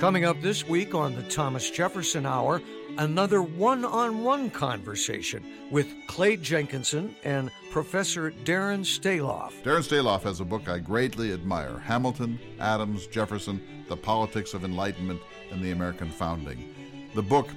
Coming 0.00 0.24
up 0.24 0.40
this 0.40 0.64
week 0.64 0.94
on 0.94 1.16
the 1.16 1.24
Thomas 1.24 1.68
Jefferson 1.72 2.24
Hour, 2.24 2.62
another 2.98 3.42
one 3.42 3.84
on 3.84 4.22
one 4.22 4.48
conversation 4.48 5.44
with 5.72 5.88
Clay 6.06 6.36
Jenkinson 6.36 7.16
and 7.24 7.50
Professor 7.72 8.30
Darren 8.30 8.84
Staloff. 8.84 9.60
Darren 9.64 9.82
Staloff 9.82 10.22
has 10.22 10.38
a 10.38 10.44
book 10.44 10.68
I 10.68 10.78
greatly 10.78 11.32
admire 11.32 11.80
Hamilton, 11.80 12.38
Adams, 12.60 13.08
Jefferson, 13.08 13.60
The 13.88 13.96
Politics 13.96 14.54
of 14.54 14.64
Enlightenment, 14.64 15.20
and 15.50 15.60
the 15.60 15.72
American 15.72 16.10
Founding. 16.10 16.72
The 17.16 17.22
book 17.22 17.48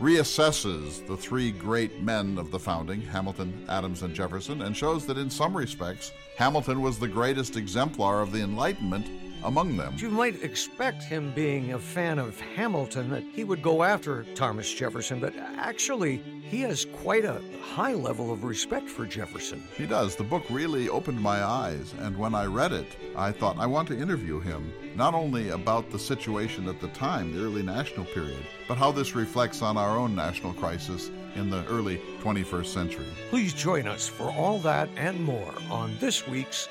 reassesses 0.00 1.06
the 1.06 1.16
three 1.16 1.52
great 1.52 2.02
men 2.02 2.36
of 2.36 2.50
the 2.50 2.58
founding, 2.58 3.00
Hamilton, 3.00 3.64
Adams, 3.68 4.02
and 4.02 4.12
Jefferson, 4.12 4.62
and 4.62 4.76
shows 4.76 5.06
that 5.06 5.18
in 5.18 5.30
some 5.30 5.56
respects, 5.56 6.10
Hamilton 6.36 6.82
was 6.82 6.98
the 6.98 7.06
greatest 7.06 7.56
exemplar 7.56 8.22
of 8.22 8.32
the 8.32 8.42
Enlightenment 8.42 9.06
among 9.44 9.76
them. 9.76 9.94
You 9.98 10.10
might 10.10 10.42
expect 10.42 11.02
him 11.02 11.32
being 11.34 11.72
a 11.72 11.78
fan 11.78 12.18
of 12.18 12.40
Hamilton 12.40 13.10
that 13.10 13.22
he 13.22 13.44
would 13.44 13.62
go 13.62 13.82
after 13.82 14.24
Thomas 14.34 14.72
Jefferson, 14.72 15.20
but 15.20 15.34
actually, 15.56 16.22
he 16.48 16.60
has 16.60 16.84
quite 16.84 17.24
a 17.24 17.40
high 17.60 17.94
level 17.94 18.32
of 18.32 18.44
respect 18.44 18.88
for 18.88 19.04
Jefferson. 19.04 19.62
He 19.76 19.86
does. 19.86 20.14
The 20.14 20.24
book 20.24 20.44
really 20.48 20.88
opened 20.88 21.20
my 21.20 21.42
eyes, 21.42 21.92
and 21.98 22.16
when 22.16 22.34
I 22.34 22.44
read 22.46 22.72
it, 22.72 22.86
I 23.16 23.32
thought 23.32 23.58
I 23.58 23.66
want 23.66 23.88
to 23.88 23.98
interview 23.98 24.38
him, 24.40 24.72
not 24.94 25.14
only 25.14 25.48
about 25.48 25.90
the 25.90 25.98
situation 25.98 26.68
at 26.68 26.80
the 26.80 26.88
time, 26.88 27.32
the 27.32 27.42
early 27.42 27.62
national 27.62 28.06
period, 28.06 28.44
but 28.68 28.78
how 28.78 28.92
this 28.92 29.14
reflects 29.14 29.60
on 29.60 29.76
our 29.76 29.96
own 29.96 30.14
national 30.14 30.52
crisis 30.54 31.10
in 31.34 31.50
the 31.50 31.64
early 31.66 32.00
21st 32.20 32.66
century. 32.66 33.06
Please 33.30 33.52
join 33.52 33.86
us 33.86 34.08
for 34.08 34.30
all 34.30 34.58
that 34.60 34.88
and 34.96 35.20
more 35.20 35.54
on 35.70 35.96
this 36.00 36.26
week's 36.26 36.68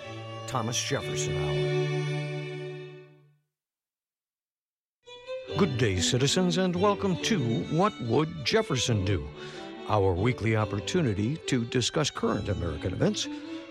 Thomas 0.55 0.79
Jefferson 0.81 1.35
Hour. 1.43 1.59
Good 5.57 5.77
day, 5.77 5.99
citizens, 5.99 6.57
and 6.57 6.73
welcome 6.73 7.17
to 7.23 7.39
What 7.71 7.91
Would 8.03 8.45
Jefferson 8.45 9.03
Do? 9.03 9.27
Our 9.89 10.13
weekly 10.13 10.55
opportunity 10.55 11.35
to 11.47 11.65
discuss 11.65 12.09
current 12.09 12.47
American 12.47 12.93
events 12.93 13.27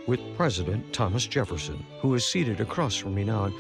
with 0.07 0.21
President 0.37 0.93
Thomas 0.93 1.27
Jefferson, 1.27 1.87
who 2.01 2.15
is 2.17 2.27
seated 2.27 2.61
across 2.61 2.95
from 2.95 3.15
me 3.15 3.25
now. 3.25 3.51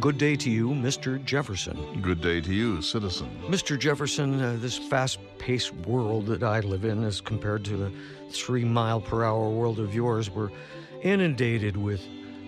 Good 0.00 0.18
day 0.18 0.34
to 0.34 0.50
you, 0.50 0.70
Mr. 0.70 1.24
Jefferson. 1.24 2.02
Good 2.02 2.20
day 2.20 2.40
to 2.40 2.52
you, 2.52 2.82
citizen. 2.82 3.30
Mr. 3.46 3.78
Jefferson, 3.78 4.42
uh, 4.42 4.56
this 4.58 4.76
fast 4.76 5.20
paced 5.38 5.72
world 5.86 6.26
that 6.26 6.42
I 6.42 6.58
live 6.58 6.84
in, 6.84 7.04
as 7.04 7.20
compared 7.20 7.64
to 7.66 7.76
the 7.76 7.92
three 8.30 8.64
mile 8.64 9.00
per 9.00 9.22
hour 9.22 9.50
world 9.50 9.78
of 9.78 9.94
yours, 9.94 10.28
we're 10.28 10.50
inundated 11.04 11.76
with 11.76 12.04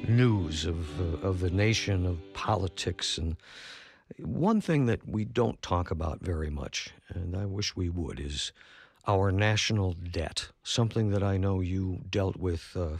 news 0.08 0.64
of, 0.64 1.00
uh, 1.00 1.26
of 1.26 1.40
the 1.40 1.50
nation, 1.50 2.06
of 2.06 2.18
politics, 2.34 3.18
and 3.18 3.36
one 4.18 4.60
thing 4.60 4.86
that 4.86 5.08
we 5.08 5.24
don't 5.24 5.60
talk 5.62 5.90
about 5.90 6.20
very 6.20 6.50
much, 6.50 6.90
and 7.08 7.36
I 7.36 7.46
wish 7.46 7.74
we 7.74 7.88
would, 7.88 8.20
is 8.20 8.52
our 9.06 9.32
national 9.32 9.92
debt. 9.92 10.48
Something 10.62 11.10
that 11.10 11.22
I 11.22 11.36
know 11.36 11.60
you 11.60 12.02
dealt 12.10 12.36
with, 12.36 12.76
uh, 12.76 12.98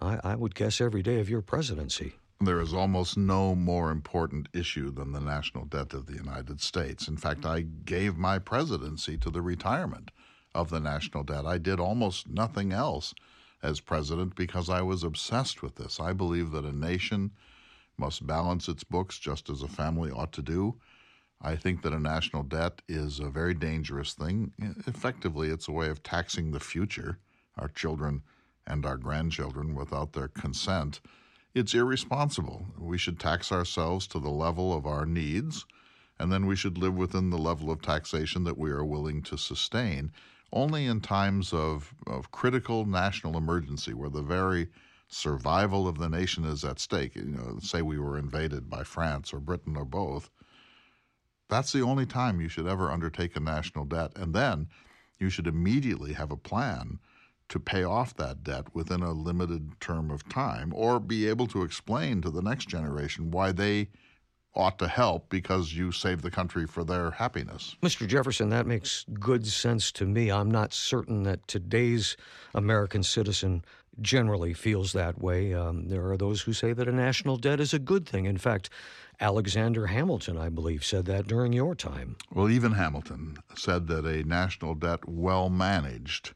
I, 0.00 0.20
I 0.22 0.34
would 0.36 0.54
guess, 0.54 0.80
every 0.80 1.02
day 1.02 1.20
of 1.20 1.30
your 1.30 1.42
presidency. 1.42 2.14
There 2.40 2.60
is 2.60 2.74
almost 2.74 3.16
no 3.16 3.54
more 3.54 3.90
important 3.90 4.48
issue 4.52 4.90
than 4.90 5.12
the 5.12 5.20
national 5.20 5.64
debt 5.64 5.94
of 5.94 6.06
the 6.06 6.14
United 6.14 6.60
States. 6.60 7.08
In 7.08 7.16
fact, 7.16 7.46
I 7.46 7.62
gave 7.62 8.18
my 8.18 8.38
presidency 8.38 9.16
to 9.18 9.30
the 9.30 9.40
retirement 9.40 10.10
of 10.54 10.68
the 10.68 10.80
national 10.80 11.24
debt. 11.24 11.46
I 11.46 11.56
did 11.56 11.80
almost 11.80 12.28
nothing 12.28 12.72
else 12.72 13.14
as 13.62 13.80
president 13.80 14.34
because 14.34 14.68
I 14.68 14.82
was 14.82 15.02
obsessed 15.02 15.62
with 15.62 15.76
this. 15.76 15.98
I 15.98 16.12
believe 16.12 16.50
that 16.52 16.64
a 16.64 16.76
nation 16.76 17.32
must 17.98 18.26
balance 18.26 18.68
its 18.68 18.84
books 18.84 19.18
just 19.18 19.48
as 19.48 19.62
a 19.62 19.68
family 19.68 20.10
ought 20.10 20.32
to 20.32 20.42
do. 20.42 20.76
I 21.40 21.56
think 21.56 21.82
that 21.82 21.92
a 21.92 21.98
national 21.98 22.44
debt 22.44 22.82
is 22.88 23.20
a 23.20 23.28
very 23.28 23.54
dangerous 23.54 24.14
thing. 24.14 24.52
Effectively, 24.86 25.48
it's 25.48 25.68
a 25.68 25.72
way 25.72 25.88
of 25.88 26.02
taxing 26.02 26.50
the 26.50 26.60
future, 26.60 27.18
our 27.58 27.68
children 27.68 28.22
and 28.66 28.84
our 28.84 28.96
grandchildren, 28.96 29.74
without 29.74 30.12
their 30.12 30.28
consent. 30.28 31.00
It's 31.54 31.74
irresponsible. 31.74 32.66
We 32.78 32.98
should 32.98 33.18
tax 33.18 33.52
ourselves 33.52 34.06
to 34.08 34.18
the 34.18 34.30
level 34.30 34.74
of 34.74 34.86
our 34.86 35.06
needs, 35.06 35.64
and 36.18 36.32
then 36.32 36.46
we 36.46 36.56
should 36.56 36.78
live 36.78 36.94
within 36.94 37.30
the 37.30 37.38
level 37.38 37.70
of 37.70 37.80
taxation 37.80 38.44
that 38.44 38.58
we 38.58 38.70
are 38.70 38.84
willing 38.84 39.22
to 39.22 39.38
sustain. 39.38 40.12
Only 40.52 40.86
in 40.86 41.00
times 41.00 41.52
of, 41.52 41.94
of 42.06 42.30
critical 42.30 42.86
national 42.86 43.36
emergency, 43.36 43.92
where 43.94 44.10
the 44.10 44.22
very 44.22 44.68
survival 45.08 45.86
of 45.86 45.98
the 45.98 46.08
nation 46.08 46.44
is 46.44 46.64
at 46.64 46.78
stake, 46.78 47.16
you 47.16 47.24
know, 47.24 47.58
say 47.60 47.82
we 47.82 47.98
were 47.98 48.18
invaded 48.18 48.68
by 48.68 48.82
France 48.82 49.32
or 49.32 49.40
Britain 49.40 49.76
or 49.76 49.84
both, 49.84 50.30
that's 51.48 51.72
the 51.72 51.82
only 51.82 52.06
time 52.06 52.40
you 52.40 52.48
should 52.48 52.66
ever 52.66 52.90
undertake 52.90 53.36
a 53.36 53.40
national 53.40 53.84
debt. 53.84 54.12
And 54.16 54.34
then 54.34 54.68
you 55.18 55.30
should 55.30 55.46
immediately 55.46 56.12
have 56.14 56.32
a 56.32 56.36
plan 56.36 56.98
to 57.48 57.60
pay 57.60 57.84
off 57.84 58.14
that 58.14 58.42
debt 58.42 58.74
within 58.74 59.02
a 59.02 59.12
limited 59.12 59.80
term 59.80 60.10
of 60.10 60.28
time 60.28 60.72
or 60.74 60.98
be 60.98 61.28
able 61.28 61.46
to 61.46 61.62
explain 61.62 62.20
to 62.22 62.30
the 62.30 62.42
next 62.42 62.68
generation 62.68 63.30
why 63.30 63.52
they 63.52 63.88
ought 64.56 64.78
to 64.78 64.88
help 64.88 65.28
because 65.28 65.74
you 65.74 65.92
save 65.92 66.22
the 66.22 66.30
country 66.30 66.66
for 66.66 66.82
their 66.82 67.10
happiness. 67.10 67.76
Mr. 67.82 68.06
Jefferson, 68.06 68.48
that 68.48 68.66
makes 68.66 69.04
good 69.20 69.46
sense 69.46 69.92
to 69.92 70.06
me. 70.06 70.30
I'm 70.30 70.50
not 70.50 70.72
certain 70.72 71.22
that 71.24 71.46
today's 71.46 72.16
American 72.54 73.02
citizen 73.02 73.64
generally 74.00 74.52
feels 74.52 74.92
that 74.92 75.20
way. 75.20 75.54
Um, 75.54 75.88
there 75.88 76.10
are 76.10 76.16
those 76.16 76.42
who 76.42 76.52
say 76.52 76.72
that 76.72 76.88
a 76.88 76.92
national 76.92 77.36
debt 77.36 77.60
is 77.60 77.72
a 77.72 77.78
good 77.78 78.08
thing. 78.08 78.26
In 78.26 78.38
fact, 78.38 78.70
Alexander 79.20 79.86
Hamilton, 79.86 80.36
I 80.36 80.48
believe, 80.48 80.84
said 80.84 81.06
that 81.06 81.26
during 81.26 81.52
your 81.52 81.74
time. 81.74 82.16
Well, 82.32 82.50
even 82.50 82.72
Hamilton 82.72 83.38
said 83.54 83.86
that 83.88 84.04
a 84.04 84.22
national 84.24 84.74
debt 84.74 85.08
well 85.08 85.48
managed 85.48 86.34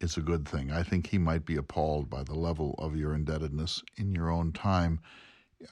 is 0.00 0.16
a 0.16 0.22
good 0.22 0.48
thing. 0.48 0.70
I 0.70 0.82
think 0.82 1.08
he 1.08 1.18
might 1.18 1.44
be 1.44 1.56
appalled 1.56 2.08
by 2.08 2.22
the 2.22 2.34
level 2.34 2.74
of 2.78 2.96
your 2.96 3.14
indebtedness 3.14 3.82
in 3.96 4.12
your 4.12 4.30
own 4.30 4.52
time. 4.52 5.00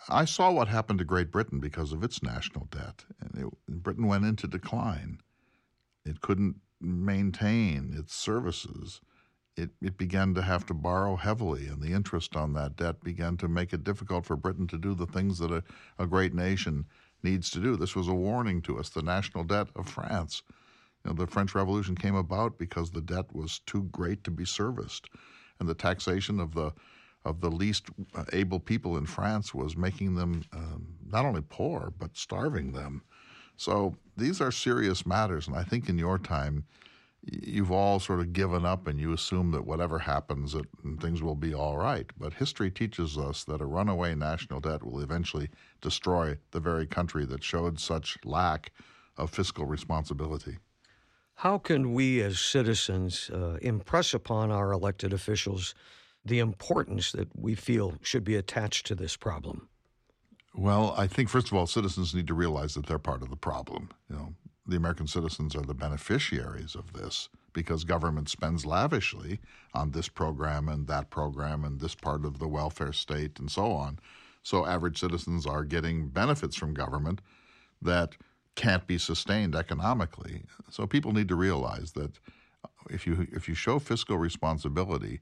I 0.08 0.24
saw 0.24 0.50
what 0.50 0.68
happened 0.68 0.98
to 0.98 1.04
Great 1.04 1.30
Britain 1.30 1.60
because 1.60 1.92
of 1.92 2.02
its 2.02 2.22
national 2.22 2.66
debt. 2.66 3.04
And 3.20 3.46
it, 3.46 3.82
Britain 3.82 4.06
went 4.06 4.24
into 4.24 4.46
decline. 4.46 5.20
It 6.04 6.20
couldn't 6.20 6.56
maintain 6.80 7.94
its 7.96 8.14
services. 8.14 9.00
It, 9.56 9.70
it 9.80 9.96
began 9.96 10.34
to 10.34 10.42
have 10.42 10.66
to 10.66 10.74
borrow 10.74 11.16
heavily, 11.16 11.66
and 11.66 11.80
the 11.80 11.92
interest 11.92 12.36
on 12.36 12.52
that 12.52 12.76
debt 12.76 13.02
began 13.02 13.36
to 13.38 13.48
make 13.48 13.72
it 13.72 13.84
difficult 13.84 14.26
for 14.26 14.36
Britain 14.36 14.66
to 14.68 14.78
do 14.78 14.94
the 14.94 15.06
things 15.06 15.38
that 15.38 15.50
a, 15.50 15.62
a 15.98 16.06
great 16.06 16.34
nation 16.34 16.86
needs 17.22 17.50
to 17.50 17.60
do. 17.60 17.76
This 17.76 17.96
was 17.96 18.08
a 18.08 18.14
warning 18.14 18.60
to 18.62 18.78
us. 18.78 18.90
The 18.90 19.02
national 19.02 19.44
debt 19.44 19.68
of 19.74 19.88
France. 19.88 20.42
You 21.04 21.10
know, 21.10 21.16
the 21.16 21.26
French 21.26 21.54
Revolution 21.54 21.94
came 21.94 22.14
about 22.14 22.58
because 22.58 22.90
the 22.90 23.00
debt 23.00 23.34
was 23.34 23.60
too 23.60 23.84
great 23.84 24.24
to 24.24 24.30
be 24.30 24.44
serviced, 24.44 25.08
and 25.58 25.68
the 25.68 25.74
taxation 25.74 26.38
of 26.38 26.54
the 26.54 26.72
of 27.26 27.40
the 27.40 27.50
least 27.50 27.86
uh, 28.14 28.24
able 28.32 28.60
people 28.60 28.96
in 28.96 29.04
France 29.04 29.52
was 29.52 29.76
making 29.76 30.14
them 30.14 30.42
um, 30.52 30.86
not 31.06 31.24
only 31.24 31.42
poor, 31.48 31.92
but 31.98 32.16
starving 32.16 32.72
them. 32.72 33.02
So 33.56 33.96
these 34.16 34.40
are 34.40 34.52
serious 34.52 35.04
matters. 35.04 35.48
And 35.48 35.56
I 35.56 35.64
think 35.64 35.88
in 35.88 35.98
your 35.98 36.18
time, 36.18 36.64
you've 37.22 37.72
all 37.72 37.98
sort 37.98 38.20
of 38.20 38.32
given 38.32 38.64
up 38.64 38.86
and 38.86 39.00
you 39.00 39.12
assume 39.12 39.50
that 39.50 39.66
whatever 39.66 39.98
happens, 39.98 40.52
that 40.52 40.66
things 41.00 41.22
will 41.22 41.34
be 41.34 41.52
all 41.52 41.76
right. 41.76 42.06
But 42.18 42.34
history 42.34 42.70
teaches 42.70 43.18
us 43.18 43.44
that 43.44 43.60
a 43.60 43.66
runaway 43.66 44.14
national 44.14 44.60
debt 44.60 44.84
will 44.84 45.00
eventually 45.00 45.48
destroy 45.80 46.38
the 46.52 46.60
very 46.60 46.86
country 46.86 47.24
that 47.26 47.42
showed 47.42 47.80
such 47.80 48.18
lack 48.24 48.70
of 49.16 49.30
fiscal 49.30 49.66
responsibility. 49.66 50.58
How 51.34 51.58
can 51.58 51.92
we 51.92 52.22
as 52.22 52.38
citizens 52.38 53.30
uh, 53.30 53.58
impress 53.60 54.14
upon 54.14 54.50
our 54.50 54.72
elected 54.72 55.12
officials 55.12 55.74
the 56.26 56.38
importance 56.40 57.12
that 57.12 57.28
we 57.36 57.54
feel 57.54 57.94
should 58.02 58.24
be 58.24 58.36
attached 58.36 58.86
to 58.86 58.94
this 58.94 59.16
problem? 59.16 59.68
Well, 60.54 60.94
I 60.96 61.06
think 61.06 61.28
first 61.28 61.48
of 61.48 61.54
all, 61.54 61.66
citizens 61.66 62.14
need 62.14 62.26
to 62.28 62.34
realize 62.34 62.74
that 62.74 62.86
they're 62.86 62.98
part 62.98 63.22
of 63.22 63.30
the 63.30 63.36
problem. 63.36 63.90
You 64.10 64.16
know, 64.16 64.34
the 64.66 64.76
American 64.76 65.06
citizens 65.06 65.54
are 65.54 65.62
the 65.62 65.74
beneficiaries 65.74 66.74
of 66.74 66.92
this 66.92 67.28
because 67.52 67.84
government 67.84 68.28
spends 68.28 68.66
lavishly 68.66 69.38
on 69.72 69.90
this 69.90 70.08
program 70.08 70.68
and 70.68 70.86
that 70.88 71.10
program 71.10 71.64
and 71.64 71.80
this 71.80 71.94
part 71.94 72.24
of 72.24 72.38
the 72.38 72.48
welfare 72.48 72.92
state 72.92 73.38
and 73.38 73.50
so 73.50 73.72
on. 73.72 73.98
So 74.42 74.66
average 74.66 74.98
citizens 74.98 75.46
are 75.46 75.64
getting 75.64 76.08
benefits 76.08 76.56
from 76.56 76.74
government 76.74 77.20
that 77.82 78.16
can't 78.54 78.86
be 78.86 78.98
sustained 78.98 79.54
economically. 79.54 80.42
So 80.70 80.86
people 80.86 81.12
need 81.12 81.28
to 81.28 81.36
realize 81.36 81.92
that 81.92 82.18
if 82.90 83.06
you 83.06 83.26
if 83.32 83.48
you 83.48 83.54
show 83.54 83.78
fiscal 83.78 84.16
responsibility, 84.16 85.20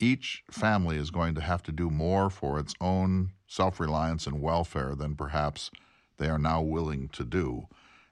each 0.00 0.42
family 0.50 0.96
is 0.96 1.10
going 1.10 1.34
to 1.34 1.40
have 1.40 1.62
to 1.64 1.72
do 1.72 1.90
more 1.90 2.30
for 2.30 2.58
its 2.58 2.74
own 2.80 3.32
self 3.46 3.78
reliance 3.78 4.26
and 4.26 4.40
welfare 4.40 4.94
than 4.94 5.14
perhaps 5.14 5.70
they 6.16 6.28
are 6.28 6.38
now 6.38 6.60
willing 6.60 7.08
to 7.08 7.24
do. 7.24 7.66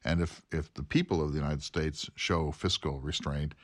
And 0.04 0.20
if, 0.20 0.42
if 0.52 0.72
the 0.74 0.82
people 0.82 1.22
of 1.22 1.32
the 1.32 1.38
United 1.38 1.62
States 1.62 2.08
show 2.14 2.50
fiscal 2.52 3.00
restraint 3.00 3.54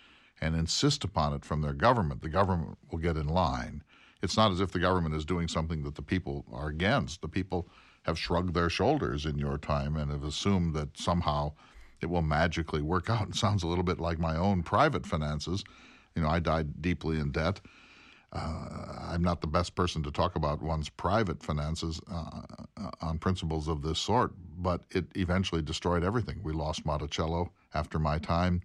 and 0.41 0.57
insist 0.57 1.05
upon 1.05 1.33
it 1.33 1.45
from 1.45 1.63
their 1.63 1.73
government, 1.73 2.23
the 2.23 2.29
government 2.29 2.77
will 2.91 2.99
get 2.99 3.17
in 3.17 3.29
line. 3.29 3.83
It's 4.23 4.37
not 4.37 4.53
as 4.53 4.61
if 4.61 4.73
the 4.73 4.79
government 4.79 5.15
is 5.15 5.25
doing 5.25 5.49
something 5.49 5.83
that 5.85 5.95
the 5.95 6.03
people 6.03 6.45
are 6.53 6.69
against. 6.69 7.21
The 7.23 7.29
people 7.29 7.69
have 8.03 8.19
shrugged 8.19 8.55
their 8.55 8.71
shoulders 8.71 9.27
in 9.27 9.39
your 9.39 9.59
time 9.59 9.97
and 9.97 10.11
have 10.11 10.25
assumed 10.25 10.75
that 10.75 10.99
somehow 10.99 11.53
it 12.01 12.07
will 12.07 12.23
magically 12.23 12.83
work 12.83 13.09
out. 13.11 13.29
It 13.29 13.37
sounds 13.37 13.63
a 13.63 13.67
little 13.67 13.85
bit 13.85 14.01
like 14.01 14.19
my 14.19 14.37
own 14.37 14.63
private 14.63 15.07
finances. 15.07 15.65
You 16.15 16.23
know, 16.23 16.29
I 16.29 16.41
died 16.41 16.83
deeply 16.83 17.19
in 17.19 17.33
debt. 17.33 17.61
Uh, 18.35 19.09
I'm 19.11 19.23
not 19.23 19.41
the 19.41 19.47
best 19.47 19.77
person 19.77 20.03
to 20.03 20.11
talk 20.11 20.35
about 20.35 20.61
one's 20.61 20.89
private 20.89 21.43
finances 21.43 22.01
uh, 22.11 22.43
uh, 22.77 22.91
on 23.01 23.19
principles 23.19 23.69
of 23.69 23.83
this 23.83 23.99
sort, 23.99 24.33
but 24.59 24.83
it 24.91 25.05
eventually 25.15 25.63
destroyed 25.63 26.03
everything. 26.03 26.41
We 26.43 26.53
lost 26.53 26.85
Monticello 26.85 27.53
after 27.75 27.99
my 27.99 28.19
time. 28.19 28.63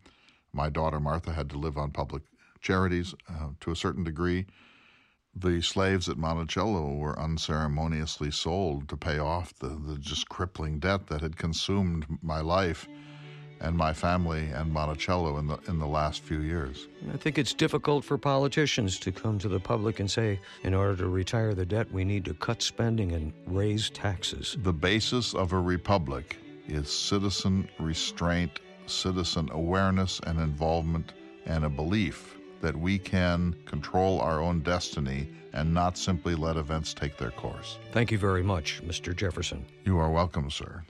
My 0.51 0.69
daughter 0.69 0.99
Martha 0.99 1.31
had 1.31 1.49
to 1.51 1.57
live 1.59 1.77
on 1.77 1.91
public 1.91 2.23
charities 2.61 3.13
uh, 3.29 3.49
to 3.59 3.71
a 3.71 3.75
certain 3.75 4.03
degree. 4.03 4.47
The 5.35 5.61
slaves 5.61 6.09
at 6.09 6.17
Monticello 6.17 6.95
were 6.95 7.17
unceremoniously 7.19 8.31
sold 8.31 8.89
to 8.89 8.97
pay 8.97 9.19
off 9.19 9.53
the, 9.59 9.69
the 9.69 9.97
just 9.99 10.27
crippling 10.29 10.79
debt 10.79 11.07
that 11.07 11.21
had 11.21 11.37
consumed 11.37 12.07
my 12.23 12.41
life 12.41 12.87
and 13.61 13.75
my 13.75 13.93
family 13.93 14.49
and 14.53 14.71
Monticello 14.71 15.37
in 15.37 15.47
the 15.47 15.57
in 15.67 15.79
the 15.79 15.87
last 15.87 16.21
few 16.21 16.41
years. 16.41 16.87
I 17.13 17.17
think 17.17 17.37
it's 17.37 17.53
difficult 17.53 18.03
for 18.03 18.17
politicians 18.17 18.99
to 18.99 19.11
come 19.11 19.39
to 19.39 19.47
the 19.47 19.59
public 19.59 19.99
and 19.99 20.09
say, 20.09 20.39
in 20.63 20.73
order 20.73 20.95
to 20.97 21.07
retire 21.07 21.53
the 21.53 21.65
debt, 21.65 21.91
we 21.91 22.03
need 22.03 22.25
to 22.25 22.33
cut 22.33 22.61
spending 22.61 23.11
and 23.11 23.33
raise 23.45 23.89
taxes. 23.89 24.57
The 24.63 24.73
basis 24.73 25.33
of 25.33 25.53
a 25.53 25.59
republic 25.59 26.37
is 26.67 26.89
citizen 26.89 27.67
restraint, 27.79 28.59
citizen 28.85 29.49
awareness 29.51 30.19
and 30.25 30.39
involvement, 30.39 31.13
and 31.45 31.65
a 31.65 31.69
belief 31.69 32.37
that 32.61 32.75
we 32.75 32.99
can 32.99 33.55
control 33.65 34.19
our 34.21 34.41
own 34.41 34.61
destiny 34.61 35.29
and 35.53 35.73
not 35.73 35.97
simply 35.97 36.35
let 36.35 36.57
events 36.57 36.93
take 36.93 37.17
their 37.17 37.31
course. 37.31 37.77
Thank 37.91 38.11
you 38.11 38.17
very 38.17 38.43
much, 38.43 38.81
Mr. 38.85 39.15
Jefferson. 39.15 39.65
You 39.85 39.97
are 39.97 40.11
welcome, 40.11 40.51
sir. 40.51 40.83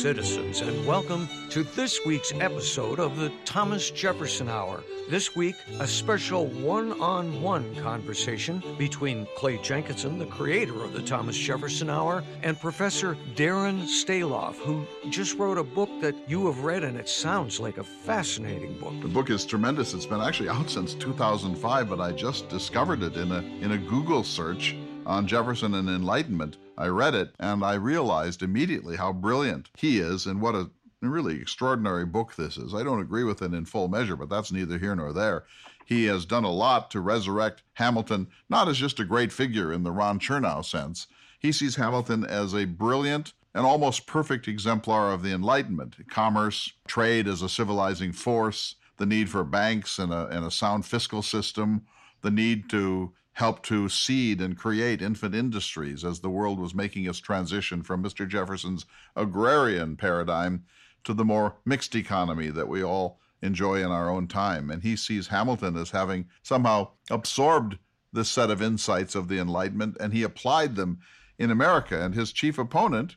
Citizens, 0.00 0.62
and 0.62 0.86
welcome 0.86 1.28
to 1.50 1.62
this 1.62 2.00
week's 2.06 2.32
episode 2.40 2.98
of 2.98 3.18
the 3.18 3.30
Thomas 3.44 3.90
Jefferson 3.90 4.48
Hour. 4.48 4.82
This 5.10 5.36
week, 5.36 5.56
a 5.78 5.86
special 5.86 6.46
one 6.46 6.98
on 7.02 7.42
one 7.42 7.74
conversation 7.74 8.62
between 8.78 9.26
Clay 9.36 9.58
Jenkinson, 9.58 10.18
the 10.18 10.24
creator 10.24 10.82
of 10.82 10.94
the 10.94 11.02
Thomas 11.02 11.36
Jefferson 11.36 11.90
Hour, 11.90 12.24
and 12.42 12.58
Professor 12.58 13.14
Darren 13.34 13.82
Staloff, 13.82 14.54
who 14.54 14.86
just 15.10 15.36
wrote 15.36 15.58
a 15.58 15.64
book 15.64 15.90
that 16.00 16.14
you 16.26 16.46
have 16.46 16.64
read, 16.64 16.82
and 16.82 16.96
it 16.96 17.08
sounds 17.08 17.60
like 17.60 17.76
a 17.76 17.84
fascinating 17.84 18.78
book. 18.78 18.98
The 19.02 19.08
book 19.08 19.28
is 19.28 19.44
tremendous. 19.44 19.92
It's 19.92 20.06
been 20.06 20.22
actually 20.22 20.48
out 20.48 20.70
since 20.70 20.94
2005, 20.94 21.90
but 21.90 22.00
I 22.00 22.12
just 22.12 22.48
discovered 22.48 23.02
it 23.02 23.16
in 23.16 23.32
a, 23.32 23.40
in 23.60 23.72
a 23.72 23.78
Google 23.78 24.24
search 24.24 24.74
on 25.06 25.26
Jefferson 25.26 25.74
and 25.74 25.88
Enlightenment. 25.88 26.56
I 26.76 26.86
read 26.86 27.14
it 27.14 27.34
and 27.38 27.64
I 27.64 27.74
realized 27.74 28.42
immediately 28.42 28.96
how 28.96 29.12
brilliant 29.12 29.70
he 29.76 29.98
is 29.98 30.26
and 30.26 30.40
what 30.40 30.54
a 30.54 30.70
really 31.00 31.40
extraordinary 31.40 32.04
book 32.04 32.36
this 32.36 32.56
is. 32.56 32.74
I 32.74 32.82
don't 32.82 33.00
agree 33.00 33.24
with 33.24 33.42
it 33.42 33.54
in 33.54 33.64
full 33.64 33.88
measure, 33.88 34.16
but 34.16 34.28
that's 34.28 34.52
neither 34.52 34.78
here 34.78 34.94
nor 34.94 35.12
there. 35.12 35.44
He 35.84 36.04
has 36.04 36.24
done 36.24 36.44
a 36.44 36.52
lot 36.52 36.90
to 36.92 37.00
resurrect 37.00 37.62
Hamilton, 37.74 38.28
not 38.48 38.68
as 38.68 38.78
just 38.78 39.00
a 39.00 39.04
great 39.04 39.32
figure 39.32 39.72
in 39.72 39.82
the 39.82 39.90
Ron 39.90 40.20
Chernow 40.20 40.64
sense. 40.64 41.06
He 41.38 41.52
sees 41.52 41.76
Hamilton 41.76 42.24
as 42.24 42.54
a 42.54 42.66
brilliant 42.66 43.32
and 43.54 43.66
almost 43.66 44.06
perfect 44.06 44.46
exemplar 44.46 45.12
of 45.12 45.22
the 45.22 45.32
Enlightenment 45.32 45.96
commerce, 46.08 46.72
trade 46.86 47.26
as 47.26 47.42
a 47.42 47.48
civilizing 47.48 48.12
force, 48.12 48.76
the 48.98 49.06
need 49.06 49.28
for 49.28 49.42
banks 49.42 49.98
and 49.98 50.12
a, 50.12 50.26
and 50.28 50.44
a 50.44 50.50
sound 50.50 50.86
fiscal 50.86 51.22
system, 51.22 51.86
the 52.20 52.30
need 52.30 52.68
to 52.70 53.12
helped 53.40 53.64
to 53.64 53.88
seed 53.88 54.40
and 54.40 54.56
create 54.56 55.00
infant 55.00 55.34
industries 55.34 56.04
as 56.04 56.20
the 56.20 56.28
world 56.28 56.60
was 56.60 56.74
making 56.74 57.06
its 57.06 57.18
transition 57.18 57.82
from 57.82 58.04
Mr. 58.04 58.28
Jefferson's 58.28 58.84
agrarian 59.16 59.96
paradigm 59.96 60.62
to 61.04 61.14
the 61.14 61.24
more 61.24 61.56
mixed 61.64 61.94
economy 61.94 62.48
that 62.48 62.68
we 62.68 62.84
all 62.84 63.18
enjoy 63.40 63.76
in 63.76 63.90
our 63.90 64.10
own 64.10 64.28
time. 64.28 64.70
And 64.70 64.82
he 64.82 64.94
sees 64.94 65.28
Hamilton 65.28 65.74
as 65.78 65.90
having 65.90 66.26
somehow 66.42 66.88
absorbed 67.10 67.78
this 68.12 68.28
set 68.28 68.50
of 68.50 68.60
insights 68.60 69.14
of 69.14 69.28
the 69.28 69.38
Enlightenment 69.38 69.96
and 69.98 70.12
he 70.12 70.22
applied 70.22 70.76
them 70.76 71.00
in 71.38 71.50
America. 71.50 71.98
And 71.98 72.14
his 72.14 72.32
chief 72.32 72.58
opponent 72.58 73.16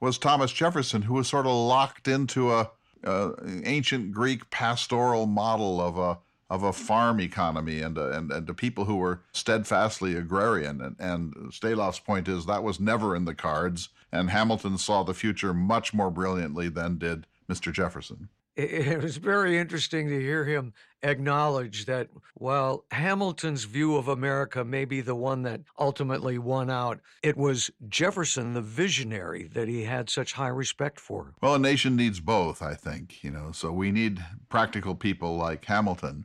was 0.00 0.18
Thomas 0.18 0.52
Jefferson, 0.52 1.02
who 1.02 1.14
was 1.14 1.26
sort 1.26 1.46
of 1.46 1.52
locked 1.52 2.06
into 2.06 2.52
a, 2.52 2.70
ancient 3.64 4.12
Greek 4.12 4.48
pastoral 4.50 5.26
model 5.26 5.80
of 5.80 5.98
a 5.98 6.18
of 6.54 6.62
a 6.62 6.72
farm 6.72 7.20
economy 7.20 7.80
and, 7.80 7.98
uh, 7.98 8.10
and, 8.10 8.30
and 8.30 8.46
to 8.46 8.54
people 8.54 8.84
who 8.84 8.94
were 8.94 9.20
steadfastly 9.32 10.14
agrarian. 10.14 10.80
And, 10.80 10.96
and 11.00 11.34
Staloff's 11.52 11.98
point 11.98 12.28
is 12.28 12.46
that 12.46 12.62
was 12.62 12.78
never 12.78 13.16
in 13.16 13.24
the 13.24 13.34
cards, 13.34 13.88
and 14.12 14.30
Hamilton 14.30 14.78
saw 14.78 15.02
the 15.02 15.14
future 15.14 15.52
much 15.52 15.92
more 15.92 16.12
brilliantly 16.12 16.68
than 16.68 16.98
did 16.98 17.26
Mr. 17.50 17.72
Jefferson. 17.72 18.28
It 18.56 19.02
was 19.02 19.16
very 19.16 19.58
interesting 19.58 20.08
to 20.08 20.20
hear 20.20 20.44
him 20.44 20.74
acknowledge 21.02 21.86
that 21.86 22.08
while 22.34 22.84
Hamilton's 22.92 23.64
view 23.64 23.96
of 23.96 24.06
America 24.06 24.64
may 24.64 24.84
be 24.84 25.00
the 25.00 25.16
one 25.16 25.42
that 25.42 25.60
ultimately 25.76 26.38
won 26.38 26.70
out, 26.70 27.00
it 27.24 27.36
was 27.36 27.72
Jefferson, 27.88 28.54
the 28.54 28.62
visionary, 28.62 29.48
that 29.54 29.66
he 29.66 29.82
had 29.82 30.08
such 30.08 30.34
high 30.34 30.48
respect 30.48 31.00
for. 31.00 31.34
Well, 31.42 31.56
a 31.56 31.58
nation 31.58 31.96
needs 31.96 32.20
both, 32.20 32.62
I 32.62 32.74
think, 32.74 33.24
you 33.24 33.32
know, 33.32 33.50
so 33.50 33.72
we 33.72 33.90
need 33.90 34.24
practical 34.48 34.94
people 34.94 35.36
like 35.36 35.64
Hamilton 35.64 36.24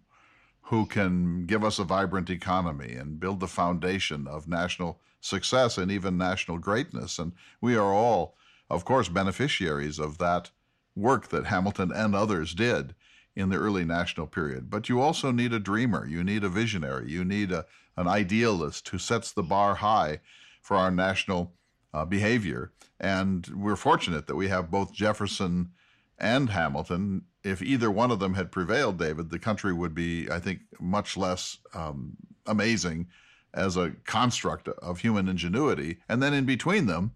who 0.69 0.85
can 0.85 1.47
give 1.47 1.63
us 1.63 1.79
a 1.79 1.83
vibrant 1.83 2.29
economy 2.29 2.93
and 2.93 3.19
build 3.19 3.39
the 3.39 3.47
foundation 3.47 4.27
of 4.27 4.47
national 4.47 4.99
success 5.19 5.79
and 5.79 5.91
even 5.91 6.15
national 6.15 6.59
greatness. 6.59 7.17
And 7.17 7.31
we 7.59 7.75
are 7.75 7.91
all, 7.91 8.35
of 8.69 8.85
course, 8.85 9.09
beneficiaries 9.09 9.97
of 9.97 10.19
that 10.19 10.51
work 10.95 11.29
that 11.29 11.47
Hamilton 11.47 11.91
and 11.91 12.15
others 12.15 12.53
did 12.53 12.93
in 13.35 13.49
the 13.49 13.57
early 13.57 13.83
national 13.83 14.27
period. 14.27 14.69
But 14.69 14.89
you 14.89 15.01
also 15.01 15.31
need 15.31 15.53
a 15.53 15.59
dreamer, 15.59 16.07
you 16.07 16.23
need 16.23 16.43
a 16.43 16.49
visionary, 16.49 17.09
you 17.09 17.25
need 17.25 17.51
a, 17.51 17.65
an 17.97 18.07
idealist 18.07 18.89
who 18.89 18.99
sets 18.99 19.31
the 19.31 19.41
bar 19.41 19.75
high 19.75 20.19
for 20.61 20.77
our 20.77 20.91
national 20.91 21.51
uh, 21.95 22.05
behavior. 22.05 22.71
And 22.99 23.47
we're 23.55 23.75
fortunate 23.75 24.27
that 24.27 24.35
we 24.35 24.49
have 24.49 24.69
both 24.69 24.93
Jefferson 24.93 25.71
and 26.19 26.51
Hamilton 26.51 27.23
if 27.43 27.61
either 27.61 27.89
one 27.89 28.11
of 28.11 28.19
them 28.19 28.33
had 28.33 28.51
prevailed, 28.51 28.97
David, 28.97 29.29
the 29.29 29.39
country 29.39 29.73
would 29.73 29.95
be, 29.95 30.29
I 30.29 30.39
think, 30.39 30.59
much 30.79 31.15
less 31.15 31.57
um, 31.73 32.17
amazing 32.45 33.07
as 33.53 33.77
a 33.77 33.91
construct 34.05 34.67
of 34.67 34.99
human 34.99 35.27
ingenuity. 35.27 35.97
And 36.07 36.21
then 36.21 36.33
in 36.33 36.45
between 36.45 36.85
them 36.85 37.13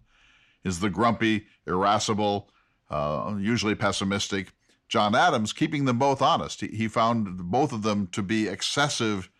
is 0.64 0.80
the 0.80 0.90
grumpy, 0.90 1.46
irascible, 1.66 2.50
uh, 2.90 3.36
usually 3.38 3.74
pessimistic 3.74 4.52
John 4.88 5.14
Adams, 5.14 5.52
keeping 5.52 5.84
them 5.84 5.98
both 5.98 6.22
honest. 6.22 6.60
He, 6.60 6.68
he 6.68 6.88
found 6.88 7.50
both 7.50 7.72
of 7.72 7.82
them 7.82 8.06
to 8.08 8.22
be 8.22 8.48
excessive 8.48 9.30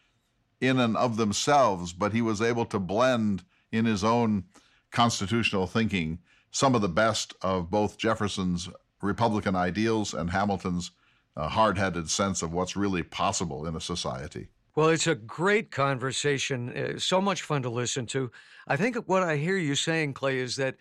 in 0.60 0.78
and 0.80 0.96
of 0.96 1.16
themselves, 1.16 1.92
but 1.92 2.12
he 2.12 2.22
was 2.22 2.40
able 2.40 2.64
to 2.66 2.78
blend 2.78 3.44
in 3.72 3.84
his 3.84 4.04
own 4.04 4.44
constitutional 4.90 5.66
thinking 5.66 6.18
some 6.50 6.74
of 6.74 6.80
the 6.80 6.88
best 6.88 7.34
of 7.42 7.70
both 7.70 7.98
Jefferson's 7.98 8.68
Republican 9.04 9.54
ideals 9.54 10.14
and 10.14 10.30
Hamilton's 10.30 10.90
uh, 11.36 11.48
hard 11.48 11.78
headed 11.78 12.10
sense 12.10 12.42
of 12.42 12.52
what's 12.52 12.76
really 12.76 13.02
possible 13.02 13.66
in 13.66 13.76
a 13.76 13.80
society. 13.80 14.48
Well, 14.74 14.88
it's 14.88 15.06
a 15.06 15.14
great 15.14 15.70
conversation. 15.70 16.76
Uh, 16.76 16.98
so 16.98 17.20
much 17.20 17.42
fun 17.42 17.62
to 17.62 17.70
listen 17.70 18.06
to. 18.06 18.30
I 18.66 18.76
think 18.76 18.96
what 19.06 19.22
I 19.22 19.36
hear 19.36 19.56
you 19.56 19.74
saying, 19.74 20.14
Clay, 20.14 20.38
is 20.38 20.56
that 20.56 20.76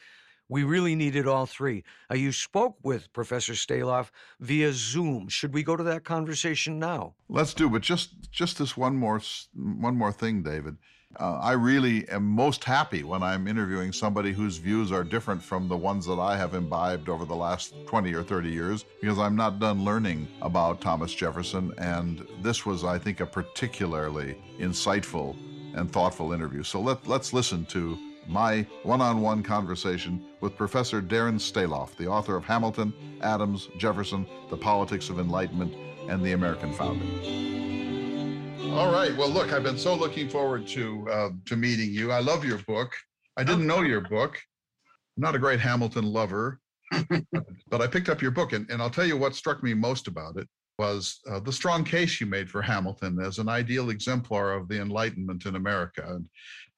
we 0.50 0.63
really 0.63 0.96
needed 0.96 1.27
all 1.27 1.46
three. 1.46 1.84
Uh, 2.12 2.15
you 2.15 2.32
spoke 2.32 2.77
with 2.84 3.12
Professor 3.13 3.53
Staloff 3.53 4.10
via 4.39 4.72
Zoom. 4.74 5.27
Should 5.27 5.53
we 5.53 5.63
go 5.63 5.75
to 5.75 5.84
that 5.84 6.03
conversation 6.03 6.80
now? 6.80 7.13
Let's 7.30 7.53
do, 7.53 7.70
but 7.70 7.82
just 7.82 8.32
just 8.32 8.58
this 8.58 8.75
one 8.75 8.96
more 8.96 9.22
one 9.53 9.96
more 9.96 10.12
thing, 10.12 10.44
David. 10.44 10.77
Uh, 11.20 11.39
I 11.41 11.51
really 11.51 12.08
am 12.10 12.24
most 12.24 12.63
happy 12.63 13.03
when 13.03 13.22
I'm 13.22 13.48
interviewing 13.48 13.91
somebody 13.91 14.34
whose 14.34 14.58
views 14.58 14.91
are 14.91 15.03
different 15.03 15.43
from 15.43 15.67
the 15.67 15.77
ones 15.77 16.05
that 16.08 16.20
I 16.20 16.36
have 16.38 16.55
imbibed 16.55 17.08
over 17.08 17.24
the 17.24 17.36
last 17.36 17.75
20 17.86 18.13
or 18.13 18.24
30 18.24 18.50
years 18.50 18.86
because 19.00 19.20
I'm 19.20 19.36
not 19.36 19.60
done 19.60 19.84
learning 19.84 20.27
about 20.41 20.82
Thomas 20.82 21.13
Jefferson. 21.13 21.72
And 21.77 22.25
this 22.41 22.65
was, 22.65 22.84
I 22.84 22.98
think, 22.98 23.20
a 23.20 23.27
particularly 23.27 24.41
insightful 24.60 25.36
and 25.75 25.91
thoughtful 25.91 26.34
interview. 26.34 26.63
So 26.63 26.82
let, 26.82 27.08
let's 27.08 27.32
listen 27.32 27.65
to 27.67 27.98
my 28.27 28.65
one 28.84 29.01
on 29.01 29.22
one 29.22 29.43
conversation 29.43 30.24
with 30.41 30.58
Professor 30.58 31.01
Darren 31.01 31.36
Staloff, 31.36 31.96
the 31.96 32.08
author 32.08 32.36
of 32.36 32.46
Hamilton, 32.46 32.93
Adams, 33.22 33.70
Jefferson, 33.77 34.25
The 34.50 34.58
Politics 34.58 35.10
of 35.10 35.20
Enlightenment, 35.20 35.75
and 36.10 36.24
the 36.24 36.32
American 36.32 36.74
Founding. 36.74 37.83
All 38.72 38.91
right. 38.91 39.15
Well, 39.15 39.29
look, 39.29 39.53
I've 39.53 39.63
been 39.63 39.77
so 39.77 39.93
looking 39.93 40.29
forward 40.29 40.65
to 40.67 41.08
uh, 41.12 41.29
to 41.46 41.55
meeting 41.55 41.91
you. 41.93 42.12
I 42.12 42.20
love 42.20 42.43
your 42.43 42.60
book. 42.60 42.93
I 43.38 43.43
didn't 43.43 43.67
know 43.67 43.82
your 43.82 44.01
book. 44.01 44.39
I'm 45.17 45.22
not 45.22 45.36
a 45.36 45.39
great 45.39 45.60
Hamilton 45.60 46.05
lover, 46.05 46.60
but 47.70 47.82
I 47.82 47.88
picked 47.88 48.10
up 48.10 48.22
your 48.22 48.32
book, 48.32 48.53
and, 48.53 48.70
and 48.70 48.82
I'll 48.82 48.89
tell 48.89 49.05
you 49.05 49.17
what 49.17 49.36
struck 49.36 49.62
me 49.63 49.74
most 49.74 50.08
about 50.08 50.38
it 50.38 50.48
was 50.79 51.20
uh, 51.29 51.39
the 51.39 51.51
strong 51.51 51.84
case 51.84 52.20
you 52.20 52.25
made 52.25 52.50
for 52.50 52.62
Hamilton 52.62 53.20
as 53.22 53.38
an 53.38 53.48
ideal 53.48 53.89
exemplar 53.89 54.53
of 54.53 54.67
the 54.67 54.82
Enlightenment 54.82 55.46
in 55.46 55.55
America. 55.55 56.03
And 56.08 56.25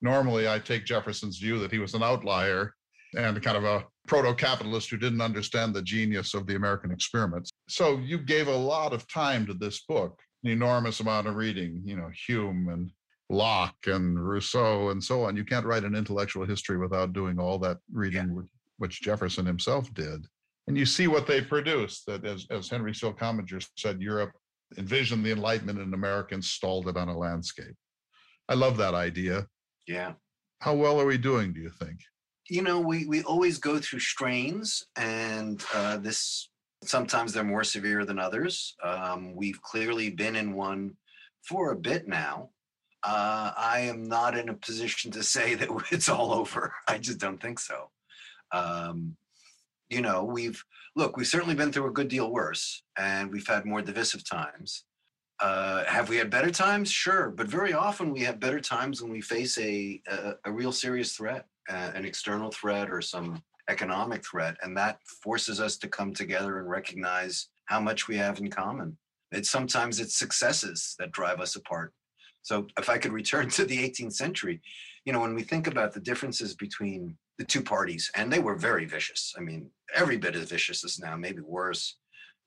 normally 0.01 0.49
I 0.49 0.59
take 0.59 0.85
Jefferson's 0.85 1.37
view 1.37 1.59
that 1.59 1.71
he 1.71 1.79
was 1.79 1.93
an 1.93 2.03
outlier 2.03 2.73
and 3.17 3.41
kind 3.41 3.57
of 3.57 3.63
a 3.63 3.85
proto 4.07 4.33
capitalist 4.35 4.89
who 4.89 4.97
didn't 4.97 5.21
understand 5.21 5.73
the 5.73 5.81
genius 5.81 6.33
of 6.33 6.45
the 6.45 6.55
American 6.55 6.91
experiment. 6.91 7.49
So 7.69 7.97
you 7.99 8.17
gave 8.17 8.47
a 8.47 8.55
lot 8.55 8.93
of 8.93 9.07
time 9.07 9.45
to 9.47 9.53
this 9.53 9.85
book, 9.87 10.19
an 10.45 10.51
enormous 10.51 10.99
amount 11.01 11.27
of 11.27 11.35
reading, 11.35 11.81
you 11.83 11.97
know, 11.97 12.09
Hume 12.27 12.69
and 12.69 12.91
Locke 13.29 13.87
and 13.87 14.17
Rousseau 14.17 14.89
and 14.89 15.03
so 15.03 15.23
on. 15.23 15.35
You 15.35 15.43
can't 15.43 15.65
write 15.65 15.83
an 15.83 15.95
intellectual 15.95 16.45
history 16.45 16.77
without 16.77 17.11
doing 17.11 17.39
all 17.39 17.57
that 17.59 17.79
reading, 17.91 18.33
yeah. 18.35 18.41
which 18.77 19.01
Jefferson 19.01 19.45
himself 19.45 19.93
did 19.93 20.25
and 20.67 20.77
you 20.77 20.85
see 20.85 21.07
what 21.07 21.27
they 21.27 21.41
produced 21.41 22.05
That, 22.07 22.25
as, 22.25 22.47
as 22.49 22.69
Henry 22.69 22.93
Steele 22.93 23.13
Commager 23.13 23.65
said, 23.77 24.01
Europe 24.01 24.31
envisioned 24.77 25.23
the 25.23 25.31
Enlightenment 25.31 25.79
and 25.79 25.93
America 25.93 26.33
installed 26.33 26.87
it 26.87 26.97
on 26.97 27.09
a 27.09 27.17
landscape. 27.17 27.75
I 28.49 28.55
love 28.55 28.77
that 28.77 28.93
idea. 28.93 29.47
Yeah. 29.87 30.13
How 30.61 30.73
well 30.73 30.99
are 30.99 31.05
we 31.05 31.17
doing, 31.17 31.53
do 31.53 31.61
you 31.61 31.69
think? 31.69 31.99
You 32.49 32.61
know, 32.61 32.79
we, 32.79 33.05
we 33.05 33.23
always 33.23 33.57
go 33.57 33.79
through 33.79 33.99
strains, 33.99 34.83
and 34.97 35.63
uh, 35.73 35.97
this 35.97 36.49
sometimes 36.87 37.33
they're 37.33 37.43
more 37.43 37.63
severe 37.63 38.05
than 38.05 38.19
others. 38.19 38.75
Um, 38.83 39.35
we've 39.35 39.61
clearly 39.61 40.09
been 40.09 40.35
in 40.35 40.53
one 40.53 40.95
for 41.43 41.71
a 41.71 41.75
bit 41.75 42.07
now. 42.07 42.49
Uh, 43.03 43.51
I 43.55 43.81
am 43.81 44.03
not 44.03 44.35
in 44.35 44.49
a 44.49 44.55
position 44.55 45.11
to 45.11 45.23
say 45.23 45.55
that 45.55 45.69
it's 45.91 46.09
all 46.09 46.33
over. 46.33 46.73
I 46.87 46.97
just 46.97 47.19
don't 47.19 47.41
think 47.41 47.59
so. 47.59 47.89
Um, 48.51 49.15
you 49.89 50.01
know, 50.01 50.23
we've 50.23 50.63
look, 50.95 51.17
we've 51.17 51.27
certainly 51.27 51.55
been 51.55 51.71
through 51.71 51.87
a 51.87 51.93
good 51.93 52.07
deal 52.07 52.31
worse, 52.31 52.83
and 52.97 53.31
we've 53.31 53.47
had 53.47 53.65
more 53.65 53.81
divisive 53.81 54.27
times. 54.27 54.85
Uh, 55.39 55.83
have 55.83 56.09
we 56.09 56.15
had 56.15 56.29
better 56.29 56.49
times? 56.49 56.89
Sure, 56.89 57.29
but 57.29 57.47
very 57.47 57.73
often 57.73 58.11
we 58.11 58.21
have 58.21 58.39
better 58.39 58.59
times 58.59 59.01
when 59.01 59.11
we 59.11 59.21
face 59.21 59.57
a 59.59 60.01
a, 60.07 60.33
a 60.45 60.51
real 60.51 60.71
serious 60.71 61.15
threat, 61.15 61.45
uh, 61.69 61.91
an 61.93 62.05
external 62.05 62.51
threat 62.51 62.89
or 62.89 63.01
some 63.01 63.43
economic 63.69 64.25
threat, 64.25 64.55
and 64.61 64.75
that 64.77 64.99
forces 65.23 65.59
us 65.59 65.77
to 65.77 65.87
come 65.87 66.13
together 66.13 66.59
and 66.59 66.69
recognize 66.69 67.49
how 67.65 67.79
much 67.79 68.07
we 68.07 68.17
have 68.17 68.39
in 68.39 68.49
common. 68.49 68.97
It's 69.31 69.49
sometimes 69.49 69.99
it's 69.99 70.17
successes 70.17 70.95
that 70.99 71.11
drive 71.11 71.39
us 71.39 71.55
apart. 71.55 71.93
So 72.43 72.67
if 72.77 72.89
I 72.89 72.97
could 72.97 73.11
return 73.11 73.49
to 73.51 73.65
the 73.65 73.77
18th 73.77 74.13
century, 74.13 74.61
you 75.05 75.13
know, 75.13 75.19
when 75.19 75.35
we 75.35 75.43
think 75.43 75.67
about 75.67 75.93
the 75.93 75.99
differences 75.99 76.55
between 76.55 77.17
the 77.37 77.45
two 77.45 77.61
parties, 77.61 78.09
and 78.15 78.31
they 78.31 78.39
were 78.39 78.55
very 78.55 78.85
vicious. 78.85 79.33
I 79.37 79.41
mean, 79.41 79.69
every 79.93 80.17
bit 80.17 80.35
as 80.35 80.49
vicious 80.49 80.85
as 80.85 80.99
now, 80.99 81.17
maybe 81.17 81.41
worse. 81.41 81.97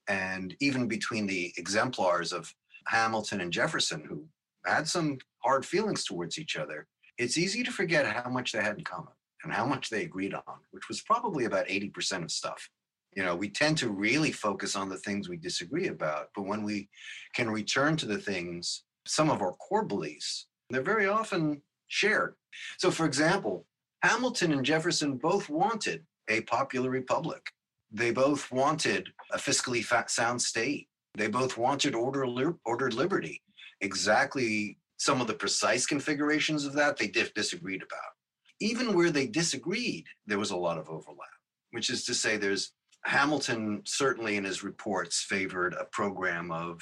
And 0.09 0.57
even 0.61 0.89
between 0.89 1.27
the 1.27 1.53
exemplars 1.59 2.33
of 2.33 2.53
Hamilton 2.87 3.43
and 3.43 3.53
Jefferson, 3.53 4.03
who 4.09 4.25
had 4.65 4.89
some 4.89 5.19
hard 5.45 5.67
feelings 5.67 6.05
towards 6.05 6.39
each 6.39 6.57
other, 6.57 6.87
it's 7.19 7.37
easy 7.37 7.63
to 7.65 7.71
forget 7.71 8.07
how 8.07 8.31
much 8.31 8.53
they 8.53 8.63
had 8.63 8.79
in 8.79 8.85
common 8.85 9.13
and 9.45 9.53
how 9.53 9.67
much 9.67 9.91
they 9.91 10.03
agreed 10.03 10.35
on, 10.35 10.43
which 10.71 10.89
was 10.89 11.03
probably 11.03 11.45
about 11.45 11.69
80% 11.69 12.25
of 12.25 12.31
stuff. 12.31 12.69
You 13.17 13.25
know, 13.25 13.35
we 13.35 13.49
tend 13.49 13.79
to 13.79 13.91
really 13.91 14.33
focus 14.33 14.77
on 14.77 14.89
the 14.89 14.99
things 14.99 15.29
we 15.29 15.37
disagree 15.37 15.89
about, 15.89 16.29
but 16.35 16.47
when 16.47 16.63
we 16.63 16.89
can 17.35 17.51
return 17.51 17.97
to 17.97 18.07
the 18.07 18.19
things, 18.19 18.85
some 19.07 19.31
of 19.31 19.41
our 19.41 19.53
core 19.53 19.85
beliefs, 19.85 20.47
they're 20.71 20.83
very 20.83 21.07
often 21.07 21.63
shared. 21.89 22.35
So, 22.79 22.91
for 22.91 23.07
example, 23.07 23.67
Hamilton 24.03 24.53
and 24.53 24.65
Jefferson 24.65 25.17
both 25.17 25.49
wanted 25.49 26.05
a 26.29 26.43
popular 26.43 26.91
republic. 26.91 27.43
They 27.91 28.11
both 28.11 28.51
wanted 28.53 29.09
a 29.33 29.39
fiscally 29.39 29.83
sound 30.11 30.43
state. 30.43 30.89
They 31.15 31.29
both 31.29 31.57
wanted 31.57 31.95
order, 31.95 32.55
ordered 32.65 32.95
liberty. 32.95 33.43
Exactly 33.81 34.79
some 34.99 35.21
of 35.21 35.27
the 35.27 35.35
precise 35.35 35.87
configurations 35.87 36.65
of 36.65 36.75
that 36.75 36.97
they 36.97 37.09
disagreed 37.09 37.83
about. 37.83 38.13
Even 38.61 38.95
where 38.95 39.11
they 39.11 39.27
disagreed, 39.27 40.07
there 40.27 40.39
was 40.39 40.51
a 40.51 40.57
lot 40.57 40.79
of 40.79 40.89
overlap, 40.89 41.29
which 41.71 41.91
is 41.91 42.05
to 42.05 42.15
say, 42.15 42.37
there's 42.37 42.73
Hamilton 43.05 43.83
certainly 43.85 44.37
in 44.37 44.45
his 44.45 44.65
reports 44.65 45.23
favored 45.23 45.75
a 45.75 45.85
program 45.87 46.51
of 46.51 46.81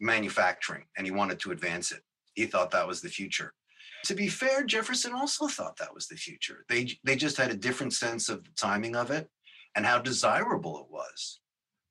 manufacturing 0.00 0.84
and 0.96 1.06
he 1.06 1.10
wanted 1.10 1.38
to 1.40 1.52
advance 1.52 1.92
it. 1.92 2.02
He 2.34 2.46
thought 2.46 2.70
that 2.72 2.86
was 2.86 3.00
the 3.00 3.08
future. 3.08 3.54
To 4.04 4.14
be 4.14 4.28
fair, 4.28 4.64
Jefferson 4.64 5.14
also 5.14 5.48
thought 5.48 5.78
that 5.78 5.94
was 5.94 6.08
the 6.08 6.16
future. 6.16 6.64
They 6.68 6.98
they 7.04 7.16
just 7.16 7.38
had 7.38 7.50
a 7.50 7.56
different 7.56 7.94
sense 7.94 8.28
of 8.28 8.44
the 8.44 8.50
timing 8.56 8.96
of 8.96 9.10
it 9.10 9.30
and 9.74 9.86
how 9.86 9.98
desirable 9.98 10.78
it 10.78 10.92
was. 10.92 11.40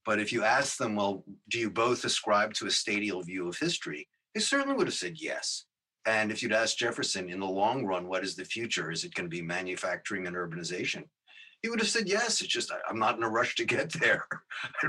But 0.05 0.19
if 0.19 0.31
you 0.31 0.43
ask 0.43 0.77
them, 0.77 0.95
well, 0.95 1.23
do 1.49 1.57
you 1.57 1.69
both 1.69 2.03
ascribe 2.03 2.53
to 2.55 2.67
a 2.67 2.71
stadial 2.71 3.23
view 3.23 3.47
of 3.47 3.57
history? 3.57 4.07
They 4.33 4.41
certainly 4.41 4.75
would 4.75 4.87
have 4.87 4.93
said 4.93 5.19
yes. 5.19 5.65
And 6.05 6.31
if 6.31 6.43
you'd 6.43 6.51
asked 6.51 6.79
Jefferson 6.79 7.29
in 7.29 7.39
the 7.39 7.45
long 7.45 7.85
run, 7.85 8.07
what 8.07 8.23
is 8.23 8.35
the 8.35 8.45
future? 8.45 8.91
Is 8.91 9.03
it 9.03 9.13
going 9.13 9.25
to 9.25 9.35
be 9.35 9.41
manufacturing 9.41 10.27
and 10.27 10.35
urbanization? 10.35 11.03
He 11.61 11.69
would 11.69 11.79
have 11.79 11.89
said 11.89 12.09
yes. 12.09 12.41
It's 12.41 12.51
just 12.51 12.71
I'm 12.89 12.99
not 12.99 13.17
in 13.17 13.23
a 13.23 13.29
rush 13.29 13.55
to 13.55 13.65
get 13.65 13.91
there. 14.01 14.25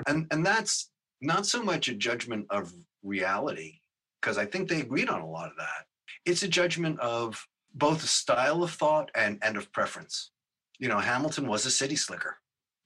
and 0.07 0.27
and 0.31 0.45
that's 0.45 0.91
not 1.21 1.47
so 1.47 1.63
much 1.63 1.89
a 1.89 1.95
judgment 1.95 2.47
of 2.51 2.73
reality, 3.03 3.81
because 4.21 4.39
I 4.39 4.45
think 4.45 4.69
they 4.69 4.81
agreed 4.81 5.09
on 5.09 5.21
a 5.21 5.31
lot 5.31 5.51
of 5.51 5.57
that 5.57 5.87
it's 6.25 6.43
a 6.43 6.49
judgment 6.49 6.99
of 7.01 7.47
both 7.75 8.05
a 8.05 8.07
style 8.07 8.63
of 8.63 8.71
thought 8.71 9.11
and, 9.15 9.39
and 9.43 9.57
of 9.57 9.73
preference. 9.73 10.31
You 10.79 10.89
know, 10.89 10.99
Hamilton 10.99 11.47
was 11.47 11.67
a 11.67 11.71
city 11.71 11.97
slicker 11.97 12.37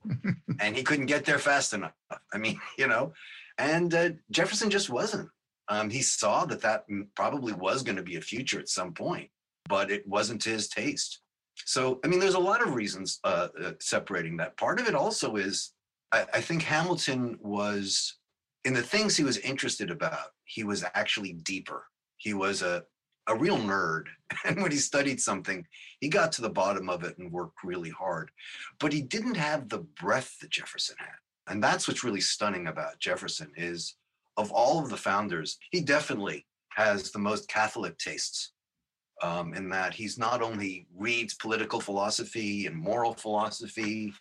and 0.60 0.76
he 0.76 0.82
couldn't 0.82 1.06
get 1.06 1.24
there 1.24 1.38
fast 1.38 1.72
enough. 1.72 1.92
I 2.32 2.38
mean, 2.38 2.60
you 2.78 2.86
know, 2.86 3.12
and 3.58 3.92
uh, 3.94 4.10
Jefferson 4.30 4.70
just 4.70 4.90
wasn't. 4.90 5.28
Um, 5.68 5.90
he 5.90 6.02
saw 6.02 6.44
that 6.46 6.62
that 6.62 6.84
probably 7.14 7.52
was 7.52 7.82
going 7.82 7.96
to 7.96 8.02
be 8.02 8.16
a 8.16 8.20
future 8.20 8.58
at 8.58 8.68
some 8.68 8.92
point, 8.92 9.30
but 9.68 9.90
it 9.90 10.06
wasn't 10.06 10.40
to 10.42 10.50
his 10.50 10.68
taste. 10.68 11.20
So, 11.64 12.00
I 12.04 12.08
mean, 12.08 12.20
there's 12.20 12.34
a 12.34 12.38
lot 12.38 12.62
of 12.62 12.74
reasons 12.74 13.18
uh, 13.24 13.48
uh, 13.62 13.72
separating 13.80 14.36
that. 14.38 14.56
Part 14.56 14.80
of 14.80 14.88
it 14.88 14.94
also 14.94 15.36
is 15.36 15.72
I, 16.12 16.24
I 16.34 16.40
think 16.40 16.62
Hamilton 16.62 17.38
was, 17.40 18.16
in 18.64 18.74
the 18.74 18.82
things 18.82 19.16
he 19.16 19.24
was 19.24 19.38
interested 19.38 19.90
about, 19.90 20.28
he 20.44 20.64
was 20.64 20.84
actually 20.94 21.34
deeper. 21.34 21.84
He 22.16 22.34
was 22.34 22.62
a, 22.62 22.84
a 23.26 23.36
real 23.36 23.58
nerd. 23.58 24.04
And 24.44 24.62
when 24.62 24.70
he 24.70 24.76
studied 24.76 25.20
something, 25.20 25.66
he 26.00 26.08
got 26.08 26.32
to 26.32 26.42
the 26.42 26.50
bottom 26.50 26.88
of 26.88 27.02
it 27.02 27.18
and 27.18 27.32
worked 27.32 27.64
really 27.64 27.90
hard. 27.90 28.30
But 28.78 28.92
he 28.92 29.02
didn't 29.02 29.36
have 29.36 29.68
the 29.68 29.78
breadth 29.78 30.38
that 30.40 30.50
Jefferson 30.50 30.96
had. 30.98 31.52
And 31.52 31.64
that's 31.64 31.88
what's 31.88 32.04
really 32.04 32.20
stunning 32.20 32.66
about 32.66 32.98
Jefferson 32.98 33.50
is 33.56 33.96
of 34.38 34.50
all 34.52 34.78
of 34.78 34.88
the 34.88 34.96
founders, 34.96 35.58
he 35.70 35.80
definitely 35.80 36.46
has 36.70 37.10
the 37.10 37.18
most 37.18 37.48
Catholic 37.48 37.98
tastes. 37.98 38.52
Um, 39.20 39.52
in 39.52 39.68
that 39.70 39.94
he's 39.94 40.16
not 40.16 40.42
only 40.42 40.86
reads 40.96 41.34
political 41.34 41.80
philosophy 41.80 42.66
and 42.66 42.76
moral 42.76 43.14
philosophy 43.14 44.14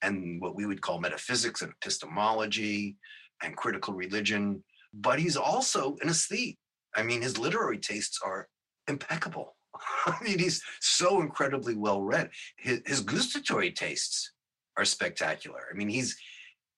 and 0.00 0.40
what 0.40 0.54
we 0.54 0.64
would 0.64 0.80
call 0.80 1.00
metaphysics 1.00 1.62
and 1.62 1.72
epistemology 1.72 2.96
and 3.42 3.56
critical 3.56 3.94
religion, 3.94 4.62
but 4.92 5.18
he's 5.18 5.36
also 5.36 5.96
an 6.02 6.08
aesthete. 6.08 6.56
I 6.94 7.02
mean, 7.02 7.20
his 7.20 7.36
literary 7.36 7.78
tastes 7.78 8.20
are 8.24 8.46
impeccable. 8.86 9.56
I 10.06 10.22
mean, 10.22 10.38
he's 10.38 10.62
so 10.80 11.20
incredibly 11.20 11.74
well 11.74 12.00
read. 12.00 12.30
His, 12.56 12.80
his 12.86 13.00
gustatory 13.00 13.72
tastes 13.72 14.30
are 14.76 14.84
spectacular. 14.84 15.66
I 15.68 15.76
mean, 15.76 15.88
he's 15.88 16.16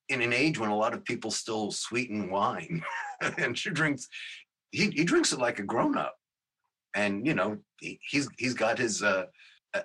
in 0.09 0.23
an 0.23 0.33
age 0.33 0.59
when 0.59 0.71
a 0.71 0.77
lot 0.77 0.95
of 0.95 1.05
people 1.05 1.31
still 1.31 1.71
sweeten 1.71 2.31
wine 2.31 2.83
and 3.39 3.57
she 3.59 3.71
drinks, 3.71 4.09
he, 4.71 4.91
he 4.91 5.05
drinks 5.05 5.33
it 5.33 5.41
like 5.41 5.59
a 5.59 5.65
grown 5.65 5.97
up. 5.97 6.17
And, 6.95 7.27
you 7.27 7.35
know, 7.35 7.59
he, 7.81 7.99
he's, 8.09 8.29
he's 8.39 8.55
got 8.55 8.79
his, 8.79 9.03
uh, 9.03 9.27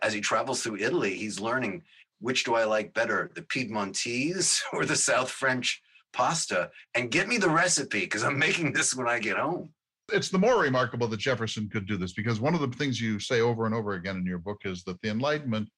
as 0.01 0.13
he 0.13 0.21
travels 0.21 0.63
through 0.63 0.77
Italy, 0.77 1.15
he's 1.15 1.39
learning 1.39 1.83
which 2.19 2.43
do 2.43 2.53
I 2.53 2.65
like 2.65 2.93
better, 2.93 3.31
the 3.33 3.41
Piedmontese 3.41 4.61
or 4.73 4.85
the 4.85 4.95
South 4.95 5.31
French 5.31 5.81
pasta? 6.13 6.69
And 6.93 7.09
get 7.09 7.27
me 7.27 7.37
the 7.37 7.49
recipe 7.49 8.01
because 8.01 8.23
I'm 8.23 8.37
making 8.37 8.73
this 8.73 8.95
when 8.95 9.07
I 9.07 9.19
get 9.19 9.37
home 9.37 9.69
it's 10.13 10.29
the 10.29 10.37
more 10.37 10.61
remarkable 10.61 11.07
that 11.07 11.19
Jefferson 11.19 11.69
could 11.69 11.87
do 11.87 11.97
this 11.97 12.13
because 12.13 12.39
one 12.39 12.53
of 12.53 12.61
the 12.61 12.67
things 12.77 12.99
you 12.99 13.19
say 13.19 13.41
over 13.41 13.65
and 13.65 13.73
over 13.73 13.93
again 13.93 14.17
in 14.17 14.25
your 14.25 14.37
book 14.37 14.61
is 14.65 14.83
that 14.83 15.01
the 15.01 15.09
Enlightenment 15.09 15.69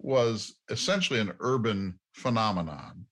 was 0.00 0.56
essentially 0.70 1.20
an 1.20 1.32
urban 1.40 1.98
phenomenon 2.14 3.04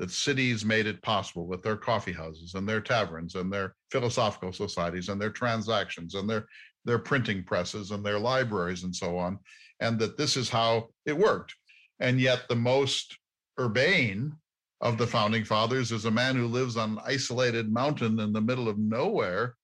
that 0.00 0.10
cities 0.10 0.64
made 0.64 0.86
it 0.86 1.02
possible 1.02 1.46
with 1.46 1.62
their 1.62 1.76
coffee 1.76 2.12
houses 2.12 2.54
and 2.54 2.66
their 2.66 2.80
taverns 2.80 3.34
and 3.34 3.52
their 3.52 3.76
philosophical 3.92 4.50
societies 4.50 5.10
and 5.10 5.20
their 5.20 5.30
transactions 5.30 6.14
and 6.14 6.28
their 6.28 6.46
their 6.86 6.98
printing 6.98 7.44
presses 7.44 7.90
and 7.90 8.02
their 8.02 8.18
libraries 8.18 8.84
and 8.84 8.96
so 8.96 9.18
on, 9.18 9.38
and 9.80 9.98
that 9.98 10.16
this 10.16 10.38
is 10.38 10.48
how 10.48 10.88
it 11.04 11.16
worked. 11.16 11.54
And 12.00 12.18
yet, 12.18 12.48
the 12.48 12.56
most 12.56 13.18
urbane 13.60 14.32
of 14.80 14.96
the 14.96 15.06
founding 15.06 15.44
fathers 15.44 15.92
is 15.92 16.06
a 16.06 16.10
man 16.10 16.34
who 16.34 16.46
lives 16.46 16.78
on 16.78 16.92
an 16.92 17.00
isolated 17.04 17.70
mountain 17.70 18.18
in 18.20 18.32
the 18.32 18.40
middle 18.40 18.70
of 18.70 18.78
nowhere 18.78 19.56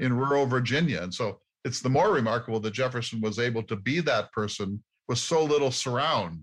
in 0.00 0.12
rural 0.12 0.46
Virginia. 0.46 1.00
And 1.02 1.14
so 1.14 1.38
it's 1.64 1.80
the 1.80 1.88
more 1.88 2.12
remarkable 2.12 2.58
that 2.58 2.72
Jefferson 2.72 3.20
was 3.20 3.38
able 3.38 3.62
to 3.62 3.76
be 3.76 4.00
that 4.00 4.32
person 4.32 4.82
with 5.06 5.18
so 5.18 5.44
little 5.44 5.70
surround, 5.70 6.42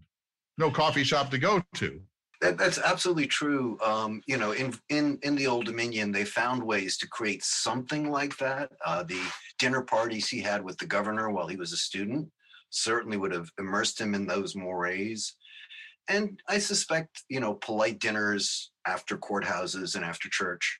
no 0.57 0.71
coffee 0.71 1.03
shop 1.03 1.29
to 1.31 1.37
go 1.37 1.61
to. 1.75 2.01
That, 2.41 2.57
that's 2.57 2.79
absolutely 2.79 3.27
true. 3.27 3.77
Um, 3.83 4.21
you 4.25 4.37
know, 4.37 4.51
in 4.51 4.73
in 4.89 5.19
in 5.21 5.35
the 5.35 5.47
Old 5.47 5.65
Dominion, 5.65 6.11
they 6.11 6.25
found 6.25 6.63
ways 6.63 6.97
to 6.97 7.07
create 7.07 7.43
something 7.43 8.09
like 8.09 8.35
that. 8.37 8.71
Uh, 8.83 9.03
the 9.03 9.21
dinner 9.59 9.83
parties 9.83 10.27
he 10.27 10.41
had 10.41 10.63
with 10.63 10.77
the 10.77 10.87
governor 10.87 11.29
while 11.29 11.47
he 11.47 11.55
was 11.55 11.71
a 11.71 11.77
student 11.77 12.29
certainly 12.71 13.17
would 13.17 13.31
have 13.31 13.49
immersed 13.59 14.01
him 14.01 14.15
in 14.15 14.25
those 14.25 14.55
mores. 14.55 15.35
And 16.09 16.41
I 16.47 16.57
suspect, 16.57 17.23
you 17.29 17.39
know, 17.39 17.53
polite 17.53 17.99
dinners 17.99 18.71
after 18.87 19.17
courthouses 19.17 19.95
and 19.95 20.03
after 20.03 20.27
church. 20.29 20.79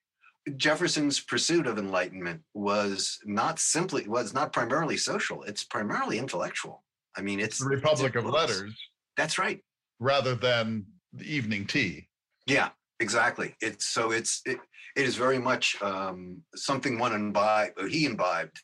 Jefferson's 0.57 1.19
pursuit 1.19 1.67
of 1.67 1.77
enlightenment 1.77 2.41
was 2.55 3.19
not 3.25 3.59
simply 3.59 4.07
was 4.07 4.33
not 4.33 4.51
primarily 4.51 4.97
social. 4.97 5.43
It's 5.43 5.63
primarily 5.63 6.17
intellectual. 6.17 6.83
I 7.15 7.21
mean, 7.21 7.39
it's 7.39 7.59
the 7.59 7.65
Republic 7.65 8.15
it's 8.15 8.25
of 8.25 8.31
Letters. 8.31 8.73
That's 9.15 9.37
right. 9.37 9.61
Rather 9.99 10.33
than 10.33 10.85
the 11.13 11.33
evening 11.33 11.65
tea. 11.65 12.07
Yeah, 12.47 12.69
exactly. 12.99 13.55
It's 13.61 13.87
so 13.87 14.11
it's 14.11 14.41
it, 14.45 14.57
it 14.95 15.05
is 15.05 15.15
very 15.15 15.39
much 15.39 15.81
um, 15.81 16.41
something 16.55 16.99
one 16.99 17.13
imbibed. 17.13 17.79
He 17.89 18.05
imbibed, 18.05 18.59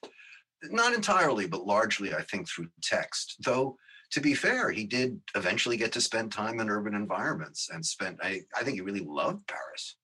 not 0.63 0.93
entirely, 0.93 1.47
but 1.47 1.65
largely, 1.65 2.13
I 2.13 2.21
think, 2.23 2.49
through 2.49 2.67
text. 2.81 3.35
Though 3.43 3.77
to 4.11 4.21
be 4.21 4.33
fair, 4.33 4.71
he 4.71 4.85
did 4.85 5.19
eventually 5.35 5.77
get 5.77 5.91
to 5.93 6.01
spend 6.01 6.31
time 6.31 6.59
in 6.59 6.69
urban 6.69 6.95
environments 6.95 7.69
and 7.71 7.85
spent. 7.85 8.17
I 8.21 8.41
I 8.55 8.63
think 8.63 8.75
he 8.75 8.81
really 8.81 9.05
loved 9.05 9.47
Paris. 9.47 9.97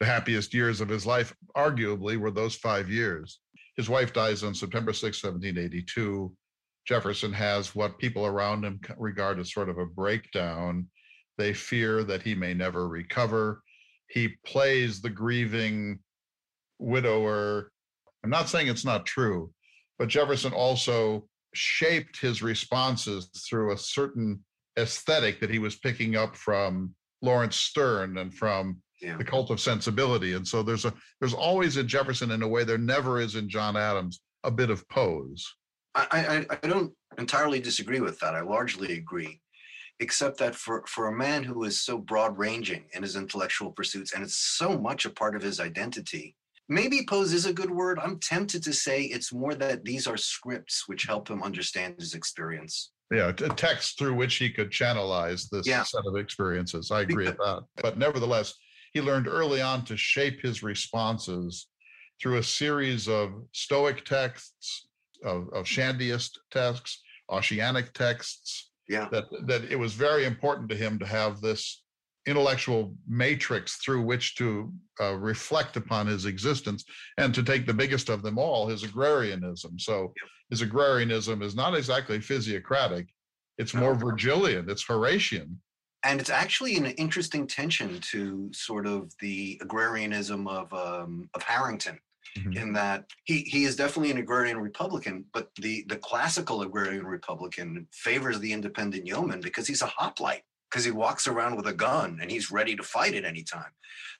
The 0.00 0.06
happiest 0.06 0.54
years 0.54 0.80
of 0.80 0.88
his 0.88 1.06
life, 1.06 1.34
arguably, 1.56 2.16
were 2.16 2.30
those 2.30 2.54
five 2.54 2.88
years. 2.88 3.40
His 3.76 3.88
wife 3.88 4.12
dies 4.12 4.44
on 4.44 4.54
September 4.54 4.92
6, 4.92 5.22
1782. 5.22 6.32
Jefferson 6.86 7.32
has 7.32 7.74
what 7.74 7.98
people 7.98 8.24
around 8.24 8.64
him 8.64 8.80
regard 8.96 9.40
as 9.40 9.52
sort 9.52 9.68
of 9.68 9.78
a 9.78 9.86
breakdown 9.86 10.86
they 11.38 11.54
fear 11.54 12.04
that 12.04 12.22
he 12.22 12.34
may 12.34 12.52
never 12.52 12.88
recover. 12.88 13.62
He 14.08 14.36
plays 14.44 15.00
the 15.00 15.10
grieving 15.10 16.00
widower. 16.78 17.70
I'm 18.22 18.30
not 18.30 18.48
saying 18.48 18.68
it's 18.68 18.84
not 18.84 19.06
true, 19.06 19.52
but 19.98 20.08
Jefferson 20.08 20.52
also 20.52 21.28
shaped 21.54 22.20
his 22.20 22.42
responses 22.42 23.30
through 23.48 23.72
a 23.72 23.78
certain 23.78 24.44
aesthetic 24.78 25.40
that 25.40 25.50
he 25.50 25.58
was 25.58 25.76
picking 25.76 26.16
up 26.16 26.36
from 26.36 26.94
Laurence 27.22 27.56
Sterne 27.56 28.18
and 28.18 28.32
from 28.34 28.78
yeah. 29.00 29.16
the 29.16 29.24
cult 29.24 29.50
of 29.50 29.60
sensibility. 29.60 30.34
And 30.34 30.46
so 30.46 30.62
there's 30.62 30.84
a 30.84 30.92
there's 31.20 31.34
always 31.34 31.76
in 31.76 31.88
Jefferson 31.88 32.32
in 32.32 32.42
a 32.42 32.48
way 32.48 32.64
there 32.64 32.78
never 32.78 33.20
is 33.20 33.36
in 33.36 33.48
John 33.48 33.76
Adams 33.76 34.20
a 34.44 34.50
bit 34.50 34.70
of 34.70 34.88
pose. 34.88 35.46
I, 35.94 36.06
I, 36.50 36.56
I 36.62 36.68
don't 36.68 36.92
entirely 37.18 37.60
disagree 37.60 38.00
with 38.00 38.18
that. 38.20 38.34
I 38.34 38.40
largely 38.40 38.92
agree 38.94 39.40
except 40.00 40.38
that 40.38 40.54
for, 40.54 40.84
for 40.86 41.08
a 41.08 41.16
man 41.16 41.42
who 41.42 41.64
is 41.64 41.80
so 41.80 41.98
broad 41.98 42.38
ranging 42.38 42.84
in 42.92 43.02
his 43.02 43.16
intellectual 43.16 43.72
pursuits 43.72 44.12
and 44.12 44.22
it's 44.22 44.36
so 44.36 44.78
much 44.78 45.04
a 45.04 45.10
part 45.10 45.34
of 45.34 45.42
his 45.42 45.60
identity, 45.60 46.36
maybe 46.68 47.06
pose 47.08 47.32
is 47.32 47.46
a 47.46 47.52
good 47.52 47.70
word. 47.70 47.98
I'm 47.98 48.18
tempted 48.18 48.62
to 48.64 48.72
say 48.72 49.02
it's 49.02 49.32
more 49.32 49.54
that 49.54 49.84
these 49.84 50.06
are 50.06 50.16
scripts 50.16 50.84
which 50.86 51.04
help 51.04 51.28
him 51.28 51.42
understand 51.42 51.96
his 51.98 52.14
experience. 52.14 52.92
Yeah, 53.10 53.28
a 53.28 53.32
text 53.32 53.98
through 53.98 54.14
which 54.14 54.34
he 54.34 54.50
could 54.50 54.70
channelize 54.70 55.48
this 55.48 55.66
yeah. 55.66 55.82
set 55.82 56.02
of 56.06 56.16
experiences. 56.16 56.90
I 56.90 57.00
agree 57.00 57.26
with 57.26 57.38
that. 57.38 57.62
But 57.82 57.96
nevertheless, 57.96 58.54
he 58.92 59.00
learned 59.00 59.28
early 59.28 59.62
on 59.62 59.84
to 59.86 59.96
shape 59.96 60.42
his 60.42 60.62
responses 60.62 61.68
through 62.20 62.36
a 62.36 62.42
series 62.42 63.08
of 63.08 63.30
Stoic 63.52 64.04
texts, 64.04 64.88
of, 65.24 65.48
of 65.54 65.64
Shandyist 65.64 66.38
texts, 66.50 67.02
Ossianic 67.30 67.92
texts, 67.94 68.67
yeah. 68.88 69.08
that 69.10 69.24
that 69.46 69.64
it 69.64 69.78
was 69.78 69.92
very 69.92 70.24
important 70.24 70.68
to 70.70 70.76
him 70.76 70.98
to 70.98 71.06
have 71.06 71.40
this 71.40 71.82
intellectual 72.26 72.94
matrix 73.08 73.76
through 73.76 74.02
which 74.02 74.36
to 74.36 74.70
uh, 75.00 75.14
reflect 75.14 75.76
upon 75.76 76.06
his 76.06 76.26
existence 76.26 76.84
and 77.16 77.34
to 77.34 77.42
take 77.42 77.66
the 77.66 77.72
biggest 77.72 78.10
of 78.10 78.22
them 78.22 78.38
all 78.38 78.66
his 78.66 78.82
agrarianism. 78.84 79.78
So 79.78 80.12
his 80.50 80.60
agrarianism 80.60 81.40
is 81.40 81.54
not 81.54 81.74
exactly 81.74 82.20
physiocratic. 82.20 83.06
It's 83.56 83.74
more 83.74 83.94
virgilian. 83.94 84.68
It's 84.68 84.84
horatian. 84.84 85.58
And 86.04 86.20
it's 86.20 86.30
actually 86.30 86.76
an 86.76 86.86
interesting 86.86 87.46
tension 87.46 87.98
to 88.12 88.50
sort 88.52 88.86
of 88.86 89.10
the 89.20 89.58
agrarianism 89.62 90.46
of 90.46 90.72
um, 90.72 91.28
of 91.34 91.42
harrington 91.42 91.98
mm-hmm. 92.36 92.52
in 92.52 92.72
that 92.74 93.06
he 93.24 93.40
he 93.42 93.64
is 93.64 93.76
definitely 93.76 94.10
an 94.10 94.18
agrarian 94.18 94.58
Republican, 94.58 95.24
but 95.32 95.50
the 95.60 95.84
the 95.88 95.96
classical 95.96 96.62
agrarian 96.62 97.06
Republican 97.06 97.86
favors 97.92 98.38
the 98.40 98.52
independent 98.52 99.06
yeoman 99.06 99.40
because 99.40 99.66
he's 99.66 99.82
a 99.82 99.86
hoplite 99.86 100.42
because 100.70 100.84
he 100.84 100.90
walks 100.90 101.26
around 101.26 101.56
with 101.56 101.66
a 101.66 101.72
gun 101.72 102.18
and 102.20 102.30
he's 102.30 102.50
ready 102.50 102.76
to 102.76 102.82
fight 102.82 103.14
at 103.14 103.24
any 103.24 103.42
time. 103.42 103.72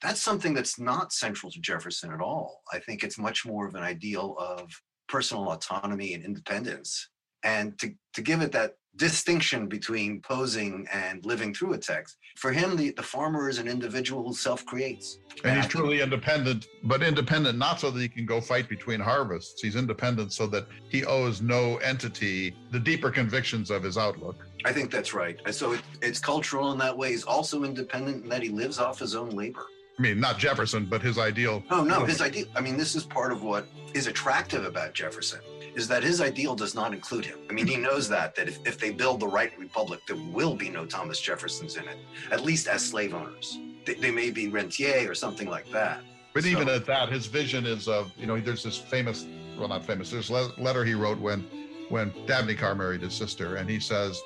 That's 0.03 0.21
something 0.21 0.55
that's 0.55 0.79
not 0.79 1.13
central 1.13 1.53
to 1.53 1.61
Jefferson 1.61 2.13
at 2.13 2.21
all. 2.21 2.63
I 2.73 2.79
think 2.79 3.03
it's 3.03 3.19
much 3.19 3.45
more 3.45 3.67
of 3.67 3.75
an 3.75 3.83
ideal 3.83 4.35
of 4.39 4.71
personal 5.09 5.51
autonomy 5.51 6.15
and 6.15 6.25
independence. 6.25 7.09
And 7.45 7.79
to, 7.79 7.93
to 8.15 8.23
give 8.23 8.41
it 8.41 8.53
that 8.53 8.75
distinction 8.97 9.69
between 9.69 10.21
posing 10.21 10.87
and 10.93 11.25
living 11.25 11.55
through 11.55 11.73
a 11.73 11.79
text. 11.79 12.17
For 12.37 12.53
him, 12.53 12.77
the, 12.77 12.91
the 12.91 13.03
farmer 13.03 13.49
is 13.49 13.59
an 13.59 13.69
individual 13.69 14.25
who 14.25 14.35
self 14.35 14.65
creates. 14.67 15.19
And, 15.45 15.53
and 15.53 15.61
he's 15.61 15.71
truly 15.71 16.01
independent, 16.01 16.67
but 16.85 17.03
independent 17.03 17.59
not 17.59 17.81
so 17.81 17.91
that 17.91 18.01
he 18.01 18.09
can 18.09 18.27
go 18.27 18.41
fight 18.41 18.69
between 18.69 19.01
harvests. 19.01 19.61
He's 19.63 19.77
independent 19.77 20.33
so 20.33 20.47
that 20.49 20.67
he 20.89 21.05
owes 21.05 21.41
no 21.41 21.77
entity 21.77 22.55
the 22.71 22.81
deeper 22.81 23.11
convictions 23.11 23.71
of 23.71 23.83
his 23.83 23.97
outlook. 23.97 24.47
I 24.65 24.73
think 24.73 24.91
that's 24.91 25.15
right. 25.15 25.39
So 25.55 25.73
it, 25.73 25.83
it's 26.03 26.19
cultural 26.19 26.73
in 26.73 26.79
that 26.79 26.97
way. 26.97 27.11
He's 27.11 27.25
also 27.25 27.65
independent 27.65 28.25
in 28.25 28.29
that 28.31 28.43
he 28.43 28.49
lives 28.49 28.79
off 28.79 28.99
his 28.99 29.15
own 29.15 29.31
labor. 29.31 29.67
I 29.99 30.03
mean, 30.03 30.21
not 30.21 30.39
Jefferson, 30.39 30.85
but 30.85 31.03
his 31.03 31.19
ideal. 31.19 31.63
Oh, 31.71 31.83
no, 31.83 32.05
his 32.05 32.21
ideal. 32.21 32.47
I 32.55 32.61
mean, 32.61 32.77
this 32.77 32.95
is 32.95 33.05
part 33.05 33.33
of 33.33 33.43
what 33.43 33.67
is 33.95 34.07
attractive 34.07 34.65
about 34.65 34.95
Jefferson 34.95 35.41
is 35.75 35.89
that 35.89 36.03
his 36.03 36.21
ideal 36.21 36.55
does 36.55 36.75
not 36.75 36.93
include 36.93 37.25
him. 37.25 37.39
I 37.51 37.53
mean, 37.53 37.67
he 37.67 37.77
knows 37.77 38.09
that 38.09 38.35
that 38.37 38.49
if, 38.49 38.59
if 38.67 38.79
they 38.79 38.91
build 38.91 39.21
the 39.21 39.27
right 39.27 39.57
republic, 39.59 40.01
there 40.07 40.17
will 40.33 40.55
be 40.55 40.69
no 40.69 40.87
Thomas 40.87 41.21
Jeffersons 41.21 41.77
in 41.77 41.85
it, 41.89 41.99
at 42.31 42.45
least 42.45 42.69
as 42.69 42.85
slave 42.85 43.13
owners. 43.13 43.59
They, 43.85 43.95
they 43.95 44.11
may 44.11 44.31
be 44.31 44.49
rentier 44.49 45.11
or 45.11 45.15
something 45.15 45.49
like 45.49 45.71
that. 45.73 46.01
But 46.33 46.45
so, 46.45 46.51
even 46.51 46.69
at 46.69 46.87
that, 46.87 47.09
his 47.09 47.27
vision 47.27 47.67
is 47.67 47.89
of 47.89 48.13
you 48.17 48.27
know 48.27 48.39
there's 48.41 48.63
this 48.63 48.77
famous 48.77 49.27
well 49.59 49.69
not 49.69 49.85
famous 49.85 50.11
there's 50.11 50.31
a 50.31 50.53
letter 50.59 50.85
he 50.85 50.95
wrote 50.95 51.19
when 51.19 51.43
when 51.89 52.13
Dabney 52.27 52.55
Carr 52.55 52.75
married 52.75 53.03
his 53.03 53.15
sister, 53.15 53.57
and 53.57 53.69
he 53.69 53.81
says, 53.81 54.21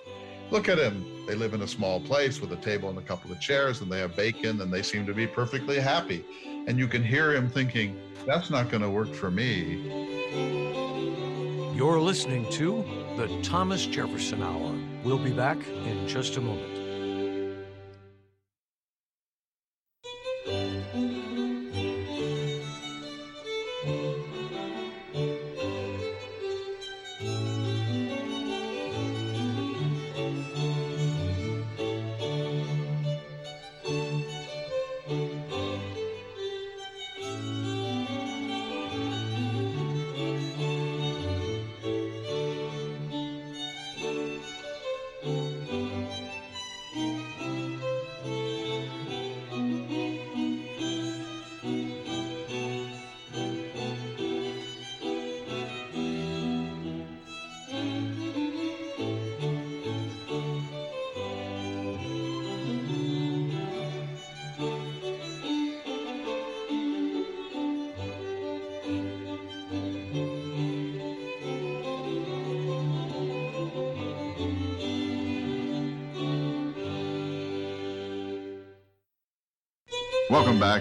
"Look 0.52 0.68
at 0.68 0.78
him. 0.78 1.06
They 1.26 1.34
live 1.34 1.54
in 1.54 1.62
a 1.62 1.66
small 1.66 1.98
place 1.98 2.42
with 2.42 2.52
a 2.52 2.56
table 2.56 2.90
and 2.90 2.98
a 2.98 3.02
couple 3.02 3.32
of 3.32 3.40
chairs, 3.40 3.80
and 3.80 3.90
they 3.90 4.00
have 4.00 4.14
bacon, 4.14 4.60
and 4.60 4.70
they 4.70 4.82
seem 4.82 5.06
to 5.06 5.14
be 5.14 5.26
perfectly 5.26 5.80
happy." 5.80 6.26
And 6.66 6.78
you 6.78 6.86
can 6.88 7.02
hear 7.02 7.32
him 7.32 7.48
thinking, 7.48 7.96
"That's 8.26 8.50
not 8.50 8.68
going 8.70 8.82
to 8.82 8.90
work 8.90 9.14
for 9.14 9.30
me." 9.30 9.80
You're 11.74 12.02
listening 12.02 12.46
to 12.50 12.84
the 13.16 13.28
Thomas 13.42 13.86
Jefferson 13.86 14.42
Hour. 14.42 14.74
We'll 15.02 15.16
be 15.16 15.32
back 15.32 15.56
in 15.86 16.06
just 16.06 16.36
a 16.36 16.42
moment. 16.42 16.81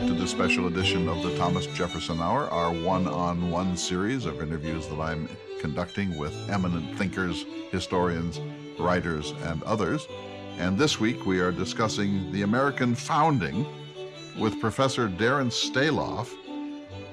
Back 0.01 0.09
to 0.09 0.15
this 0.15 0.31
special 0.31 0.65
edition 0.65 1.07
of 1.07 1.21
the 1.21 1.37
Thomas 1.37 1.67
Jefferson 1.67 2.19
Hour, 2.21 2.49
our 2.49 2.73
one 2.73 3.07
on 3.07 3.51
one 3.51 3.77
series 3.77 4.25
of 4.25 4.41
interviews 4.41 4.87
that 4.87 4.99
I'm 4.99 5.29
conducting 5.59 6.17
with 6.17 6.33
eminent 6.49 6.97
thinkers, 6.97 7.45
historians, 7.69 8.39
writers, 8.79 9.31
and 9.43 9.61
others. 9.61 10.07
And 10.57 10.75
this 10.75 10.99
week 10.99 11.27
we 11.27 11.39
are 11.39 11.51
discussing 11.51 12.31
the 12.31 12.41
American 12.41 12.95
founding 12.95 13.63
with 14.39 14.59
Professor 14.59 15.07
Darren 15.07 15.51
Staloff. 15.51 16.31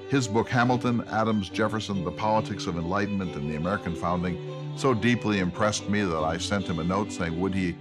His 0.08 0.26
book, 0.26 0.48
Hamilton, 0.48 1.04
Adams, 1.08 1.50
Jefferson, 1.50 2.04
The 2.04 2.12
Politics 2.12 2.66
of 2.66 2.78
Enlightenment 2.78 3.34
and 3.34 3.50
the 3.50 3.56
American 3.56 3.94
Founding, 3.96 4.72
so 4.78 4.94
deeply 4.94 5.40
impressed 5.40 5.90
me 5.90 6.04
that 6.04 6.22
I 6.22 6.38
sent 6.38 6.66
him 6.66 6.78
a 6.78 6.84
note 6.84 7.12
saying, 7.12 7.38
would 7.38 7.54
he 7.54 7.76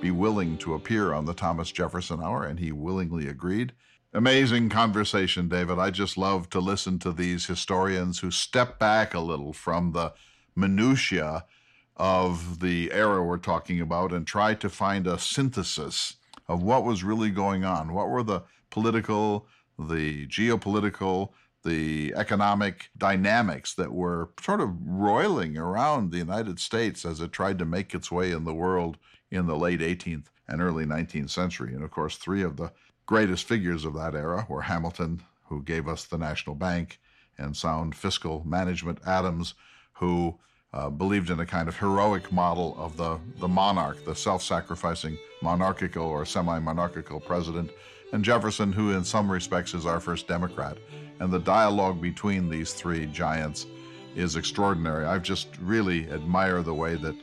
be 0.00 0.12
willing 0.12 0.56
to 0.58 0.74
appear 0.74 1.12
on 1.12 1.24
the 1.24 1.34
Thomas 1.34 1.72
Jefferson 1.72 2.22
Hour? 2.22 2.44
And 2.44 2.60
he 2.60 2.70
willingly 2.70 3.26
agreed. 3.26 3.72
Amazing 4.16 4.68
conversation, 4.68 5.48
David. 5.48 5.80
I 5.80 5.90
just 5.90 6.16
love 6.16 6.48
to 6.50 6.60
listen 6.60 7.00
to 7.00 7.10
these 7.10 7.46
historians 7.46 8.20
who 8.20 8.30
step 8.30 8.78
back 8.78 9.12
a 9.12 9.18
little 9.18 9.52
from 9.52 9.90
the 9.90 10.12
minutiae 10.54 11.44
of 11.96 12.60
the 12.60 12.92
era 12.92 13.24
we're 13.24 13.38
talking 13.38 13.80
about 13.80 14.12
and 14.12 14.24
try 14.24 14.54
to 14.54 14.68
find 14.68 15.08
a 15.08 15.18
synthesis 15.18 16.14
of 16.46 16.62
what 16.62 16.84
was 16.84 17.02
really 17.02 17.30
going 17.30 17.64
on. 17.64 17.92
What 17.92 18.08
were 18.08 18.22
the 18.22 18.42
political, 18.70 19.48
the 19.76 20.28
geopolitical, 20.28 21.30
the 21.64 22.14
economic 22.14 22.90
dynamics 22.96 23.74
that 23.74 23.92
were 23.92 24.30
sort 24.40 24.60
of 24.60 24.76
roiling 24.80 25.58
around 25.58 26.12
the 26.12 26.18
United 26.18 26.60
States 26.60 27.04
as 27.04 27.18
it 27.18 27.32
tried 27.32 27.58
to 27.58 27.64
make 27.64 27.92
its 27.92 28.12
way 28.12 28.30
in 28.30 28.44
the 28.44 28.54
world 28.54 28.96
in 29.32 29.46
the 29.46 29.56
late 29.56 29.80
18th 29.80 30.26
and 30.46 30.62
early 30.62 30.84
19th 30.84 31.30
century. 31.30 31.74
And 31.74 31.82
of 31.82 31.90
course, 31.90 32.16
three 32.16 32.44
of 32.44 32.56
the 32.58 32.70
greatest 33.06 33.46
figures 33.46 33.84
of 33.84 33.94
that 33.94 34.14
era 34.14 34.46
were 34.48 34.62
Hamilton, 34.62 35.22
who 35.44 35.62
gave 35.62 35.88
us 35.88 36.04
the 36.04 36.18
national 36.18 36.56
bank 36.56 36.98
and 37.38 37.56
sound 37.56 37.94
fiscal 37.94 38.42
management, 38.46 38.98
Adams, 39.06 39.54
who 39.94 40.38
uh, 40.72 40.90
believed 40.90 41.30
in 41.30 41.40
a 41.40 41.46
kind 41.46 41.68
of 41.68 41.76
heroic 41.76 42.32
model 42.32 42.74
of 42.78 42.96
the, 42.96 43.18
the 43.38 43.48
monarch, 43.48 44.04
the 44.04 44.14
self 44.14 44.42
sacrificing 44.42 45.16
monarchical 45.42 46.04
or 46.04 46.24
semi 46.24 46.58
monarchical 46.58 47.20
president, 47.20 47.70
and 48.12 48.24
Jefferson, 48.24 48.72
who 48.72 48.92
in 48.92 49.04
some 49.04 49.30
respects 49.30 49.74
is 49.74 49.86
our 49.86 50.00
first 50.00 50.26
Democrat. 50.26 50.78
And 51.20 51.32
the 51.32 51.38
dialogue 51.38 52.00
between 52.00 52.48
these 52.48 52.72
three 52.72 53.06
giants 53.06 53.66
is 54.16 54.36
extraordinary. 54.36 55.04
I've 55.04 55.22
just 55.22 55.48
really 55.60 56.10
admire 56.10 56.62
the 56.62 56.74
way 56.74 56.96
that, 56.96 57.14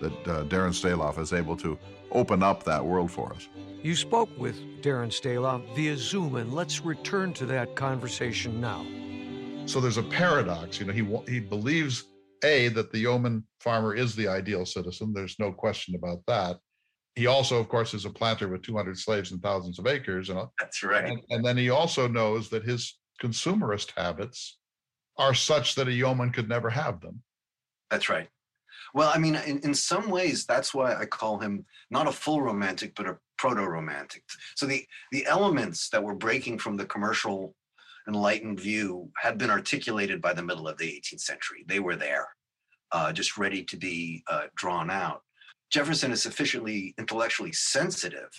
that 0.00 0.28
uh, 0.28 0.44
Darren 0.44 0.74
Staloff 0.74 1.18
is 1.18 1.32
able 1.32 1.56
to 1.58 1.78
open 2.12 2.42
up 2.42 2.64
that 2.64 2.84
world 2.84 3.10
for 3.10 3.32
us. 3.32 3.48
You 3.82 3.94
spoke 3.94 4.30
with 4.38 4.56
Darren 4.82 5.10
Staloff 5.10 5.62
via 5.74 5.96
Zoom, 5.96 6.36
and 6.36 6.52
let's 6.52 6.84
return 6.84 7.32
to 7.34 7.46
that 7.46 7.76
conversation 7.76 8.60
now. 8.60 8.84
So 9.66 9.80
there's 9.80 9.98
a 9.98 10.02
paradox. 10.02 10.80
You 10.80 10.86
know, 10.86 10.92
he 10.92 11.32
he 11.32 11.40
believes 11.40 12.04
a 12.42 12.68
that 12.68 12.92
the 12.92 12.98
yeoman 12.98 13.44
farmer 13.60 13.94
is 13.94 14.14
the 14.14 14.28
ideal 14.28 14.64
citizen. 14.64 15.12
There's 15.12 15.38
no 15.38 15.52
question 15.52 15.94
about 15.94 16.22
that. 16.26 16.58
He 17.14 17.26
also, 17.26 17.58
of 17.58 17.68
course, 17.68 17.94
is 17.94 18.04
a 18.04 18.10
planter 18.10 18.48
with 18.48 18.62
200 18.62 18.96
slaves 18.96 19.32
and 19.32 19.42
thousands 19.42 19.78
of 19.78 19.86
acres. 19.86 20.30
And, 20.30 20.40
That's 20.60 20.82
right. 20.84 21.04
And, 21.04 21.20
and 21.30 21.44
then 21.44 21.56
he 21.56 21.70
also 21.70 22.06
knows 22.06 22.48
that 22.50 22.64
his 22.64 22.96
consumerist 23.20 23.90
habits 23.96 24.58
are 25.16 25.34
such 25.34 25.74
that 25.74 25.88
a 25.88 25.92
yeoman 25.92 26.30
could 26.30 26.48
never 26.48 26.70
have 26.70 27.00
them. 27.00 27.22
That's 27.90 28.08
right. 28.08 28.28
Well, 28.94 29.10
I 29.14 29.18
mean, 29.18 29.34
in, 29.34 29.58
in 29.60 29.74
some 29.74 30.10
ways, 30.10 30.46
that's 30.46 30.74
why 30.74 30.94
I 30.94 31.04
call 31.04 31.38
him 31.38 31.64
not 31.90 32.08
a 32.08 32.12
full 32.12 32.42
romantic, 32.42 32.94
but 32.94 33.06
a 33.06 33.18
proto-romantic. 33.38 34.22
So 34.56 34.66
the 34.66 34.84
the 35.12 35.26
elements 35.26 35.88
that 35.90 36.02
were 36.02 36.14
breaking 36.14 36.58
from 36.58 36.76
the 36.76 36.86
commercial 36.86 37.54
enlightened 38.08 38.58
view 38.58 39.10
had 39.20 39.38
been 39.38 39.50
articulated 39.50 40.20
by 40.20 40.32
the 40.32 40.42
middle 40.42 40.66
of 40.66 40.78
the 40.78 40.86
18th 40.86 41.20
century. 41.20 41.64
They 41.66 41.78
were 41.78 41.96
there, 41.96 42.26
uh, 42.90 43.12
just 43.12 43.36
ready 43.36 43.62
to 43.64 43.76
be 43.76 44.24
uh, 44.28 44.44
drawn 44.56 44.90
out. 44.90 45.22
Jefferson 45.70 46.10
is 46.10 46.22
sufficiently 46.22 46.94
intellectually 46.98 47.52
sensitive 47.52 48.30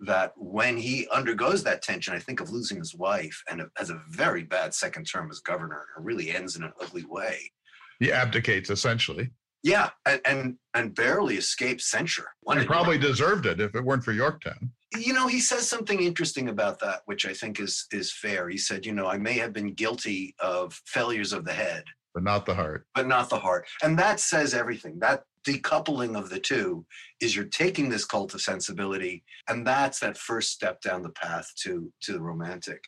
that 0.00 0.32
when 0.36 0.76
he 0.76 1.08
undergoes 1.08 1.64
that 1.64 1.82
tension, 1.82 2.12
I 2.12 2.18
think 2.18 2.40
of 2.40 2.50
losing 2.50 2.78
his 2.78 2.94
wife 2.94 3.42
and 3.50 3.62
has 3.78 3.88
a 3.88 4.02
very 4.10 4.42
bad 4.42 4.74
second 4.74 5.04
term 5.04 5.30
as 5.30 5.40
governor. 5.40 5.86
It 5.96 6.02
really 6.02 6.30
ends 6.30 6.56
in 6.56 6.62
an 6.62 6.72
ugly 6.80 7.06
way. 7.08 7.50
He 7.98 8.12
abdicates 8.12 8.68
essentially. 8.68 9.30
Yeah, 9.62 9.90
and 10.04 10.20
and, 10.24 10.56
and 10.74 10.94
barely 10.94 11.36
escaped 11.36 11.82
censure. 11.82 12.28
One 12.42 12.58
he 12.58 12.66
probably 12.66 12.98
deserved 12.98 13.46
it 13.46 13.60
if 13.60 13.74
it 13.74 13.84
weren't 13.84 14.04
for 14.04 14.12
Yorktown. 14.12 14.70
You 14.96 15.12
know, 15.12 15.26
he 15.26 15.40
says 15.40 15.68
something 15.68 16.00
interesting 16.00 16.48
about 16.48 16.78
that, 16.80 17.02
which 17.06 17.26
I 17.26 17.32
think 17.32 17.58
is 17.60 17.86
is 17.92 18.12
fair. 18.12 18.48
He 18.48 18.58
said, 18.58 18.86
you 18.86 18.92
know, 18.92 19.06
I 19.06 19.18
may 19.18 19.34
have 19.34 19.52
been 19.52 19.74
guilty 19.74 20.34
of 20.38 20.80
failures 20.86 21.32
of 21.32 21.44
the 21.44 21.52
head, 21.52 21.84
but 22.14 22.22
not 22.22 22.46
the 22.46 22.54
heart. 22.54 22.86
But 22.94 23.06
not 23.06 23.28
the 23.28 23.38
heart. 23.38 23.66
And 23.82 23.98
that 23.98 24.20
says 24.20 24.54
everything. 24.54 24.98
That 25.00 25.24
decoupling 25.46 26.18
of 26.18 26.30
the 26.30 26.40
two 26.40 26.84
is 27.20 27.36
you're 27.36 27.44
taking 27.44 27.88
this 27.88 28.04
cult 28.04 28.34
of 28.34 28.40
sensibility, 28.40 29.24
and 29.48 29.66
that's 29.66 30.00
that 30.00 30.16
first 30.16 30.52
step 30.52 30.80
down 30.80 31.02
the 31.02 31.10
path 31.10 31.50
to 31.62 31.92
to 32.02 32.12
the 32.12 32.20
romantic. 32.20 32.82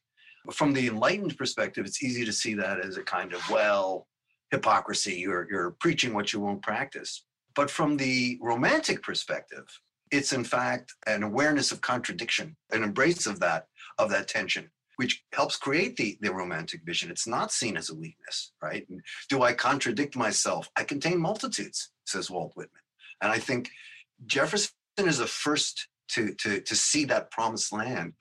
From 0.53 0.73
the 0.73 0.87
enlightened 0.87 1.37
perspective, 1.37 1.85
it's 1.85 2.03
easy 2.03 2.25
to 2.25 2.33
see 2.33 2.55
that 2.55 2.81
as 2.81 2.97
a 2.97 3.03
kind 3.03 3.35
of 3.35 3.43
well, 3.51 4.07
hypocrisy. 4.51 5.15
You're, 5.15 5.47
you're 5.51 5.73
preaching 5.73 6.15
what 6.15 6.33
you 6.33 6.41
won't 6.41 6.63
practice. 6.63 7.25
But 7.55 7.71
from 7.71 7.97
the 7.97 8.39
romantic 8.41 9.03
perspective, 9.03 9.65
it's 10.11 10.33
in 10.33 10.45
fact 10.45 10.95
an 11.07 11.23
awareness 11.23 11.73
of 11.73 11.81
contradiction, 11.81 12.57
an 12.73 12.83
embrace 12.83 13.27
of 13.27 13.41
that, 13.41 13.67
of 13.99 14.11
that 14.11 14.29
tension, 14.29 14.71
which 14.97 15.23
helps 15.33 15.57
create 15.57 15.97
the, 15.97 16.19
the 16.21 16.33
romantic 16.33 16.83
vision. 16.85 17.11
It's 17.11 17.27
not 17.27 17.53
seen 17.53 17.77
as 17.77 17.91
a 17.91 17.95
weakness, 17.95 18.53
right? 18.63 18.87
Do 19.29 19.43
I 19.43 19.53
contradict 19.53 20.17
myself? 20.17 20.71
I 20.77 20.85
contain 20.85 21.21
multitudes, 21.21 21.91
says 22.07 22.31
Walt 22.31 22.53
Whitman. 22.55 22.83
And 23.23 23.33
I 23.33 23.39
think 23.39 23.71
Jefferson 24.27 24.73
is 24.99 25.19
the 25.19 25.27
first 25.27 25.89
to, 26.11 26.35
to, 26.35 26.61
to 26.61 26.75
see 26.77 27.05
that 27.07 27.31
promised 27.31 27.73
land 27.73 28.15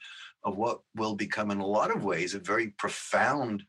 of 0.44 0.58
what 0.58 0.80
will 0.96 1.16
become, 1.16 1.52
in 1.52 1.60
a 1.60 1.66
lot 1.66 1.96
of 1.96 2.04
ways, 2.04 2.34
a 2.34 2.40
very 2.40 2.70
profound, 2.78 3.64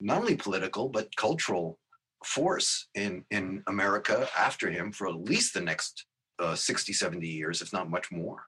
not 0.00 0.18
only 0.18 0.36
political, 0.36 0.88
but 0.88 1.14
cultural 1.16 1.78
force 2.24 2.88
in 2.94 3.24
in 3.30 3.62
America 3.66 4.28
after 4.36 4.70
him 4.70 4.92
for 4.92 5.08
at 5.08 5.14
least 5.14 5.54
the 5.54 5.60
next 5.60 6.06
uh, 6.40 6.54
60, 6.54 6.92
70 6.92 7.26
years, 7.26 7.60
if 7.60 7.72
not 7.72 7.90
much 7.90 8.10
more. 8.10 8.44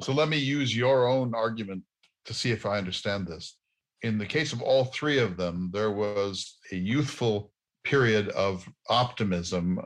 So 0.00 0.12
let 0.12 0.28
me 0.28 0.38
use 0.38 0.76
your 0.76 1.06
own 1.06 1.34
argument 1.34 1.82
to 2.26 2.34
see 2.34 2.50
if 2.50 2.66
I 2.66 2.78
understand 2.78 3.26
this. 3.26 3.56
In 4.02 4.18
the 4.18 4.26
case 4.26 4.52
of 4.52 4.62
all 4.62 4.86
three 4.86 5.18
of 5.18 5.36
them, 5.36 5.70
there 5.72 5.90
was 5.90 6.58
a 6.72 6.76
youthful 6.76 7.52
period 7.84 8.28
of 8.30 8.68
optimism 8.88 9.80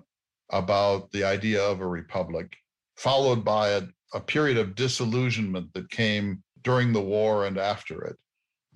about 0.50 1.10
the 1.12 1.24
idea 1.24 1.62
of 1.62 1.80
a 1.80 1.86
republic, 1.86 2.54
followed 2.96 3.44
by 3.44 3.70
a, 3.70 3.82
a 4.14 4.20
period 4.20 4.56
of 4.56 4.74
disillusionment 4.74 5.72
that 5.74 5.90
came 5.90 6.42
during 6.62 6.92
the 6.92 7.00
war 7.00 7.46
and 7.46 7.58
after 7.58 8.02
it. 8.02 8.16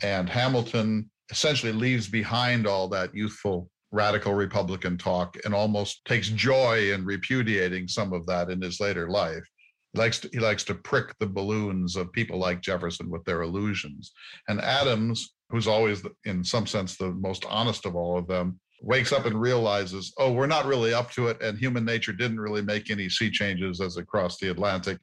And 0.03 0.29
Hamilton 0.29 1.11
essentially 1.31 1.73
leaves 1.73 2.09
behind 2.09 2.67
all 2.67 2.89
that 2.89 3.15
youthful 3.15 3.71
radical 3.93 4.33
Republican 4.35 4.97
talk 4.97 5.37
and 5.45 5.55
almost 5.55 6.05
takes 6.07 6.31
joy 6.31 6.93
in 6.93 7.05
repudiating 7.05 7.87
some 7.87 8.13
of 8.13 8.27
that 8.27 8.51
in 8.51 8.61
his 8.61 8.81
later 8.81 9.09
life. 9.09 9.45
He 9.93 10.01
likes 10.01 10.19
to, 10.21 10.31
he 10.33 10.39
likes 10.41 10.65
to 10.65 10.75
prick 10.75 11.15
the 11.19 11.27
balloons 11.27 11.97
of 11.97 12.11
people 12.13 12.39
like 12.39 12.63
Jefferson 12.63 13.11
with 13.11 13.23
their 13.25 13.43
illusions. 13.43 14.13
And 14.49 14.61
Adams, 14.63 15.35
who's 15.51 15.69
always, 15.69 16.03
in 16.25 16.43
some 16.43 16.67
sense, 16.67 16.97
the 16.97 17.11
most 17.13 17.45
honest 17.45 17.85
of 17.85 17.95
all 17.95 18.19
of 18.19 18.27
them, 18.27 18.59
wakes 18.81 19.13
up 19.13 19.27
and 19.27 19.41
realizes, 19.41 20.13
oh, 20.19 20.33
we're 20.33 20.47
not 20.47 20.67
really 20.67 20.93
up 20.93 21.13
to 21.13 21.29
it, 21.29 21.41
and 21.41 21.59
human 21.59 21.85
nature 21.85 22.13
didn't 22.13 22.41
really 22.41 22.63
make 22.63 22.91
any 22.91 23.09
sea 23.09 23.31
changes 23.31 23.81
as 23.81 23.97
across 23.97 24.39
the 24.39 24.51
Atlantic. 24.51 24.99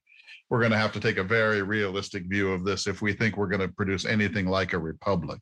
We're 0.49 0.60
going 0.60 0.71
to 0.71 0.78
have 0.78 0.91
to 0.93 0.99
take 0.99 1.17
a 1.17 1.23
very 1.23 1.62
realistic 1.62 2.23
view 2.28 2.52
of 2.52 2.65
this 2.65 2.88
if 2.88 3.02
we 3.02 3.13
think 3.13 3.38
we're 3.38 3.47
going 3.47 3.62
to 3.62 3.73
produce 3.73 4.06
anything 4.06 4.47
like 4.47 4.73
a 4.73 4.80
republic. 4.80 5.39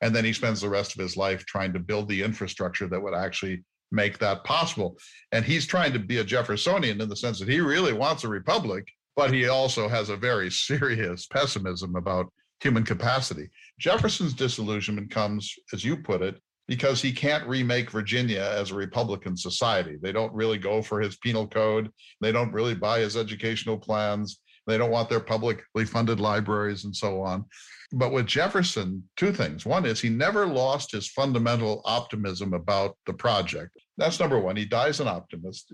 And 0.00 0.14
then 0.14 0.24
he 0.24 0.32
spends 0.32 0.60
the 0.60 0.68
rest 0.68 0.94
of 0.94 1.00
his 1.00 1.16
life 1.16 1.44
trying 1.46 1.72
to 1.72 1.78
build 1.78 2.08
the 2.08 2.22
infrastructure 2.22 2.86
that 2.88 3.00
would 3.00 3.14
actually 3.14 3.64
make 3.92 4.18
that 4.18 4.44
possible. 4.44 4.96
And 5.32 5.44
he's 5.44 5.66
trying 5.66 5.92
to 5.92 5.98
be 5.98 6.18
a 6.18 6.24
Jeffersonian 6.24 7.00
in 7.00 7.08
the 7.08 7.16
sense 7.16 7.38
that 7.40 7.48
he 7.48 7.60
really 7.60 7.92
wants 7.92 8.24
a 8.24 8.28
republic, 8.28 8.88
but 9.16 9.32
he 9.32 9.48
also 9.48 9.88
has 9.88 10.08
a 10.08 10.16
very 10.16 10.50
serious 10.50 11.26
pessimism 11.26 11.96
about 11.96 12.32
human 12.60 12.84
capacity. 12.84 13.48
Jefferson's 13.78 14.34
disillusionment 14.34 15.10
comes, 15.10 15.54
as 15.72 15.84
you 15.84 15.96
put 15.96 16.22
it, 16.22 16.40
because 16.68 17.02
he 17.02 17.10
can't 17.10 17.48
remake 17.48 17.90
Virginia 17.90 18.54
as 18.56 18.70
a 18.70 18.76
Republican 18.76 19.36
society. 19.36 19.96
They 20.00 20.12
don't 20.12 20.32
really 20.32 20.58
go 20.58 20.82
for 20.82 21.00
his 21.00 21.16
penal 21.16 21.46
code. 21.46 21.90
They 22.20 22.30
don't 22.30 22.52
really 22.52 22.74
buy 22.74 23.00
his 23.00 23.16
educational 23.16 23.76
plans. 23.76 24.38
They 24.66 24.78
don't 24.78 24.92
want 24.92 25.08
their 25.08 25.20
publicly 25.20 25.84
funded 25.84 26.20
libraries 26.20 26.84
and 26.84 26.94
so 26.94 27.22
on. 27.22 27.44
But 27.92 28.12
with 28.12 28.26
Jefferson, 28.26 29.08
two 29.16 29.32
things. 29.32 29.66
One 29.66 29.84
is 29.84 30.00
he 30.00 30.10
never 30.10 30.46
lost 30.46 30.92
his 30.92 31.08
fundamental 31.08 31.82
optimism 31.84 32.54
about 32.54 32.96
the 33.06 33.12
project. 33.12 33.76
That's 33.96 34.20
number 34.20 34.38
one. 34.38 34.56
He 34.56 34.64
dies 34.64 35.00
an 35.00 35.08
optimist, 35.08 35.72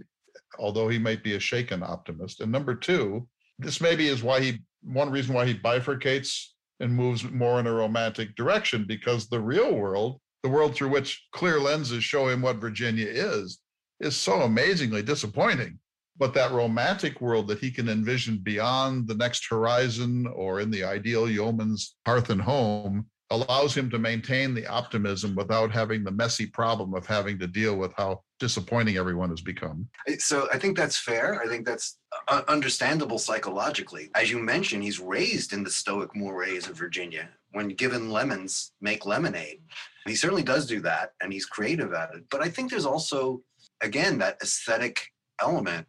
although 0.59 0.89
he 0.89 0.99
might 0.99 1.23
be 1.23 1.35
a 1.35 1.41
shaken 1.41 1.83
optimist. 1.83 2.41
And 2.41 2.51
number 2.51 2.75
two, 2.75 3.29
this 3.59 3.81
maybe 3.81 4.09
is 4.09 4.23
why 4.23 4.41
he 4.41 4.59
one 4.83 5.11
reason 5.11 5.35
why 5.35 5.47
he 5.47 5.55
bifurcates 5.55 6.53
and 6.81 6.95
moves 6.95 7.25
more 7.25 7.59
in 7.61 7.67
a 7.67 7.73
romantic 7.73 8.35
direction 8.37 8.85
because 8.87 9.29
the 9.29 9.41
real 9.41 9.75
world, 9.75 10.21
the 10.43 10.49
world 10.49 10.75
through 10.75 10.91
which 10.91 11.27
clear 11.33 11.59
lenses 11.59 12.05
show 12.05 12.29
him 12.29 12.41
what 12.41 12.57
Virginia 12.57 13.07
is, 13.09 13.59
is 14.01 14.17
so 14.17 14.43
amazingly 14.43 15.03
disappointing. 15.03 15.79
But 16.19 16.35
that 16.35 16.53
romantic 16.53 17.21
world 17.21 17.49
that 17.49 17.59
he 17.59 17.71
can 17.71 17.89
envision 17.89 18.39
beyond 18.39 19.07
the 19.07 19.15
next 19.15 19.47
horizon 19.49 20.27
or 20.35 20.61
in 20.61 20.71
the 20.71 20.85
ideal 20.85 21.29
yeoman's 21.29 21.97
hearth 22.07 22.31
and 22.31 22.41
home 22.41 23.07
allows 23.31 23.77
him 23.77 23.91
to 23.91 23.99
maintain 23.99 24.55
the 24.55 24.67
optimism 24.67 25.35
without 25.35 25.71
having 25.71 26.05
the 26.05 26.11
messy 26.11 26.47
problem 26.47 26.95
of 26.95 27.07
having 27.07 27.39
to 27.39 27.47
deal 27.47 27.77
with 27.77 27.93
how 27.97 28.23
disappointing 28.39 28.97
everyone 28.97 29.31
has 29.31 29.41
become. 29.41 29.89
So 30.19 30.49
I 30.53 30.59
think 30.59 30.77
that's 30.77 30.99
fair. 30.99 31.43
I 31.43 31.49
think 31.49 31.67
that's 31.67 31.99
uh, 32.29 32.43
understandable 32.47 33.19
psychologically. 33.19 34.11
As 34.15 34.31
you 34.31 34.39
mentioned, 34.39 34.85
he's 34.85 35.01
raised 35.01 35.53
in 35.53 35.65
the 35.65 35.71
stoic 35.71 36.15
mores 36.15 36.69
of 36.69 36.77
Virginia. 36.77 37.29
When 37.51 37.69
given 37.71 38.11
lemons, 38.11 38.73
make 38.81 39.07
lemonade. 39.07 39.61
He 40.07 40.15
certainly 40.15 40.45
does 40.45 40.67
do 40.67 40.81
that, 40.81 41.13
and 41.21 41.33
he's 41.33 41.47
creative 41.47 41.93
at 41.95 42.15
it. 42.15 42.25
But 42.31 42.43
I 42.43 42.49
think 42.49 42.71
there's 42.71 42.87
also, 42.87 43.43
again, 43.81 44.19
that 44.19 44.39
aesthetic 44.41 45.05
element. 45.41 45.87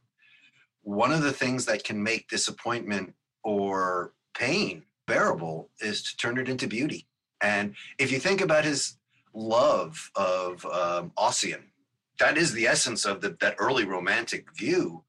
One 0.88 1.12
of 1.12 1.22
the 1.22 1.34
things 1.34 1.66
that 1.66 1.84
can 1.84 2.02
make 2.02 2.30
disappointment 2.30 3.14
or 3.44 4.14
pain 4.34 4.84
bearable 5.06 5.70
is 5.82 6.02
to 6.04 6.16
turn 6.16 6.38
it 6.38 6.48
into 6.48 6.66
beauty. 6.66 7.08
And 7.42 7.76
if 8.00 8.10
you 8.10 8.20
think 8.20 8.40
about 8.40 8.64
his 8.64 8.96
love 9.34 10.10
of 10.16 10.66
um, 10.66 11.12
Ossian, 11.18 11.64
that 12.20 12.38
is 12.38 12.54
the 12.54 12.68
essence 12.68 13.04
of 13.04 13.20
the, 13.20 13.36
that 13.42 13.58
early 13.60 13.84
romantic 13.84 14.48
view. 14.56 15.04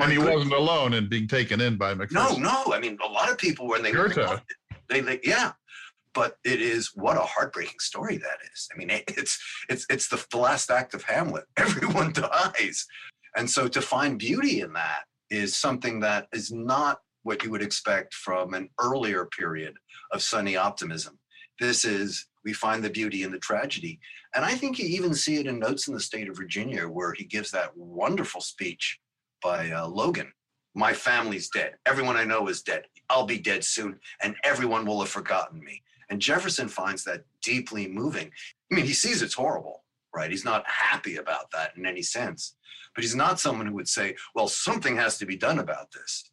And 0.00 0.10
he 0.10 0.18
wasn't 0.18 0.52
alone 0.52 0.94
in 0.94 1.08
being 1.08 1.28
taken 1.28 1.60
in 1.60 1.76
by 1.76 1.94
Macpherson. 1.94 2.42
No, 2.42 2.64
no. 2.64 2.74
I 2.74 2.80
mean, 2.80 2.98
a 3.00 3.08
lot 3.08 3.30
of 3.30 3.38
people 3.38 3.68
when 3.68 3.84
they, 3.84 3.92
they, 3.92 4.40
they, 4.88 5.00
they 5.00 5.20
yeah, 5.22 5.52
but 6.12 6.38
it 6.42 6.60
is 6.60 6.90
what 6.96 7.16
a 7.16 7.20
heartbreaking 7.20 7.78
story 7.78 8.16
that 8.16 8.38
is. 8.52 8.68
I 8.74 8.76
mean, 8.76 8.90
it's 8.90 9.38
it's 9.68 9.86
it's 9.88 10.08
the, 10.08 10.26
the 10.32 10.38
last 10.38 10.72
act 10.72 10.92
of 10.92 11.04
Hamlet. 11.04 11.44
Everyone 11.56 12.12
dies, 12.12 12.84
and 13.36 13.48
so 13.48 13.68
to 13.68 13.80
find 13.80 14.18
beauty 14.18 14.62
in 14.62 14.72
that 14.72 15.04
is 15.30 15.56
something 15.56 16.00
that 16.00 16.28
is 16.32 16.50
not 16.52 17.00
what 17.22 17.44
you 17.44 17.50
would 17.50 17.62
expect 17.62 18.14
from 18.14 18.54
an 18.54 18.68
earlier 18.80 19.26
period 19.26 19.74
of 20.12 20.22
sunny 20.22 20.56
optimism. 20.56 21.18
This 21.58 21.84
is, 21.84 22.26
we 22.44 22.52
find 22.52 22.82
the 22.82 22.90
beauty 22.90 23.22
in 23.22 23.30
the 23.30 23.38
tragedy. 23.38 24.00
And 24.34 24.44
I 24.44 24.54
think 24.54 24.78
you 24.78 24.86
even 24.86 25.14
see 25.14 25.36
it 25.36 25.46
in 25.46 25.58
Notes 25.58 25.88
in 25.88 25.94
the 25.94 26.00
State 26.00 26.28
of 26.28 26.36
Virginia, 26.36 26.88
where 26.88 27.12
he 27.12 27.24
gives 27.24 27.50
that 27.50 27.76
wonderful 27.76 28.40
speech 28.40 28.98
by 29.42 29.70
uh, 29.70 29.86
Logan. 29.86 30.32
My 30.74 30.92
family's 30.92 31.50
dead. 31.50 31.74
Everyone 31.84 32.16
I 32.16 32.24
know 32.24 32.48
is 32.48 32.62
dead. 32.62 32.84
I'll 33.10 33.26
be 33.26 33.38
dead 33.38 33.64
soon, 33.64 33.98
and 34.22 34.36
everyone 34.44 34.86
will 34.86 35.00
have 35.00 35.08
forgotten 35.08 35.62
me. 35.62 35.82
And 36.08 36.20
Jefferson 36.20 36.68
finds 36.68 37.04
that 37.04 37.24
deeply 37.42 37.88
moving. 37.88 38.30
I 38.70 38.74
mean, 38.74 38.86
he 38.86 38.92
sees 38.92 39.20
it's 39.20 39.34
horrible, 39.34 39.84
right? 40.14 40.30
He's 40.30 40.44
not 40.44 40.64
happy 40.68 41.16
about 41.16 41.50
that 41.52 41.72
in 41.76 41.86
any 41.86 42.02
sense, 42.02 42.56
but 42.94 43.04
he's 43.04 43.16
not 43.16 43.40
someone 43.40 43.66
who 43.66 43.74
would 43.74 43.88
say, 43.88 44.16
well, 44.34 44.48
something 44.48 44.96
has 44.96 45.18
to 45.18 45.26
be 45.26 45.36
done 45.36 45.58
about 45.58 45.90
this. 45.92 46.30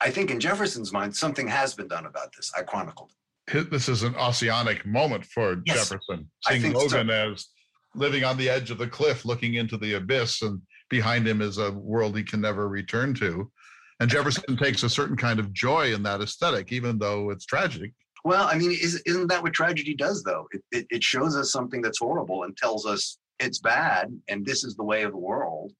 I 0.00 0.10
think 0.10 0.30
in 0.30 0.40
Jefferson's 0.40 0.92
mind, 0.92 1.14
something 1.14 1.48
has 1.48 1.74
been 1.74 1.88
done 1.88 2.06
about 2.06 2.34
this. 2.34 2.50
I 2.56 2.62
chronicled 2.62 3.12
it 3.54 3.70
this 3.70 3.88
is 3.88 4.02
an 4.02 4.14
ossianic 4.14 4.84
moment 4.86 5.24
for 5.24 5.62
yes, 5.66 5.88
Jefferson, 5.88 6.30
seeing 6.46 6.72
Logan 6.72 7.08
so. 7.08 7.32
as 7.32 7.48
living 7.94 8.24
on 8.24 8.36
the 8.36 8.48
edge 8.48 8.70
of 8.70 8.78
the 8.78 8.86
cliff, 8.86 9.24
looking 9.24 9.54
into 9.54 9.76
the 9.76 9.94
abyss, 9.94 10.42
and 10.42 10.60
behind 10.88 11.26
him 11.26 11.40
is 11.40 11.58
a 11.58 11.72
world 11.72 12.16
he 12.16 12.22
can 12.22 12.40
never 12.40 12.68
return 12.68 13.14
to. 13.14 13.50
And 13.98 14.08
Jefferson 14.08 14.56
takes 14.56 14.82
a 14.82 14.88
certain 14.88 15.16
kind 15.16 15.38
of 15.38 15.52
joy 15.52 15.92
in 15.92 16.02
that 16.04 16.20
aesthetic, 16.20 16.72
even 16.72 16.98
though 16.98 17.30
it's 17.30 17.44
tragic. 17.44 17.92
Well, 18.24 18.46
I 18.46 18.56
mean, 18.56 18.70
is, 18.70 19.02
not 19.06 19.28
that 19.28 19.42
what 19.42 19.52
tragedy 19.52 19.94
does, 19.94 20.22
though? 20.22 20.46
It, 20.52 20.62
it, 20.72 20.86
it 20.90 21.04
shows 21.04 21.36
us 21.36 21.52
something 21.52 21.80
that's 21.80 21.98
horrible 21.98 22.44
and 22.44 22.56
tells 22.56 22.86
us 22.86 23.18
it's 23.38 23.58
bad 23.58 24.12
and 24.28 24.44
this 24.44 24.64
is 24.64 24.76
the 24.76 24.84
way 24.84 25.02
of 25.02 25.12
the 25.12 25.18
world, 25.18 25.72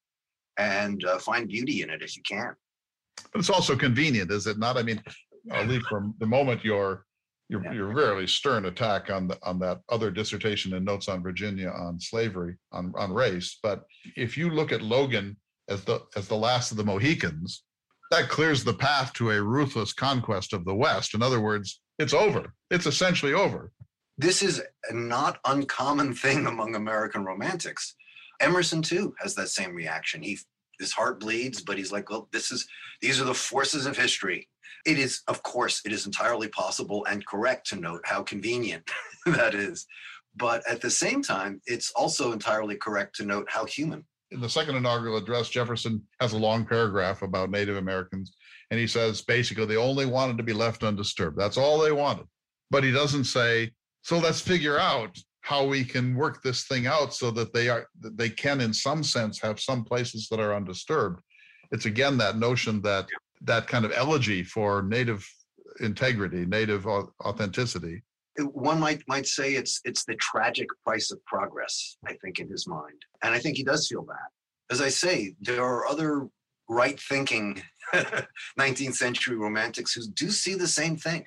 and 0.59 1.05
uh, 1.05 1.19
find 1.19 1.49
beauty 1.49 1.83
in 1.83 1.91
it 1.91 2.03
if 2.03 2.17
you 2.17 2.23
can. 2.23 2.55
But 3.33 3.41
it's 3.41 3.51
also 3.51 3.77
convenient, 3.77 4.31
is 4.31 4.47
it 4.47 4.59
not? 4.59 4.77
I 4.77 4.83
mean, 4.83 5.03
I'll 5.53 5.67
leave 5.67 5.83
from 5.83 6.15
the 6.19 6.27
moment 6.27 6.65
you're 6.65 7.05
your, 7.51 7.65
yeah. 7.65 7.73
your 7.73 7.93
very 7.93 8.29
stern 8.29 8.67
attack 8.67 9.11
on 9.11 9.27
the, 9.27 9.39
on 9.43 9.59
that 9.59 9.81
other 9.89 10.11
dissertation 10.11 10.75
and 10.75 10.85
notes 10.85 11.09
on 11.09 11.23
Virginia 11.23 11.69
on 11.71 11.99
slavery 11.99 12.57
on, 12.73 12.93
on 12.97 13.13
race. 13.13 13.59
But 13.61 13.83
if 14.17 14.39
you 14.39 14.51
look 14.51 14.71
at 14.71 14.83
Logan 14.83 15.37
as 15.69 15.83
the 15.85 16.01
as 16.17 16.29
the 16.29 16.37
last 16.37 16.71
of 16.71 16.77
the 16.77 16.85
Mohicans, 16.85 17.65
that 18.11 18.29
clears 18.29 18.63
the 18.63 18.75
path 18.75 19.13
to 19.15 19.33
a 19.33 19.43
ruthless 19.43 19.93
conquest 19.93 20.53
of 20.53 20.65
the 20.65 20.75
West. 20.75 21.15
In 21.15 21.23
other 21.23 21.41
words, 21.41 21.81
it's 22.01 22.15
over. 22.15 22.55
It's 22.71 22.87
essentially 22.87 23.35
over. 23.35 23.73
This 24.17 24.43
is 24.43 24.63
a 24.89 24.95
not 24.95 25.39
uncommon 25.45 26.15
thing 26.15 26.47
among 26.47 26.75
American 26.75 27.25
romantics. 27.25 27.95
Emerson 28.41 28.81
too 28.81 29.15
has 29.21 29.35
that 29.35 29.51
same 29.51 29.75
reaction. 29.75 30.23
He 30.23 30.39
his 30.79 30.93
heart 30.93 31.21
bleeds, 31.21 31.61
but 31.61 31.77
he's 31.77 31.93
like, 31.93 32.09
well, 32.09 32.29
this 32.33 32.51
is 32.51 32.67
these 33.03 33.21
are 33.21 33.25
the 33.25 33.35
forces 33.35 33.85
of 33.85 33.99
history. 33.99 34.49
It 34.87 34.99
is, 34.99 35.21
of 35.29 35.43
course, 35.43 35.83
it 35.85 35.93
is 35.93 36.07
entirely 36.07 36.49
possible 36.49 37.05
and 37.05 37.27
correct 37.27 37.69
to 37.69 37.77
note 37.77 38.01
how 38.05 38.23
convenient 38.23 38.91
that 39.27 39.55
is. 39.55 39.87
But 40.35 40.63
at 40.67 40.81
the 40.81 40.91
same 40.91 41.23
time, 41.23 41.61
it's 41.67 41.93
also 41.95 42.33
entirely 42.33 42.77
correct 42.77 43.17
to 43.17 43.27
note 43.27 43.47
how 43.51 43.67
human. 43.67 44.07
In 44.31 44.41
the 44.41 44.49
second 44.49 44.77
inaugural 44.77 45.19
address, 45.19 45.51
Jefferson 45.51 46.03
has 46.21 46.33
a 46.33 46.39
long 46.39 46.65
paragraph 46.65 47.21
about 47.21 47.51
Native 47.51 47.77
Americans. 47.77 48.33
And 48.71 48.79
he 48.79 48.87
says 48.87 49.23
basically 49.23 49.67
they 49.67 49.77
only 49.77 50.07
wanted 50.07 50.37
to 50.39 50.43
be 50.43 50.53
left 50.53 50.85
undisturbed. 50.85 51.39
That's 51.39 51.57
all 51.57 51.79
they 51.79 51.93
wanted. 51.93 52.27
But 52.71 52.85
he 52.85 52.93
doesn't 52.93 53.25
say, 53.25 53.73
so 54.03 54.19
let's 54.19 54.41
figure 54.41 54.79
out 54.79 55.19
how 55.43 55.65
we 55.65 55.85
can 55.85 56.15
work 56.15 56.43
this 56.43 56.65
thing 56.67 56.87
out 56.87 57.13
so 57.13 57.31
that 57.33 57.53
they 57.53 57.69
are 57.69 57.87
that 58.01 58.17
they 58.17 58.29
can 58.29 58.61
in 58.61 58.73
some 58.73 59.03
sense 59.03 59.41
have 59.41 59.59
some 59.59 59.85
places 59.85 60.29
that 60.29 60.39
are 60.39 60.55
undisturbed 60.55 61.23
it's 61.71 61.87
again 61.87 62.19
that 62.19 62.39
notion 62.39 62.83
that 62.83 63.07
that 63.43 63.67
kind 63.67 63.85
of 63.85 63.93
elegy 63.93 64.43
for 64.43 64.83
native 64.83 65.27
integrity, 65.81 66.45
native 66.45 66.87
authenticity. 66.87 68.03
One 68.39 68.81
might 68.81 69.03
might 69.09 69.27
say 69.27 69.55
it's 69.55 69.81
it's 69.85 70.05
the 70.05 70.17
tragic 70.17 70.69
price 70.85 71.11
of 71.11 71.25
progress. 71.27 71.97
I 72.07 72.15
think 72.23 72.39
in 72.39 72.49
his 72.49 72.67
mind, 72.67 73.03
and 73.23 73.35
I 73.35 73.39
think 73.39 73.57
he 73.57 73.65
does 73.65 73.87
feel 73.87 74.05
that. 74.05 74.31
As 74.71 74.81
I 74.81 74.89
say, 74.89 75.35
there 75.41 75.65
are 75.65 75.87
other 75.87 76.29
right-thinking 76.69 77.61
19th 78.59 78.95
century 78.95 79.37
romantics 79.37 79.95
who 79.95 80.07
do 80.13 80.31
see 80.31 80.55
the 80.55 80.69
same 80.69 80.97
thing, 80.97 81.27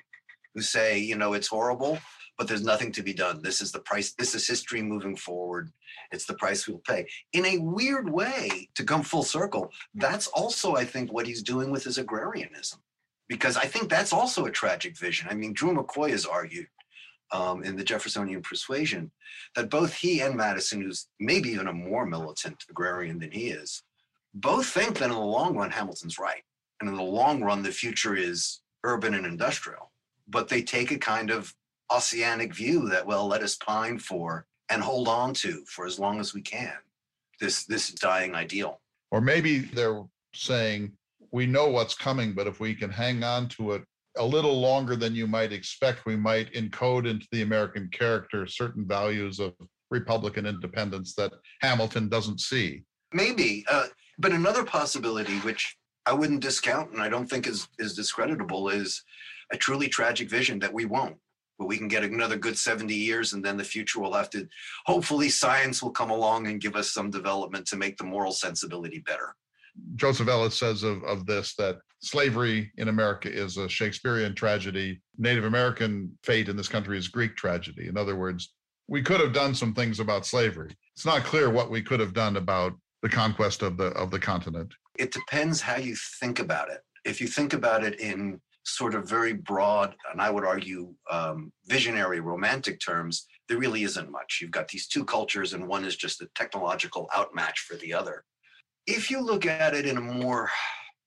who 0.54 0.60
say, 0.60 0.98
you 0.98 1.16
know, 1.16 1.32
it's 1.32 1.48
horrible, 1.48 1.98
but 2.36 2.48
there's 2.48 2.64
nothing 2.64 2.92
to 2.92 3.02
be 3.02 3.14
done. 3.14 3.40
This 3.42 3.60
is 3.60 3.72
the 3.72 3.80
price. 3.80 4.12
This 4.14 4.34
is 4.34 4.46
history 4.46 4.82
moving 4.82 5.16
forward. 5.16 5.70
It's 6.10 6.26
the 6.26 6.34
price 6.34 6.66
we'll 6.66 6.78
pay. 6.78 7.06
In 7.32 7.44
a 7.46 7.58
weird 7.58 8.10
way, 8.10 8.68
to 8.74 8.84
come 8.84 9.02
full 9.02 9.22
circle, 9.22 9.70
that's 9.94 10.26
also, 10.28 10.74
I 10.74 10.84
think, 10.84 11.12
what 11.12 11.26
he's 11.26 11.42
doing 11.42 11.70
with 11.70 11.84
his 11.84 11.98
agrarianism, 11.98 12.80
because 13.28 13.56
I 13.56 13.66
think 13.66 13.88
that's 13.88 14.12
also 14.12 14.46
a 14.46 14.50
tragic 14.50 14.98
vision. 14.98 15.28
I 15.30 15.34
mean, 15.34 15.52
Drew 15.52 15.74
McCoy 15.74 16.10
has 16.10 16.26
argued 16.26 16.66
um, 17.32 17.62
in 17.64 17.76
the 17.76 17.84
Jeffersonian 17.84 18.42
Persuasion 18.42 19.10
that 19.56 19.70
both 19.70 19.94
he 19.94 20.20
and 20.20 20.36
Madison, 20.36 20.80
who's 20.82 21.08
maybe 21.20 21.50
even 21.50 21.68
a 21.68 21.72
more 21.72 22.06
militant 22.06 22.64
agrarian 22.68 23.18
than 23.18 23.30
he 23.30 23.48
is, 23.48 23.82
both 24.34 24.66
think 24.66 24.98
that 24.98 25.06
in 25.06 25.10
the 25.10 25.18
long 25.18 25.56
run, 25.56 25.70
Hamilton's 25.70 26.18
right. 26.18 26.42
And 26.84 26.90
in 26.90 26.98
the 26.98 27.02
long 27.02 27.42
run, 27.42 27.62
the 27.62 27.72
future 27.72 28.14
is 28.14 28.60
urban 28.84 29.14
and 29.14 29.24
industrial. 29.24 29.90
But 30.28 30.48
they 30.48 30.60
take 30.60 30.90
a 30.90 30.98
kind 30.98 31.30
of 31.30 31.54
Ossianic 31.90 32.54
view 32.54 32.90
that, 32.90 33.06
well, 33.06 33.26
let 33.26 33.42
us 33.42 33.56
pine 33.56 33.98
for 33.98 34.44
and 34.68 34.82
hold 34.82 35.08
on 35.08 35.32
to 35.34 35.64
for 35.66 35.86
as 35.86 35.98
long 35.98 36.20
as 36.20 36.34
we 36.34 36.42
can 36.42 36.74
this 37.40 37.64
this 37.64 37.88
dying 37.88 38.34
ideal. 38.34 38.82
Or 39.10 39.22
maybe 39.22 39.60
they're 39.60 40.04
saying 40.34 40.92
we 41.30 41.46
know 41.46 41.68
what's 41.68 41.94
coming, 41.94 42.34
but 42.34 42.46
if 42.46 42.60
we 42.60 42.74
can 42.74 42.90
hang 42.90 43.24
on 43.24 43.48
to 43.50 43.72
it 43.72 43.82
a 44.18 44.24
little 44.24 44.60
longer 44.60 44.94
than 44.94 45.14
you 45.14 45.26
might 45.26 45.52
expect, 45.52 46.04
we 46.04 46.16
might 46.16 46.52
encode 46.52 47.08
into 47.08 47.26
the 47.32 47.42
American 47.42 47.88
character 47.88 48.46
certain 48.46 48.86
values 48.86 49.40
of 49.40 49.54
Republican 49.90 50.44
independence 50.44 51.14
that 51.14 51.32
Hamilton 51.62 52.10
doesn't 52.10 52.40
see. 52.40 52.82
Maybe, 53.12 53.64
uh, 53.70 53.86
but 54.18 54.32
another 54.32 54.64
possibility, 54.64 55.38
which 55.38 55.76
I 56.06 56.12
wouldn't 56.12 56.40
discount 56.40 56.92
and 56.92 57.00
I 57.00 57.08
don't 57.08 57.28
think 57.28 57.46
is 57.46 57.68
is 57.78 57.94
discreditable, 57.94 58.68
is 58.68 59.02
a 59.52 59.56
truly 59.56 59.88
tragic 59.88 60.28
vision 60.28 60.58
that 60.60 60.72
we 60.72 60.84
won't 60.84 61.16
but 61.58 61.66
we 61.66 61.78
can 61.78 61.88
get 61.88 62.04
another 62.04 62.36
good 62.36 62.58
70 62.58 62.94
years 62.94 63.32
and 63.32 63.44
then 63.44 63.56
the 63.56 63.64
future 63.64 64.00
will 64.00 64.12
have 64.12 64.30
to 64.30 64.48
hopefully 64.86 65.28
science 65.28 65.82
will 65.82 65.90
come 65.90 66.10
along 66.10 66.46
and 66.46 66.60
give 66.60 66.76
us 66.76 66.90
some 66.90 67.10
development 67.10 67.66
to 67.66 67.76
make 67.76 67.96
the 67.96 68.04
moral 68.04 68.32
sensibility 68.32 68.98
better. 69.00 69.34
Joseph 69.96 70.28
ellis 70.28 70.58
says 70.58 70.82
of, 70.82 71.02
of 71.04 71.26
this 71.26 71.54
that 71.56 71.78
slavery 72.00 72.72
in 72.76 72.88
america 72.88 73.32
is 73.32 73.56
a 73.56 73.68
shakespearean 73.68 74.34
tragedy. 74.34 75.00
Native 75.18 75.44
american 75.44 76.16
fate 76.22 76.48
in 76.48 76.56
this 76.56 76.68
country 76.68 76.98
is 76.98 77.08
greek 77.08 77.36
tragedy. 77.36 77.88
In 77.88 77.96
other 77.96 78.16
words 78.16 78.52
we 78.86 79.02
could 79.02 79.20
have 79.20 79.32
done 79.32 79.54
some 79.54 79.72
things 79.72 79.98
about 79.98 80.26
slavery. 80.26 80.76
It's 80.94 81.06
not 81.06 81.24
clear 81.24 81.48
what 81.48 81.70
we 81.70 81.80
could 81.82 82.00
have 82.00 82.12
done 82.12 82.36
about 82.36 82.74
the 83.02 83.08
conquest 83.08 83.62
of 83.62 83.76
the 83.76 83.86
of 83.88 84.10
the 84.10 84.18
continent 84.18 84.74
it 84.98 85.12
depends 85.12 85.60
how 85.60 85.76
you 85.76 85.96
think 86.20 86.38
about 86.38 86.70
it 86.70 86.80
if 87.04 87.20
you 87.20 87.26
think 87.26 87.52
about 87.52 87.84
it 87.84 88.00
in 88.00 88.40
sort 88.64 88.94
of 88.94 89.08
very 89.08 89.34
broad, 89.34 89.94
and 90.10 90.20
I 90.20 90.30
would 90.30 90.44
argue 90.44 90.94
um, 91.10 91.52
visionary 91.66 92.20
romantic 92.20 92.80
terms, 92.80 93.26
there 93.48 93.58
really 93.58 93.82
isn't 93.82 94.10
much. 94.10 94.38
You've 94.40 94.50
got 94.50 94.68
these 94.68 94.88
two 94.88 95.04
cultures, 95.04 95.52
and 95.52 95.68
one 95.68 95.84
is 95.84 95.96
just 95.96 96.22
a 96.22 96.28
technological 96.34 97.08
outmatch 97.14 97.58
for 97.60 97.76
the 97.76 97.92
other. 97.92 98.24
If 98.86 99.10
you 99.10 99.20
look 99.20 99.44
at 99.44 99.74
it 99.74 99.86
in 99.86 99.98
a 99.98 100.00
more 100.00 100.50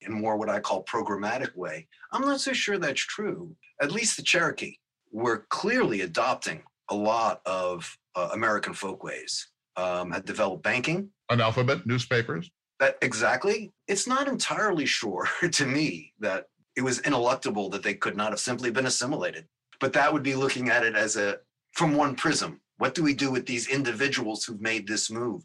in 0.02 0.14
more 0.14 0.38
what 0.38 0.50
I 0.50 0.60
call 0.60 0.84
programmatic 0.84 1.56
way, 1.56 1.88
I'm 2.12 2.22
not 2.22 2.40
so 2.40 2.54
sure 2.54 2.78
that's 2.78 3.02
true. 3.02 3.56
At 3.82 3.92
least 3.92 4.16
the 4.16 4.24
Cherokee 4.24 4.76
were 5.12 5.48
clearly 5.50 6.02
adopting 6.02 6.62
a 6.90 6.96
lot 6.96 7.42
of 7.48 7.98
uh, 8.16 8.30
American 8.34 8.74
folkways. 8.74 9.48
Um, 9.76 10.10
had 10.10 10.26
developed 10.26 10.64
banking, 10.64 11.10
an 11.30 11.40
alphabet, 11.40 11.86
newspapers. 11.86 12.50
That 12.80 12.98
exactly. 13.02 13.74
It's 13.88 14.08
not 14.08 14.28
entirely 14.28 14.86
sure 14.86 15.28
to 15.52 15.66
me 15.66 16.14
that 16.20 16.46
it 16.76 16.82
was 16.82 17.02
ineluctable 17.02 17.72
that 17.72 17.84
they 17.84 17.96
could 17.96 18.16
not 18.16 18.32
have 18.32 18.40
simply 18.40 18.70
been 18.70 18.86
assimilated. 18.86 19.48
But 19.80 19.94
that 19.94 20.12
would 20.12 20.24
be 20.24 20.36
looking 20.36 20.70
at 20.70 20.84
it 20.84 20.96
as 20.96 21.18
a 21.18 21.40
from 21.74 21.96
one 21.96 22.16
prism. 22.16 22.62
What 22.78 22.94
do 22.94 23.04
we 23.04 23.14
do 23.14 23.32
with 23.32 23.46
these 23.46 23.68
individuals 23.68 24.44
who've 24.44 24.62
made 24.62 24.88
this 24.88 25.10
move? 25.10 25.44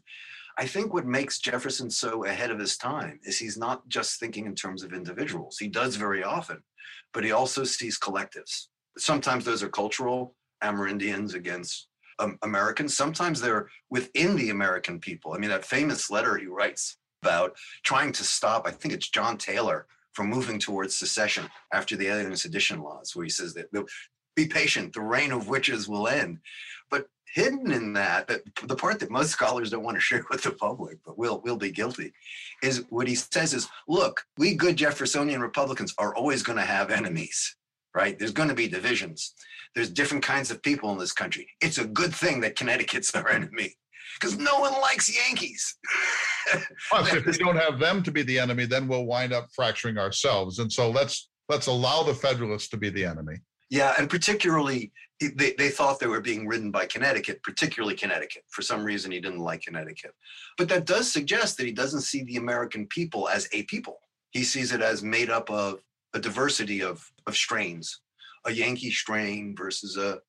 I 0.57 0.67
think 0.67 0.93
what 0.93 1.07
makes 1.07 1.39
Jefferson 1.39 1.89
so 1.89 2.25
ahead 2.25 2.51
of 2.51 2.59
his 2.59 2.77
time 2.77 3.19
is 3.23 3.39
he's 3.39 3.57
not 3.57 3.87
just 3.87 4.19
thinking 4.19 4.45
in 4.45 4.53
terms 4.53 4.83
of 4.83 4.93
individuals. 4.93 5.57
He 5.57 5.67
does 5.67 5.95
very 5.95 6.23
often, 6.23 6.61
but 7.11 7.23
he 7.23 7.31
also 7.31 7.63
sees 7.63 7.97
collectives. 7.97 8.67
Sometimes 8.97 9.45
those 9.45 9.63
are 9.63 9.69
cultural 9.69 10.35
Amerindians 10.63 11.33
against 11.33 11.87
um, 12.19 12.37
Americans. 12.43 12.95
Sometimes 12.95 13.41
they're 13.41 13.67
within 13.89 14.35
the 14.35 14.51
American 14.51 14.99
people. 14.99 15.33
I 15.33 15.39
mean, 15.39 15.49
that 15.49 15.65
famous 15.65 16.11
letter 16.11 16.37
he 16.37 16.45
writes 16.45 16.97
about 17.23 17.55
trying 17.83 18.11
to 18.11 18.23
stop, 18.23 18.67
I 18.67 18.71
think 18.71 18.93
it's 18.93 19.09
John 19.09 19.37
Taylor, 19.37 19.87
from 20.11 20.29
moving 20.29 20.59
towards 20.59 20.95
secession 20.95 21.45
after 21.71 21.95
the 21.95 22.07
Alien 22.07 22.35
Sedition 22.35 22.81
laws, 22.81 23.15
where 23.15 23.23
he 23.23 23.29
says 23.29 23.53
that 23.53 23.67
be 24.35 24.47
patient, 24.47 24.93
the 24.93 25.01
reign 25.01 25.31
of 25.31 25.47
witches 25.47 25.87
will 25.87 26.07
end. 26.07 26.39
But 26.89 27.07
hidden 27.33 27.71
in 27.71 27.93
that, 27.93 28.27
that 28.27 28.41
the 28.67 28.75
part 28.75 28.99
that 28.99 29.09
most 29.09 29.31
scholars 29.31 29.69
don't 29.69 29.83
want 29.83 29.97
to 29.97 30.01
share 30.01 30.25
with 30.29 30.43
the 30.43 30.51
public, 30.51 30.97
but 31.05 31.17
will 31.17 31.41
will 31.41 31.57
be 31.57 31.71
guilty, 31.71 32.13
is 32.61 32.85
what 32.89 33.07
he 33.07 33.15
says 33.15 33.53
is, 33.53 33.67
look, 33.87 34.25
we 34.37 34.53
good 34.53 34.75
Jeffersonian 34.75 35.41
Republicans 35.41 35.93
are 35.97 36.15
always 36.15 36.43
going 36.43 36.59
to 36.59 36.65
have 36.65 36.91
enemies, 36.91 37.55
right? 37.95 38.17
There's 38.19 38.31
going 38.31 38.49
to 38.49 38.55
be 38.55 38.67
divisions. 38.67 39.33
There's 39.75 39.89
different 39.89 40.23
kinds 40.23 40.51
of 40.51 40.61
people 40.61 40.91
in 40.91 40.99
this 40.99 41.13
country. 41.13 41.47
It's 41.61 41.79
a 41.79 41.87
good 41.87 42.13
thing 42.13 42.41
that 42.41 42.55
Connecticut's 42.55 43.15
our 43.15 43.29
enemy 43.29 43.75
because 44.19 44.37
no 44.37 44.59
one 44.59 44.73
likes 44.81 45.15
Yankees. 45.15 45.75
If 46.93 47.25
we 47.25 47.37
don't 47.37 47.57
have 47.57 47.79
them 47.79 48.03
to 48.03 48.11
be 48.11 48.23
the 48.23 48.39
enemy, 48.39 48.65
then 48.65 48.87
we'll 48.87 49.05
wind 49.05 49.33
up 49.33 49.47
fracturing 49.55 49.97
ourselves. 49.97 50.59
And 50.59 50.71
so 50.71 50.89
let's 50.89 51.29
let's 51.49 51.67
allow 51.67 52.03
the 52.03 52.13
Federalists 52.13 52.69
to 52.69 52.77
be 52.77 52.89
the 52.89 53.05
enemy. 53.05 53.35
Yeah, 53.69 53.93
and 53.97 54.09
particularly 54.09 54.91
they, 55.19 55.53
they 55.57 55.69
thought 55.69 55.99
they 55.99 56.07
were 56.07 56.21
being 56.21 56.47
ridden 56.47 56.71
by 56.71 56.85
Connecticut, 56.85 57.41
particularly 57.43 57.95
Connecticut. 57.95 58.43
For 58.49 58.61
some 58.61 58.83
reason, 58.83 59.11
he 59.11 59.19
didn't 59.19 59.39
like 59.39 59.61
Connecticut. 59.61 60.11
But 60.57 60.69
that 60.69 60.85
does 60.85 61.11
suggest 61.11 61.57
that 61.57 61.65
he 61.65 61.71
doesn't 61.71 62.01
see 62.01 62.23
the 62.23 62.37
American 62.37 62.87
people 62.87 63.29
as 63.29 63.47
a 63.53 63.63
people. 63.63 63.99
He 64.31 64.43
sees 64.43 64.73
it 64.73 64.81
as 64.81 65.03
made 65.03 65.29
up 65.29 65.49
of 65.49 65.79
a 66.13 66.19
diversity 66.19 66.81
of, 66.81 67.09
of 67.27 67.35
strains, 67.35 68.01
a 68.45 68.51
Yankee 68.51 68.91
strain 68.91 69.55
versus 69.57 69.97
a 69.97 70.19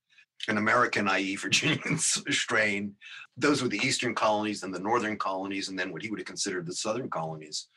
an 0.48 0.58
American, 0.58 1.08
i.e., 1.08 1.36
Virginian 1.40 1.98
strain. 1.98 2.94
Those 3.36 3.62
were 3.62 3.68
the 3.68 3.84
eastern 3.84 4.14
colonies 4.14 4.62
and 4.62 4.74
the 4.74 4.80
northern 4.80 5.16
colonies, 5.16 5.68
and 5.68 5.78
then 5.78 5.92
what 5.92 6.02
he 6.02 6.10
would 6.10 6.20
have 6.20 6.26
considered 6.26 6.66
the 6.66 6.74
southern 6.74 7.10
colonies. 7.10 7.68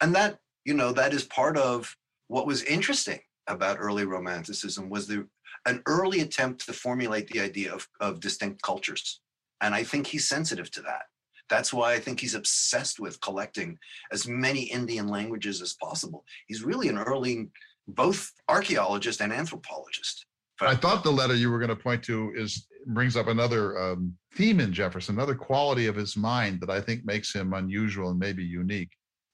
And 0.00 0.14
that, 0.14 0.38
you 0.64 0.74
know, 0.74 0.92
that 0.92 1.14
is 1.14 1.24
part 1.24 1.56
of 1.56 1.96
what 2.28 2.46
was 2.46 2.62
interesting 2.64 3.20
about 3.46 3.78
early 3.80 4.04
romanticism 4.04 4.90
was 4.90 5.06
the 5.06 5.26
an 5.66 5.82
early 5.86 6.20
attempt 6.20 6.64
to 6.66 6.72
formulate 6.72 7.28
the 7.28 7.40
idea 7.40 7.72
of, 7.72 7.86
of 8.00 8.20
distinct 8.20 8.62
cultures. 8.62 9.20
And 9.60 9.74
I 9.74 9.82
think 9.82 10.06
he's 10.06 10.28
sensitive 10.28 10.70
to 10.72 10.82
that. 10.82 11.02
That's 11.48 11.72
why 11.72 11.94
I 11.94 11.98
think 11.98 12.20
he's 12.20 12.34
obsessed 12.34 13.00
with 13.00 13.20
collecting 13.20 13.78
as 14.12 14.28
many 14.28 14.62
Indian 14.64 15.08
languages 15.08 15.60
as 15.62 15.74
possible. 15.74 16.24
He's 16.46 16.62
really 16.62 16.88
an 16.88 16.98
early 16.98 17.48
both 17.86 18.32
archaeologist 18.48 19.20
and 19.20 19.32
anthropologist. 19.32 20.26
I 20.60 20.74
thought 20.74 21.04
the 21.04 21.10
letter 21.10 21.34
you 21.34 21.50
were 21.50 21.58
going 21.58 21.68
to 21.68 21.76
point 21.76 22.02
to 22.04 22.32
is 22.34 22.66
brings 22.86 23.16
up 23.16 23.28
another 23.28 23.78
um, 23.78 24.16
theme 24.34 24.60
in 24.60 24.72
Jefferson, 24.72 25.14
another 25.14 25.34
quality 25.34 25.86
of 25.86 25.96
his 25.96 26.16
mind 26.16 26.60
that 26.60 26.70
I 26.70 26.80
think 26.80 27.04
makes 27.04 27.34
him 27.34 27.52
unusual 27.52 28.10
and 28.10 28.18
maybe 28.18 28.44
unique. 28.44 28.90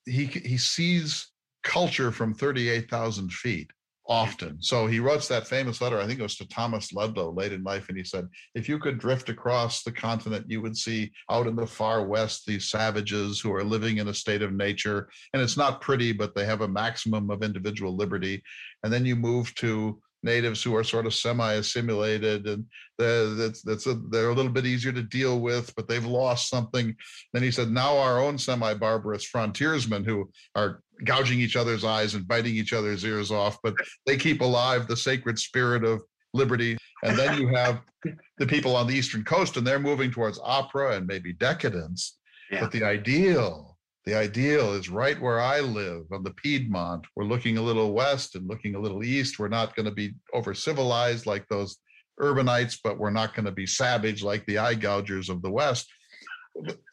He 0.07 0.27
he 0.27 0.59
sees 0.59 1.29
culture 1.63 2.11
from 2.13 2.35
thirty 2.35 2.69
eight 2.69 2.91
thousand 2.91 3.33
feet 3.33 3.71
often. 4.07 4.61
So 4.61 4.87
he 4.87 5.01
wrote 5.01 5.27
that 5.29 5.47
famous 5.47 5.81
letter, 5.81 5.99
I 5.99 6.07
think 6.07 6.21
it 6.21 6.25
was 6.25 6.37
to 6.37 6.49
Thomas 6.49 6.93
Ludlow 6.93 7.33
late 7.33 7.55
in 7.55 7.63
life, 7.63 7.89
and 7.89 7.97
he 7.97 8.05
said, 8.05 8.29
if 8.55 8.69
you 8.69 8.79
could 8.79 8.99
drift 8.99 9.31
across 9.31 9.83
the 9.83 9.93
continent, 9.93 10.45
you 10.47 10.61
would 10.61 10.77
see 10.77 11.11
out 11.31 11.47
in 11.47 11.57
the 11.57 11.67
far 11.67 12.05
west 12.05 12.45
these 12.45 12.69
savages 12.69 13.41
who 13.41 13.51
are 13.55 13.65
living 13.65 13.97
in 13.97 14.09
a 14.09 14.15
state 14.15 14.43
of 14.43 14.53
nature. 14.53 15.09
And 15.33 15.41
it's 15.41 15.57
not 15.57 15.81
pretty, 15.81 16.13
but 16.13 16.35
they 16.35 16.45
have 16.45 16.61
a 16.61 16.69
maximum 16.69 17.31
of 17.31 17.43
individual 17.43 17.97
liberty. 17.97 18.43
And 18.83 18.93
then 18.93 19.07
you 19.07 19.17
move 19.17 19.55
to 19.55 19.99
natives 20.25 20.63
who 20.63 20.75
are 20.75 20.83
sort 20.83 21.07
of 21.07 21.15
semi-assimilated 21.15 22.47
and 22.47 22.65
that's 22.99 23.63
that's 23.63 23.87
a, 23.87 23.95
they're 24.11 24.31
a 24.31 24.35
little 24.35 24.51
bit 24.51 24.67
easier 24.67 24.93
to 24.93 25.03
deal 25.03 25.41
with 25.41 25.73
but 25.77 25.87
they've 25.87 26.07
lost 26.07 26.49
something. 26.49 26.95
Then 27.33 27.43
he 27.43 27.51
said 27.51 27.71
now 27.71 27.97
our 27.97 28.19
own 28.19 28.39
semi-barbarous 28.39 29.25
frontiersmen 29.25 30.05
who 30.05 30.31
are 30.55 30.83
gouging 31.05 31.41
each 31.41 31.57
other's 31.57 31.85
eyes 31.85 32.15
and 32.15 32.27
biting 32.27 32.55
each 32.55 32.73
other's 32.73 33.05
ears 33.05 33.31
off 33.31 33.59
but 33.63 33.75
they 34.07 34.17
keep 34.17 34.41
alive 34.41 34.87
the 34.87 34.97
sacred 34.97 35.39
spirit 35.39 35.85
of 35.85 36.03
liberty. 36.35 36.77
And 37.05 37.17
then 37.17 37.41
you 37.41 37.49
have 37.49 37.81
the 38.39 38.47
people 38.47 38.77
on 38.77 38.87
the 38.87 38.95
eastern 38.95 39.25
coast 39.25 39.57
and 39.57 39.67
they're 39.67 39.79
moving 39.79 40.11
towards 40.11 40.41
opera 40.43 40.97
and 40.97 41.07
maybe 41.07 41.33
decadence. 41.33 42.19
Yeah. 42.51 42.61
but 42.61 42.73
the 42.73 42.85
ideal 42.85 43.74
the 44.07 44.15
ideal 44.15 44.75
is 44.75 44.91
right 44.91 45.21
where 45.21 45.41
I 45.41 45.61
live 45.61 46.05
on 46.13 46.23
the 46.23 46.33
Piedmont. 46.33 47.07
We're 47.17 47.25
looking 47.25 47.57
a 47.57 47.63
little 47.63 47.93
west 47.93 48.35
and 48.35 48.47
looking 48.47 48.75
a 48.75 48.81
little 48.81 49.03
east. 49.03 49.39
We're 49.39 49.49
not 49.49 49.75
going 49.75 49.87
to 49.87 49.93
be 49.93 50.15
over 50.35 50.55
civilized 50.55 51.27
like 51.27 51.47
those 51.49 51.79
urbanites, 52.21 52.79
but 52.83 52.99
we're 52.99 53.11
not 53.11 53.35
going 53.35 53.47
to 53.47 53.53
be 53.53 53.67
savage 53.67 54.23
like 54.23 54.45
the 54.47 54.59
eye 54.59 54.75
gougers 54.75 55.29
of 55.29 55.43
the 55.43 55.51
West. 55.51 55.91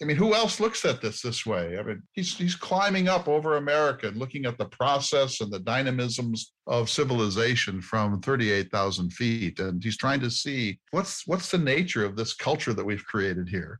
I 0.01 0.05
mean, 0.05 0.17
who 0.17 0.33
else 0.33 0.59
looks 0.59 0.85
at 0.85 1.01
this 1.01 1.21
this 1.21 1.45
way? 1.45 1.77
I 1.77 1.83
mean, 1.83 2.01
he's 2.13 2.35
he's 2.35 2.55
climbing 2.55 3.07
up 3.07 3.27
over 3.27 3.57
America 3.57 4.07
and 4.07 4.17
looking 4.17 4.45
at 4.45 4.57
the 4.57 4.65
process 4.65 5.39
and 5.39 5.51
the 5.51 5.59
dynamisms 5.59 6.53
of 6.65 6.89
civilization 6.89 7.79
from 7.79 8.21
38,000 8.21 9.13
feet, 9.13 9.59
and 9.59 9.83
he's 9.83 9.97
trying 9.97 10.19
to 10.21 10.31
see 10.31 10.79
what's 10.89 11.27
what's 11.27 11.51
the 11.51 11.59
nature 11.59 12.03
of 12.03 12.15
this 12.15 12.33
culture 12.33 12.73
that 12.73 12.85
we've 12.85 13.05
created 13.05 13.49
here. 13.49 13.79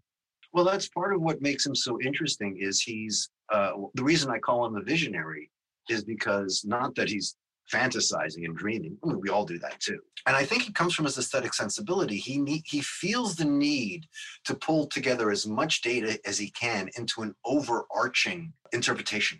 Well, 0.53 0.65
that's 0.65 0.89
part 0.89 1.13
of 1.13 1.21
what 1.21 1.41
makes 1.41 1.65
him 1.65 1.75
so 1.75 1.99
interesting. 2.01 2.57
Is 2.59 2.81
he's 2.81 3.29
uh, 3.51 3.71
the 3.95 4.03
reason 4.03 4.31
I 4.31 4.39
call 4.39 4.65
him 4.65 4.75
a 4.75 4.81
visionary 4.81 5.49
is 5.89 6.03
because 6.03 6.63
not 6.65 6.95
that 6.95 7.09
he's 7.09 7.35
fantasizing 7.71 8.45
and 8.45 8.55
dreaming. 8.55 8.97
I 9.03 9.07
mean, 9.07 9.21
we 9.21 9.29
all 9.29 9.45
do 9.45 9.57
that 9.59 9.79
too. 9.79 9.99
And 10.27 10.35
I 10.35 10.43
think 10.43 10.67
it 10.67 10.75
comes 10.75 10.93
from 10.93 11.05
his 11.05 11.17
aesthetic 11.17 11.53
sensibility. 11.53 12.17
He 12.17 12.37
need, 12.37 12.63
he 12.65 12.81
feels 12.81 13.35
the 13.35 13.45
need 13.45 14.05
to 14.45 14.55
pull 14.55 14.87
together 14.87 15.31
as 15.31 15.47
much 15.47 15.81
data 15.81 16.19
as 16.25 16.37
he 16.37 16.51
can 16.51 16.89
into 16.97 17.21
an 17.21 17.33
overarching 17.45 18.53
interpretation. 18.73 19.39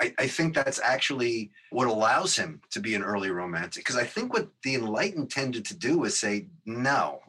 I, 0.00 0.14
I 0.18 0.26
think 0.28 0.54
that's 0.54 0.80
actually 0.80 1.50
what 1.70 1.88
allows 1.88 2.36
him 2.36 2.60
to 2.70 2.80
be 2.80 2.94
an 2.94 3.02
early 3.02 3.30
romantic. 3.30 3.84
Because 3.84 3.96
I 3.96 4.04
think 4.04 4.32
what 4.32 4.48
the 4.62 4.76
Enlightened 4.76 5.30
tended 5.30 5.64
to 5.66 5.76
do 5.76 6.04
is 6.04 6.18
say, 6.18 6.46
no, 6.66 7.20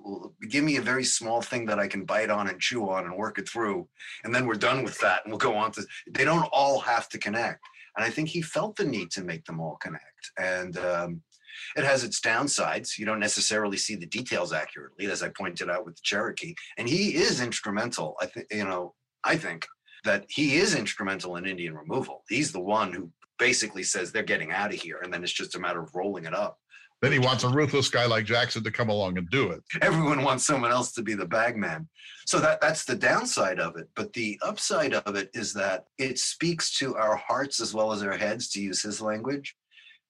give 0.50 0.64
me 0.64 0.78
a 0.78 0.82
very 0.82 1.04
small 1.04 1.42
thing 1.42 1.66
that 1.66 1.80
I 1.80 1.88
can 1.88 2.06
bite 2.06 2.30
on 2.30 2.48
and 2.48 2.60
chew 2.60 2.90
on 2.90 3.06
and 3.06 3.18
work 3.18 3.40
it 3.40 3.50
through. 3.50 3.88
And 4.24 4.34
then 4.34 4.46
we're 4.46 4.56
done 4.56 4.84
with 4.84 5.00
that 5.00 5.22
and 5.24 5.32
we'll 5.32 5.40
go 5.40 5.56
on 5.56 5.72
to, 5.74 5.86
they 6.12 6.24
don't 6.24 6.50
all 6.52 6.80
have 6.80 7.10
to 7.10 7.18
connect. 7.18 7.62
And 7.98 8.06
I 8.06 8.12
think 8.12 8.30
he 8.30 8.42
felt 8.42 8.76
the 8.76 8.86
need 8.86 9.10
to 9.12 9.24
make 9.24 9.46
them 9.46 9.60
all 9.60 9.78
connect. 9.82 10.32
And 10.38 10.78
um, 10.78 11.22
it 11.76 11.84
has 11.84 12.04
its 12.04 12.22
downsides. 12.22 12.98
You 12.98 13.06
don't 13.06 13.20
necessarily 13.20 13.78
see 13.78 13.96
the 13.96 14.06
details 14.06 14.54
accurately, 14.54 15.08
as 15.08 15.24
I 15.24 15.30
pointed 15.30 15.70
out 15.70 15.86
with 15.86 15.96
the 15.96 16.02
Cherokee. 16.04 16.54
And 16.78 16.88
he 16.88 17.16
is 17.16 17.42
instrumental. 17.42 18.16
I 18.22 18.28
think, 18.28 18.48
you 18.52 18.64
know, 18.64 18.94
I 19.24 19.38
think 19.38 19.68
that 20.06 20.26
he 20.30 20.58
is 20.58 20.76
instrumental 20.76 21.36
in 21.36 21.46
Indian 21.46 21.76
removal. 21.76 22.24
He's 22.30 22.52
the 22.52 22.60
one 22.60 22.94
who 22.94 23.12
basically 23.38 23.84
says 23.84 24.12
they're 24.12 24.24
getting 24.24 24.52
out 24.52 24.74
of 24.74 24.80
here, 24.80 25.00
and 25.04 25.14
then 25.14 25.24
it's 25.24 25.34
just 25.34 25.56
a 25.56 25.60
matter 25.60 25.82
of 25.82 25.94
rolling 25.96 26.26
it 26.26 26.34
up. 26.34 26.60
Then 27.02 27.14
he 27.14 27.20
wants 27.20 27.46
a 27.46 27.50
ruthless 27.50 27.88
guy 27.88 28.06
like 28.06 28.26
Jackson 28.26 28.62
to 28.64 28.72
come 28.72 28.90
along 28.90 29.18
and 29.18 29.30
do 29.30 29.52
it. 29.52 29.64
Everyone 29.82 30.22
wants 30.22 30.46
someone 30.46 30.72
else 30.72 30.92
to 30.94 31.02
be 31.02 31.14
the 31.14 31.26
bagman. 31.26 31.88
So 32.26 32.40
that 32.42 32.60
that's 32.60 32.84
the 32.84 32.96
downside 32.96 33.60
of 33.60 33.78
it. 33.78 33.88
But 33.96 34.12
the 34.12 34.38
upside 34.42 34.94
of 34.94 35.16
it 35.16 35.30
is 35.34 35.54
that 35.54 35.86
it 35.98 36.20
speaks 36.20 36.78
to 36.80 36.96
our 36.98 37.16
hearts 37.16 37.62
as 37.62 37.74
well 37.74 37.94
as 37.94 38.04
our 38.04 38.18
heads, 38.18 38.50
to 38.50 38.62
use 38.62 38.82
his 38.82 39.00
language. 39.00 39.56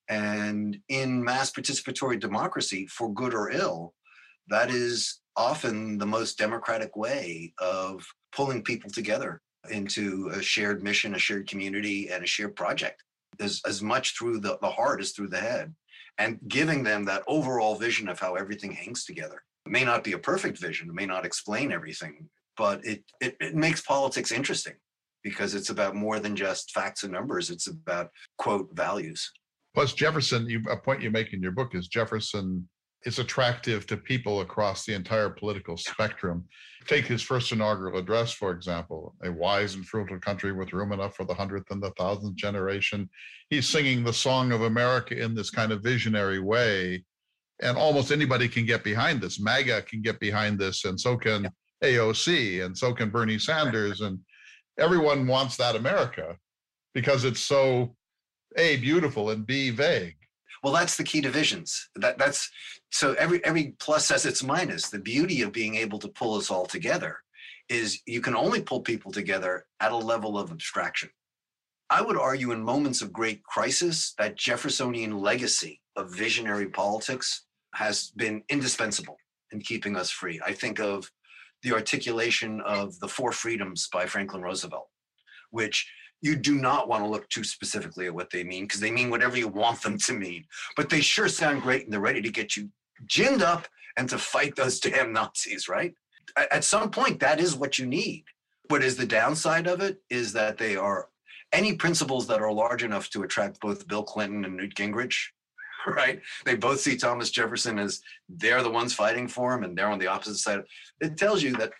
And 0.09 0.79
in 0.89 1.23
mass 1.23 1.51
participatory 1.51 2.19
democracy, 2.19 2.87
for 2.87 3.13
good 3.13 3.35
or 3.35 3.51
ill, 3.51 3.93
that 4.47 4.71
is 4.71 5.19
often 5.35 5.99
the 5.99 6.07
most 6.07 6.39
democratic 6.39 6.95
way 6.95 7.53
of 7.59 8.03
pulling 8.31 8.63
people 8.63 8.89
together 8.89 9.41
into 9.69 10.29
a 10.33 10.41
shared 10.41 10.83
mission, 10.83 11.15
a 11.15 11.19
shared 11.19 11.47
community, 11.47 12.09
and 12.09 12.23
a 12.23 12.27
shared 12.27 12.55
project. 12.55 13.03
There's 13.37 13.61
as 13.65 13.81
much 13.81 14.17
through 14.17 14.39
the, 14.39 14.57
the 14.61 14.69
heart 14.69 15.01
as 15.01 15.11
through 15.11 15.29
the 15.29 15.39
head. 15.39 15.73
and 16.19 16.37
giving 16.47 16.83
them 16.83 17.05
that 17.05 17.23
overall 17.27 17.75
vision 17.75 18.09
of 18.09 18.19
how 18.19 18.35
everything 18.35 18.71
hangs 18.71 19.05
together. 19.05 19.41
It 19.65 19.71
may 19.71 19.85
not 19.85 20.03
be 20.03 20.11
a 20.13 20.17
perfect 20.19 20.59
vision, 20.59 20.89
it 20.89 20.95
may 20.95 21.05
not 21.05 21.25
explain 21.25 21.71
everything, 21.71 22.29
but 22.57 22.85
it, 22.85 23.03
it, 23.21 23.35
it 23.39 23.55
makes 23.55 23.81
politics 23.81 24.31
interesting 24.31 24.73
because 25.23 25.55
it's 25.55 25.69
about 25.69 25.95
more 25.95 26.19
than 26.19 26.35
just 26.35 26.71
facts 26.71 27.03
and 27.03 27.13
numbers. 27.13 27.49
It's 27.49 27.67
about 27.67 28.09
quote 28.37 28.69
values. 28.73 29.31
Plus, 29.73 29.93
Jefferson, 29.93 30.49
you, 30.49 30.61
a 30.69 30.77
point 30.77 31.01
you 31.01 31.11
make 31.11 31.33
in 31.33 31.41
your 31.41 31.51
book 31.51 31.73
is 31.73 31.87
Jefferson 31.87 32.67
is 33.05 33.19
attractive 33.19 33.87
to 33.87 33.97
people 33.97 34.41
across 34.41 34.85
the 34.85 34.93
entire 34.93 35.29
political 35.29 35.77
spectrum. 35.77 36.45
Take 36.87 37.05
his 37.05 37.21
first 37.21 37.51
inaugural 37.51 37.97
address, 37.97 38.31
for 38.31 38.51
example, 38.51 39.15
a 39.23 39.31
wise 39.31 39.75
and 39.75 39.85
fruitful 39.85 40.19
country 40.19 40.51
with 40.51 40.73
room 40.73 40.91
enough 40.91 41.15
for 41.15 41.23
the 41.23 41.33
hundredth 41.33 41.71
and 41.71 41.81
the 41.81 41.91
thousandth 41.91 42.35
generation. 42.35 43.09
He's 43.49 43.67
singing 43.67 44.03
the 44.03 44.13
song 44.13 44.51
of 44.51 44.63
America 44.63 45.17
in 45.17 45.35
this 45.35 45.49
kind 45.49 45.71
of 45.71 45.83
visionary 45.83 46.39
way. 46.39 47.03
And 47.61 47.77
almost 47.77 48.11
anybody 48.11 48.47
can 48.47 48.65
get 48.65 48.83
behind 48.83 49.21
this. 49.21 49.39
MAGA 49.39 49.83
can 49.83 50.01
get 50.01 50.19
behind 50.19 50.57
this, 50.57 50.85
and 50.85 50.99
so 50.99 51.17
can 51.17 51.49
AOC, 51.83 52.65
and 52.65 52.77
so 52.77 52.93
can 52.93 53.09
Bernie 53.09 53.39
Sanders. 53.39 54.01
And 54.01 54.19
everyone 54.77 55.27
wants 55.27 55.57
that 55.57 55.75
America 55.75 56.37
because 56.93 57.25
it's 57.25 57.41
so 57.41 57.95
A, 58.57 58.77
beautiful, 58.77 59.29
and 59.29 59.45
B, 59.45 59.69
vague. 59.69 60.15
Well, 60.63 60.73
that's 60.73 60.97
the 60.97 61.03
key 61.03 61.21
to 61.21 61.29
visions. 61.29 61.89
That 61.95 62.17
that's 62.17 62.49
so 62.91 63.13
every 63.13 63.43
every 63.45 63.75
plus 63.79 64.09
has 64.09 64.25
its 64.25 64.43
minus. 64.43 64.89
The 64.89 64.99
beauty 64.99 65.41
of 65.41 65.51
being 65.51 65.75
able 65.75 65.99
to 65.99 66.07
pull 66.07 66.35
us 66.35 66.51
all 66.51 66.65
together 66.65 67.19
is 67.69 68.01
you 68.05 68.21
can 68.21 68.35
only 68.35 68.61
pull 68.61 68.81
people 68.81 69.11
together 69.11 69.65
at 69.79 69.91
a 69.91 69.97
level 69.97 70.37
of 70.37 70.51
abstraction. 70.51 71.09
I 71.89 72.01
would 72.01 72.17
argue 72.17 72.51
in 72.51 72.63
moments 72.63 73.01
of 73.01 73.13
great 73.13 73.43
crisis 73.43 74.13
that 74.17 74.37
Jeffersonian 74.37 75.19
legacy 75.19 75.81
of 75.95 76.13
visionary 76.13 76.67
politics 76.67 77.45
has 77.75 78.11
been 78.15 78.43
indispensable 78.49 79.17
in 79.51 79.61
keeping 79.61 79.95
us 79.95 80.09
free. 80.09 80.39
I 80.45 80.53
think 80.53 80.79
of 80.79 81.09
the 81.63 81.73
articulation 81.73 82.61
of 82.61 82.99
the 82.99 83.07
four 83.07 83.31
freedoms 83.31 83.89
by 83.91 84.05
Franklin 84.05 84.41
Roosevelt, 84.41 84.87
which 85.51 85.91
you 86.21 86.35
do 86.35 86.55
not 86.55 86.87
want 86.87 87.03
to 87.03 87.09
look 87.09 87.27
too 87.29 87.43
specifically 87.43 88.07
at 88.07 88.13
what 88.13 88.29
they 88.29 88.43
mean 88.43 88.65
because 88.65 88.79
they 88.79 88.91
mean 88.91 89.09
whatever 89.09 89.37
you 89.37 89.47
want 89.47 89.81
them 89.81 89.97
to 89.97 90.13
mean. 90.13 90.45
But 90.75 90.89
they 90.89 91.01
sure 91.01 91.27
sound 91.27 91.61
great 91.61 91.83
and 91.83 91.93
they're 91.93 91.99
ready 91.99 92.21
to 92.21 92.29
get 92.29 92.57
you 92.57 92.69
ginned 93.07 93.41
up 93.41 93.67
and 93.97 94.09
to 94.09 94.17
fight 94.17 94.55
those 94.55 94.79
damn 94.79 95.13
Nazis, 95.13 95.67
right? 95.67 95.93
At 96.51 96.63
some 96.63 96.91
point, 96.91 97.19
that 97.19 97.39
is 97.39 97.55
what 97.55 97.79
you 97.79 97.85
need. 97.85 98.25
What 98.67 98.83
is 98.83 98.97
the 98.97 99.05
downside 99.05 99.67
of 99.67 99.81
it 99.81 99.99
is 100.09 100.33
that 100.33 100.57
they 100.57 100.75
are 100.75 101.09
any 101.51 101.73
principles 101.73 102.27
that 102.27 102.41
are 102.41 102.51
large 102.51 102.83
enough 102.83 103.09
to 103.09 103.23
attract 103.23 103.59
both 103.59 103.87
Bill 103.87 104.03
Clinton 104.03 104.45
and 104.45 104.55
Newt 104.55 104.75
Gingrich, 104.75 105.17
right? 105.87 106.21
They 106.45 106.55
both 106.55 106.79
see 106.79 106.95
Thomas 106.95 107.31
Jefferson 107.31 107.79
as 107.79 108.01
they're 108.27 108.61
the 108.61 108.69
ones 108.69 108.93
fighting 108.93 109.27
for 109.27 109.53
him 109.53 109.63
and 109.63 109.75
they're 109.75 109.89
on 109.89 109.99
the 109.99 110.07
opposite 110.07 110.37
side. 110.37 110.61
It 111.01 111.17
tells 111.17 111.41
you 111.41 111.55
that 111.57 111.71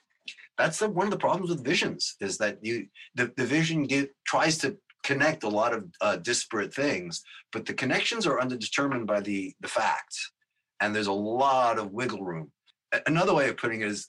that's 0.60 0.80
the, 0.80 0.90
one 0.90 1.08
of 1.08 1.12
the 1.12 1.18
problems 1.18 1.50
with 1.50 1.64
visions 1.64 2.16
is 2.20 2.38
that 2.38 2.60
you 2.62 2.86
the, 3.16 3.32
the 3.38 3.46
vision 3.46 3.84
get, 3.84 4.14
tries 4.26 4.58
to 4.60 4.78
connect 5.04 5.44
a 5.44 5.50
lot 5.50 5.74
of 5.74 5.86
uh, 6.02 6.18
disparate 6.18 6.74
things, 6.74 7.24
but 7.54 7.66
the 7.66 7.74
connections 7.74 8.28
are 8.28 8.40
underdetermined 8.40 9.08
by 9.08 9.22
the 9.22 9.56
the 9.62 9.70
facts, 9.70 10.32
and 10.82 10.94
there's 10.94 11.08
a 11.08 11.14
lot 11.14 11.80
of 11.80 11.94
wiggle 11.94 12.24
room. 12.24 12.52
Another 13.08 13.34
way 13.34 13.48
of 13.50 13.58
putting 13.58 13.82
it 13.82 13.88
is, 13.88 14.08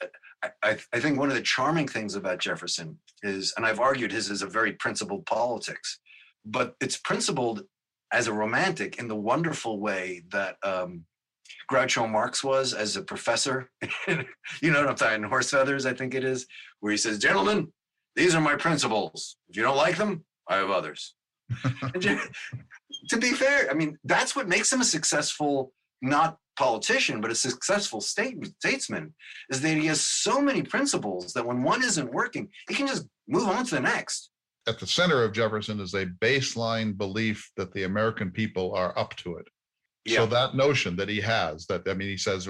I, 0.62 0.78
I 0.92 1.00
think 1.00 1.18
one 1.18 1.28
of 1.28 1.36
the 1.36 1.42
charming 1.42 1.86
things 1.86 2.14
about 2.16 2.38
Jefferson 2.38 2.98
is, 3.22 3.52
and 3.56 3.64
I've 3.64 3.78
argued 3.78 4.10
his 4.10 4.30
is 4.30 4.42
a 4.42 4.46
very 4.46 4.72
principled 4.72 5.26
politics, 5.26 6.00
but 6.44 6.74
it's 6.80 6.96
principled 6.96 7.62
as 8.12 8.26
a 8.26 8.32
romantic 8.32 8.98
in 8.98 9.06
the 9.06 9.16
wonderful 9.16 9.78
way 9.78 10.22
that 10.30 10.56
um, 10.64 11.04
Groucho 11.70 12.08
Marx 12.08 12.42
was 12.42 12.74
as 12.74 12.96
a 12.96 13.02
professor. 13.02 13.70
you 14.08 14.70
know 14.70 14.80
what 14.80 14.88
I'm 14.88 14.96
talking? 14.96 15.22
Horse 15.22 15.50
feathers, 15.50 15.86
I 15.86 15.94
think 15.94 16.14
it 16.14 16.24
is, 16.24 16.46
where 16.80 16.92
he 16.92 16.98
says, 16.98 17.18
"Gentlemen, 17.18 17.72
these 18.16 18.34
are 18.34 18.40
my 18.40 18.56
principles. 18.56 19.36
If 19.48 19.56
you 19.56 19.62
don't 19.62 19.76
like 19.76 19.96
them, 19.96 20.24
I 20.48 20.56
have 20.56 20.70
others." 20.70 21.14
to 22.00 23.16
be 23.18 23.32
fair, 23.32 23.70
I 23.70 23.74
mean 23.74 23.98
that's 24.04 24.34
what 24.34 24.48
makes 24.48 24.72
him 24.72 24.80
a 24.80 24.84
successful 24.84 25.72
not 26.02 26.38
politician, 26.60 27.20
but 27.20 27.30
a 27.30 27.34
successful 27.34 28.00
state, 28.00 28.36
statesman, 28.58 29.14
is 29.48 29.60
that 29.60 29.76
he 29.76 29.86
has 29.86 30.00
so 30.00 30.40
many 30.40 30.62
principles 30.62 31.32
that 31.32 31.46
when 31.46 31.62
one 31.62 31.82
isn't 31.82 32.12
working, 32.12 32.48
he 32.68 32.74
can 32.74 32.86
just 32.86 33.06
move 33.28 33.48
on 33.48 33.64
to 33.64 33.76
the 33.76 33.80
next. 33.80 34.30
At 34.68 34.78
the 34.78 34.86
center 34.86 35.24
of 35.24 35.32
Jefferson 35.32 35.80
is 35.80 35.94
a 35.94 36.06
baseline 36.06 36.96
belief 36.96 37.50
that 37.56 37.72
the 37.72 37.84
American 37.84 38.30
people 38.30 38.74
are 38.74 38.96
up 38.98 39.16
to 39.16 39.36
it. 39.36 39.46
Yeah. 40.06 40.20
So 40.20 40.26
that 40.26 40.54
notion 40.54 40.96
that 40.96 41.10
he 41.10 41.20
has 41.20 41.66
that 41.66 41.86
I 41.86 41.92
mean 41.92 42.08
he 42.08 42.16
says 42.16 42.48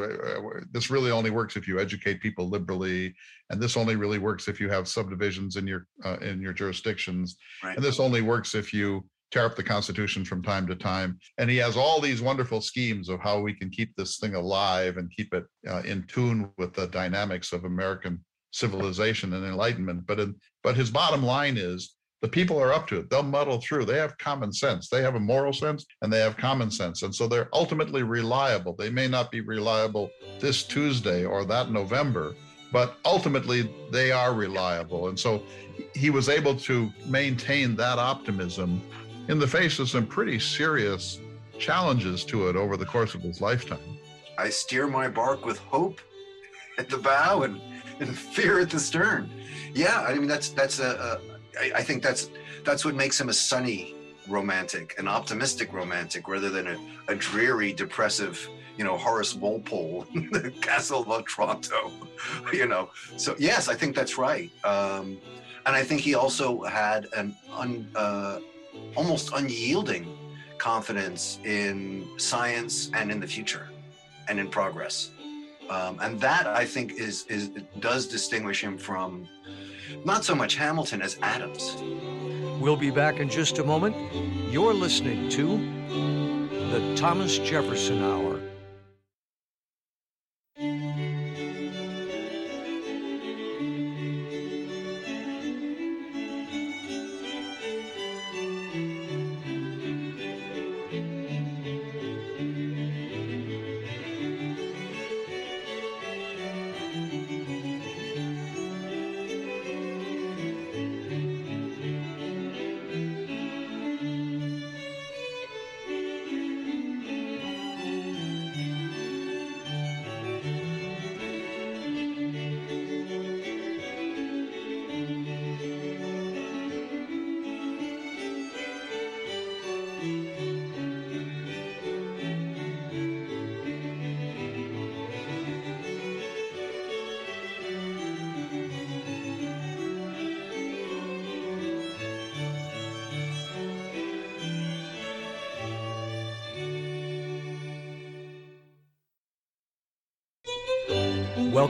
this 0.70 0.88
really 0.88 1.10
only 1.10 1.30
works 1.30 1.56
if 1.56 1.66
you 1.66 1.80
educate 1.80 2.20
people 2.20 2.48
liberally, 2.48 3.14
and 3.50 3.60
this 3.60 3.76
only 3.76 3.96
really 3.96 4.18
works 4.18 4.46
if 4.46 4.60
you 4.60 4.68
have 4.70 4.86
subdivisions 4.86 5.56
in 5.56 5.66
your 5.66 5.86
uh, 6.04 6.18
in 6.18 6.40
your 6.40 6.52
jurisdictions, 6.52 7.36
right. 7.64 7.76
and 7.76 7.84
this 7.84 7.98
only 7.98 8.22
works 8.22 8.54
if 8.54 8.72
you 8.72 9.04
tear 9.30 9.46
up 9.46 9.56
the 9.56 9.62
Constitution 9.62 10.24
from 10.24 10.42
time 10.42 10.66
to 10.66 10.74
time. 10.74 11.18
And 11.38 11.48
he 11.48 11.56
has 11.58 11.76
all 11.76 12.00
these 12.00 12.22
wonderful 12.22 12.60
schemes 12.60 13.08
of 13.08 13.20
how 13.20 13.40
we 13.40 13.54
can 13.54 13.70
keep 13.70 13.94
this 13.96 14.18
thing 14.18 14.34
alive 14.34 14.96
and 14.96 15.10
keep 15.10 15.32
it 15.34 15.44
uh, 15.68 15.82
in 15.82 16.04
tune 16.04 16.50
with 16.58 16.74
the 16.74 16.88
dynamics 16.88 17.52
of 17.52 17.64
American 17.64 18.24
civilization 18.52 19.32
and 19.34 19.44
enlightenment. 19.44 20.06
But 20.06 20.20
in, 20.20 20.34
but 20.62 20.76
his 20.76 20.90
bottom 20.90 21.22
line 21.22 21.56
is 21.56 21.94
the 22.20 22.28
people 22.28 22.60
are 22.60 22.72
up 22.72 22.86
to 22.88 22.98
it. 22.98 23.08
They'll 23.08 23.22
muddle 23.22 23.60
through. 23.60 23.86
They 23.86 23.98
have 23.98 24.16
common 24.18 24.52
sense. 24.52 24.88
They 24.88 25.02
have 25.02 25.14
a 25.14 25.20
moral 25.20 25.52
sense 25.52 25.86
and 26.02 26.12
they 26.12 26.20
have 26.20 26.36
common 26.36 26.70
sense. 26.70 27.02
And 27.02 27.14
so 27.14 27.26
they're 27.26 27.48
ultimately 27.52 28.02
reliable. 28.02 28.74
They 28.74 28.90
may 28.90 29.08
not 29.08 29.30
be 29.30 29.40
reliable 29.40 30.10
this 30.38 30.62
Tuesday 30.62 31.24
or 31.24 31.44
that 31.46 31.70
November, 31.70 32.34
but 32.72 32.96
ultimately 33.04 33.74
they 33.90 34.12
are 34.12 34.34
reliable. 34.34 35.08
And 35.08 35.18
so 35.18 35.42
he 35.94 36.10
was 36.10 36.28
able 36.28 36.54
to 36.56 36.90
maintain 37.06 37.74
that 37.76 37.98
optimism 37.98 38.82
in 39.28 39.38
the 39.38 39.46
face 39.46 39.78
of 39.78 39.88
some 39.88 40.06
pretty 40.06 40.38
serious 40.38 41.20
challenges 41.58 42.24
to 42.24 42.48
it 42.48 42.56
over 42.56 42.76
the 42.76 42.86
course 42.86 43.14
of 43.14 43.22
his 43.22 43.40
lifetime. 43.40 43.78
I 44.36 44.50
steer 44.50 44.86
my 44.86 45.08
bark 45.08 45.44
with 45.44 45.58
hope 45.58 46.00
at 46.78 46.88
the 46.88 46.98
bow 46.98 47.42
and, 47.42 47.60
and 47.98 48.16
fear 48.16 48.60
at 48.60 48.70
the 48.70 48.80
stern. 48.80 49.30
Yeah, 49.74 50.00
I 50.00 50.14
mean 50.14 50.26
that's 50.26 50.48
that's 50.50 50.80
a, 50.80 51.20
a 51.28 51.29
I, 51.58 51.72
I 51.76 51.82
think 51.82 52.02
that's 52.02 52.30
that's 52.64 52.84
what 52.84 52.94
makes 52.94 53.20
him 53.20 53.28
a 53.28 53.32
sunny 53.32 53.94
romantic, 54.28 54.94
an 54.98 55.08
optimistic 55.08 55.72
romantic, 55.72 56.28
rather 56.28 56.50
than 56.50 56.66
a, 56.68 56.78
a 57.08 57.14
dreary, 57.14 57.72
depressive, 57.72 58.48
you 58.76 58.84
know, 58.84 58.96
Horace 58.96 59.34
Walpole, 59.34 60.06
the 60.32 60.52
Castle 60.60 61.02
of 61.02 61.08
Otranto, 61.08 61.92
you 62.52 62.66
know. 62.66 62.90
So 63.16 63.34
yes, 63.38 63.68
I 63.68 63.74
think 63.74 63.96
that's 63.96 64.18
right. 64.18 64.50
Um, 64.64 65.18
and 65.66 65.76
I 65.76 65.82
think 65.82 66.00
he 66.00 66.14
also 66.14 66.62
had 66.62 67.06
an 67.16 67.36
un, 67.52 67.88
uh, 67.94 68.40
almost 68.96 69.32
unyielding 69.34 70.16
confidence 70.58 71.38
in 71.44 72.08
science 72.18 72.90
and 72.94 73.10
in 73.10 73.20
the 73.20 73.26
future 73.26 73.68
and 74.28 74.38
in 74.38 74.48
progress. 74.48 75.10
Um, 75.68 75.98
and 76.00 76.20
that 76.20 76.46
I 76.46 76.64
think 76.64 76.94
is 76.94 77.26
is 77.26 77.50
does 77.78 78.06
distinguish 78.06 78.62
him 78.62 78.78
from 78.78 79.28
not 80.04 80.24
so 80.24 80.34
much 80.34 80.56
Hamilton 80.56 81.02
as 81.02 81.16
Adams. 81.22 81.76
We'll 82.60 82.76
be 82.76 82.90
back 82.90 83.20
in 83.20 83.28
just 83.28 83.58
a 83.58 83.64
moment. 83.64 83.96
You're 84.52 84.74
listening 84.74 85.28
to 85.30 85.46
the 86.70 86.94
Thomas 86.96 87.38
Jefferson 87.38 88.02
Hour. 88.02 88.29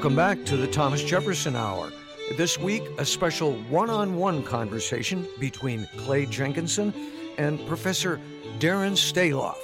Welcome 0.00 0.16
back 0.16 0.46
to 0.46 0.56
the 0.56 0.66
Thomas 0.66 1.04
Jefferson 1.04 1.54
Hour. 1.54 1.92
This 2.38 2.58
week, 2.58 2.82
a 2.96 3.04
special 3.04 3.52
one 3.68 3.90
on 3.90 4.16
one 4.16 4.42
conversation 4.42 5.28
between 5.38 5.86
Clay 5.98 6.24
Jenkinson 6.24 6.94
and 7.36 7.60
Professor 7.66 8.18
Darren 8.58 8.92
Staloff. 8.92 9.58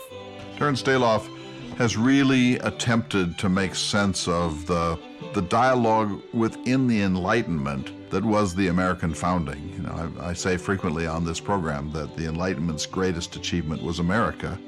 Darren 0.58 0.76
Staloff 0.76 1.26
has 1.78 1.96
really 1.96 2.58
attempted 2.58 3.38
to 3.38 3.48
make 3.48 3.74
sense 3.74 4.28
of 4.28 4.66
the, 4.66 4.98
the 5.32 5.40
dialogue 5.40 6.20
within 6.34 6.86
the 6.86 7.00
Enlightenment 7.00 8.10
that 8.10 8.22
was 8.22 8.54
the 8.54 8.68
American 8.68 9.14
founding. 9.14 9.70
You 9.72 9.84
know, 9.84 10.12
I, 10.20 10.28
I 10.28 10.32
say 10.34 10.58
frequently 10.58 11.06
on 11.06 11.24
this 11.24 11.40
program 11.40 11.90
that 11.92 12.14
the 12.14 12.28
Enlightenment's 12.28 12.84
greatest 12.84 13.36
achievement 13.36 13.82
was 13.82 14.00
America 14.00 14.58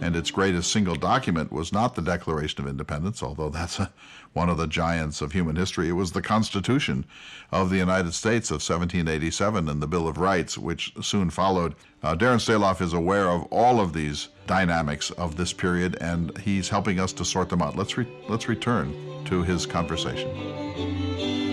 and 0.00 0.14
its 0.14 0.30
greatest 0.30 0.70
single 0.70 0.94
document 0.94 1.52
was 1.52 1.72
not 1.72 1.94
the 1.94 2.02
Declaration 2.02 2.60
of 2.60 2.68
Independence, 2.68 3.22
although 3.22 3.48
that's 3.48 3.78
a, 3.78 3.90
one 4.32 4.48
of 4.48 4.58
the 4.58 4.66
giants 4.66 5.20
of 5.20 5.32
human 5.32 5.56
history. 5.56 5.88
It 5.88 5.92
was 5.92 6.12
the 6.12 6.22
Constitution 6.22 7.04
of 7.50 7.70
the 7.70 7.78
United 7.78 8.12
States 8.12 8.50
of 8.50 8.56
1787 8.56 9.68
and 9.68 9.82
the 9.82 9.86
Bill 9.86 10.06
of 10.06 10.18
Rights, 10.18 10.58
which 10.58 10.92
soon 11.00 11.30
followed. 11.30 11.74
Uh, 12.02 12.14
Darren 12.14 12.36
Staloff 12.36 12.80
is 12.80 12.92
aware 12.92 13.28
of 13.28 13.44
all 13.44 13.80
of 13.80 13.92
these 13.92 14.28
dynamics 14.46 15.10
of 15.12 15.36
this 15.36 15.52
period, 15.52 15.96
and 16.00 16.36
he's 16.38 16.68
helping 16.68 17.00
us 17.00 17.12
to 17.14 17.24
sort 17.24 17.48
them 17.48 17.62
out. 17.62 17.76
Let's 17.76 17.96
re- 17.96 18.08
let's 18.28 18.48
return 18.48 18.94
to 19.24 19.42
his 19.42 19.66
conversation 19.66 21.45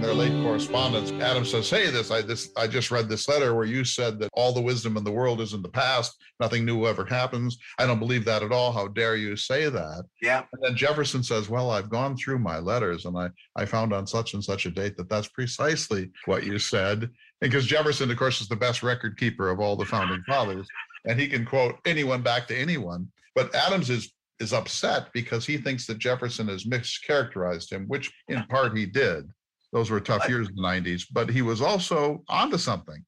during 0.00 0.18
their 0.18 0.28
late 0.28 0.42
correspondence, 0.42 1.10
Adam 1.22 1.44
says, 1.44 1.68
"Hey, 1.68 1.90
this 1.90 2.10
I 2.10 2.22
this 2.22 2.50
I 2.56 2.66
just 2.66 2.90
read 2.90 3.08
this 3.08 3.28
letter 3.28 3.54
where 3.54 3.66
you 3.66 3.84
said 3.84 4.18
that 4.20 4.30
all 4.32 4.52
the 4.52 4.60
wisdom 4.60 4.96
in 4.96 5.04
the 5.04 5.10
world 5.10 5.40
is 5.40 5.52
in 5.52 5.62
the 5.62 5.68
past, 5.68 6.16
nothing 6.38 6.64
new 6.64 6.86
ever 6.86 7.04
happens. 7.04 7.58
I 7.78 7.86
don't 7.86 7.98
believe 7.98 8.24
that 8.24 8.42
at 8.42 8.52
all. 8.52 8.72
How 8.72 8.88
dare 8.88 9.16
you 9.16 9.36
say 9.36 9.68
that?" 9.68 10.04
Yeah. 10.22 10.44
And 10.52 10.62
then 10.62 10.76
Jefferson 10.76 11.22
says, 11.22 11.48
"Well, 11.48 11.70
I've 11.70 11.90
gone 11.90 12.16
through 12.16 12.38
my 12.38 12.58
letters 12.58 13.04
and 13.04 13.16
I 13.16 13.28
I 13.56 13.66
found 13.66 13.92
on 13.92 14.06
such 14.06 14.32
and 14.34 14.42
such 14.42 14.64
a 14.66 14.70
date 14.70 14.96
that 14.96 15.10
that's 15.10 15.28
precisely 15.28 16.10
what 16.24 16.44
you 16.44 16.58
said." 16.58 17.10
Because 17.40 17.66
Jefferson, 17.66 18.10
of 18.10 18.16
course, 18.16 18.40
is 18.40 18.48
the 18.48 18.56
best 18.56 18.82
record 18.82 19.18
keeper 19.18 19.50
of 19.50 19.60
all 19.60 19.76
the 19.76 19.84
founding 19.84 20.22
fathers, 20.22 20.66
and 21.06 21.20
he 21.20 21.28
can 21.28 21.44
quote 21.44 21.76
anyone 21.84 22.22
back 22.22 22.46
to 22.48 22.56
anyone. 22.56 23.10
But 23.34 23.54
Adams 23.54 23.90
is 23.90 24.12
is 24.38 24.54
upset 24.54 25.12
because 25.12 25.44
he 25.44 25.58
thinks 25.58 25.86
that 25.86 25.98
Jefferson 25.98 26.48
has 26.48 26.64
mischaracterized 26.64 27.70
him, 27.70 27.86
which 27.88 28.10
in 28.28 28.42
part 28.44 28.74
he 28.74 28.86
did. 28.86 29.30
Those 29.72 29.90
were 29.90 30.00
tough 30.00 30.28
years 30.28 30.48
in 30.48 30.56
the 30.56 30.62
90s, 30.62 31.06
but 31.10 31.30
he 31.30 31.42
was 31.42 31.60
also 31.60 32.24
onto 32.28 32.58
something. 32.58 33.04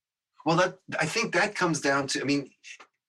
Well, 0.46 0.56
that 0.56 0.78
I 0.98 1.06
think 1.06 1.32
that 1.34 1.54
comes 1.54 1.80
down 1.80 2.06
to, 2.08 2.20
I 2.20 2.24
mean, 2.24 2.50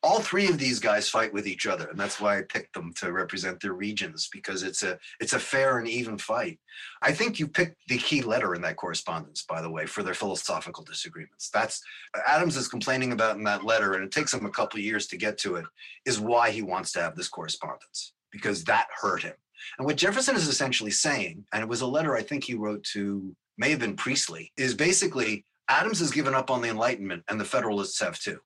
all 0.04 0.20
three 0.20 0.50
of 0.50 0.60
these 0.60 0.80
guys 0.80 1.08
fight 1.08 1.34
with 1.34 1.48
each 1.48 1.66
other, 1.66 1.88
and 1.88 1.98
that's 1.98 2.20
why 2.20 2.38
I 2.38 2.42
picked 2.42 2.74
them 2.74 2.94
to 2.98 3.14
represent 3.14 3.62
their 3.62 3.74
regions 3.74 4.28
because 4.32 4.62
it's 4.62 4.84
a 4.84 5.00
it's 5.22 5.32
a 5.32 5.40
fair 5.40 5.78
and 5.78 5.88
even 5.88 6.18
fight. 6.18 6.60
I 7.02 7.14
think 7.14 7.40
you 7.40 7.48
picked 7.48 7.78
the 7.88 7.98
key 7.98 8.22
letter 8.22 8.54
in 8.54 8.62
that 8.64 8.76
correspondence, 8.76 9.46
by 9.48 9.62
the 9.62 9.70
way, 9.70 9.86
for 9.86 10.04
their 10.04 10.14
philosophical 10.14 10.84
disagreements. 10.84 11.50
That's 11.54 11.82
Adams 12.28 12.58
is 12.58 12.68
complaining 12.68 13.14
about 13.14 13.38
in 13.38 13.46
that 13.46 13.64
letter, 13.64 13.94
and 13.94 14.04
it 14.04 14.12
takes 14.12 14.34
him 14.34 14.46
a 14.46 14.52
couple 14.52 14.78
of 14.78 14.84
years 14.84 15.08
to 15.08 15.18
get 15.18 15.38
to 15.40 15.56
it. 15.56 15.66
Is 16.06 16.20
why 16.20 16.52
he 16.52 16.62
wants 16.62 16.92
to 16.94 17.02
have 17.02 17.16
this 17.16 17.30
correspondence 17.30 18.14
because 18.30 18.66
that 18.66 18.88
hurt 19.00 19.24
him. 19.24 19.36
And 19.78 19.86
what 19.86 19.96
Jefferson 19.96 20.36
is 20.36 20.50
essentially 20.50 20.92
saying, 20.92 21.46
and 21.54 21.64
it 21.64 21.70
was 21.70 21.82
a 21.82 21.88
letter 21.88 22.16
I 22.16 22.24
think 22.24 22.44
he 22.44 22.56
wrote 22.56 22.84
to 22.92 23.34
may 23.58 23.70
have 23.70 23.80
been 23.80 23.96
Priestley, 23.96 24.52
is 24.58 24.74
basically 24.74 25.46
Adams 25.70 26.00
has 26.00 26.12
given 26.12 26.34
up 26.34 26.50
on 26.52 26.62
the 26.62 26.70
Enlightenment 26.70 27.24
and 27.30 27.40
the 27.40 27.46
Federalists 27.46 28.00
have 28.00 28.20
too. 28.20 28.40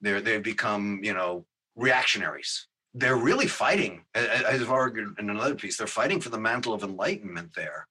They're, 0.00 0.20
they've 0.20 0.42
become, 0.42 1.00
you 1.02 1.14
know, 1.14 1.46
reactionaries. 1.76 2.66
They're 2.94 3.16
really 3.16 3.48
fighting, 3.48 4.04
as 4.14 4.62
I've 4.62 4.70
argued 4.70 5.16
in 5.18 5.30
another 5.30 5.54
piece, 5.54 5.76
they're 5.76 5.86
fighting 5.86 6.20
for 6.20 6.28
the 6.28 6.38
mantle 6.38 6.74
of 6.74 6.84
enlightenment 6.84 7.50
there. 7.54 7.88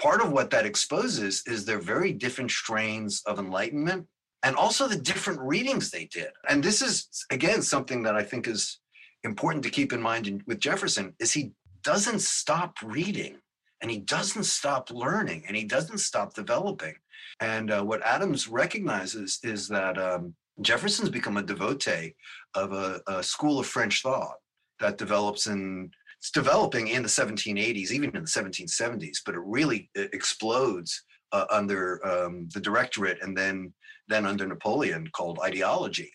Part 0.00 0.22
of 0.22 0.32
what 0.32 0.50
that 0.50 0.64
exposes 0.64 1.42
is 1.46 1.64
their 1.64 1.78
very 1.78 2.12
different 2.12 2.50
strains 2.50 3.22
of 3.26 3.38
enlightenment 3.38 4.06
and 4.42 4.56
also 4.56 4.88
the 4.88 4.96
different 4.96 5.40
readings 5.40 5.90
they 5.90 6.06
did. 6.06 6.30
And 6.48 6.64
this 6.64 6.80
is, 6.80 7.08
again, 7.30 7.60
something 7.60 8.02
that 8.04 8.16
I 8.16 8.22
think 8.22 8.48
is 8.48 8.80
important 9.22 9.62
to 9.64 9.70
keep 9.70 9.92
in 9.92 10.00
mind 10.00 10.42
with 10.46 10.60
Jefferson 10.60 11.14
is 11.18 11.32
he 11.32 11.52
doesn't 11.82 12.22
stop 12.22 12.76
reading 12.82 13.38
and 13.82 13.90
he 13.90 13.98
doesn't 13.98 14.44
stop 14.44 14.90
learning 14.90 15.44
and 15.46 15.56
he 15.56 15.64
doesn't 15.64 15.98
stop 15.98 16.34
developing. 16.34 16.94
And 17.40 17.70
uh, 17.70 17.82
what 17.82 18.02
Adams 18.02 18.48
recognizes 18.48 19.40
is 19.42 19.68
that 19.68 19.98
um, 19.98 20.34
Jefferson's 20.60 21.10
become 21.10 21.36
a 21.36 21.42
devotee 21.42 22.14
of 22.54 22.72
a, 22.72 23.00
a, 23.08 23.22
school 23.22 23.58
of 23.58 23.66
French 23.66 24.02
thought 24.02 24.36
that 24.80 24.98
develops 24.98 25.46
in 25.48 25.90
it's 26.18 26.30
developing 26.30 26.86
in 26.86 27.02
the 27.02 27.08
1780s, 27.08 27.90
even 27.90 28.14
in 28.14 28.22
the 28.22 28.28
1770s, 28.28 29.18
but 29.26 29.34
it 29.34 29.40
really 29.44 29.90
explodes 29.96 31.02
uh, 31.32 31.46
under 31.50 32.00
um, 32.06 32.48
the 32.54 32.60
Directorate 32.60 33.20
and 33.22 33.36
then 33.36 33.72
then 34.06 34.24
under 34.24 34.46
Napoleon 34.46 35.08
called 35.12 35.40
ideology, 35.42 36.12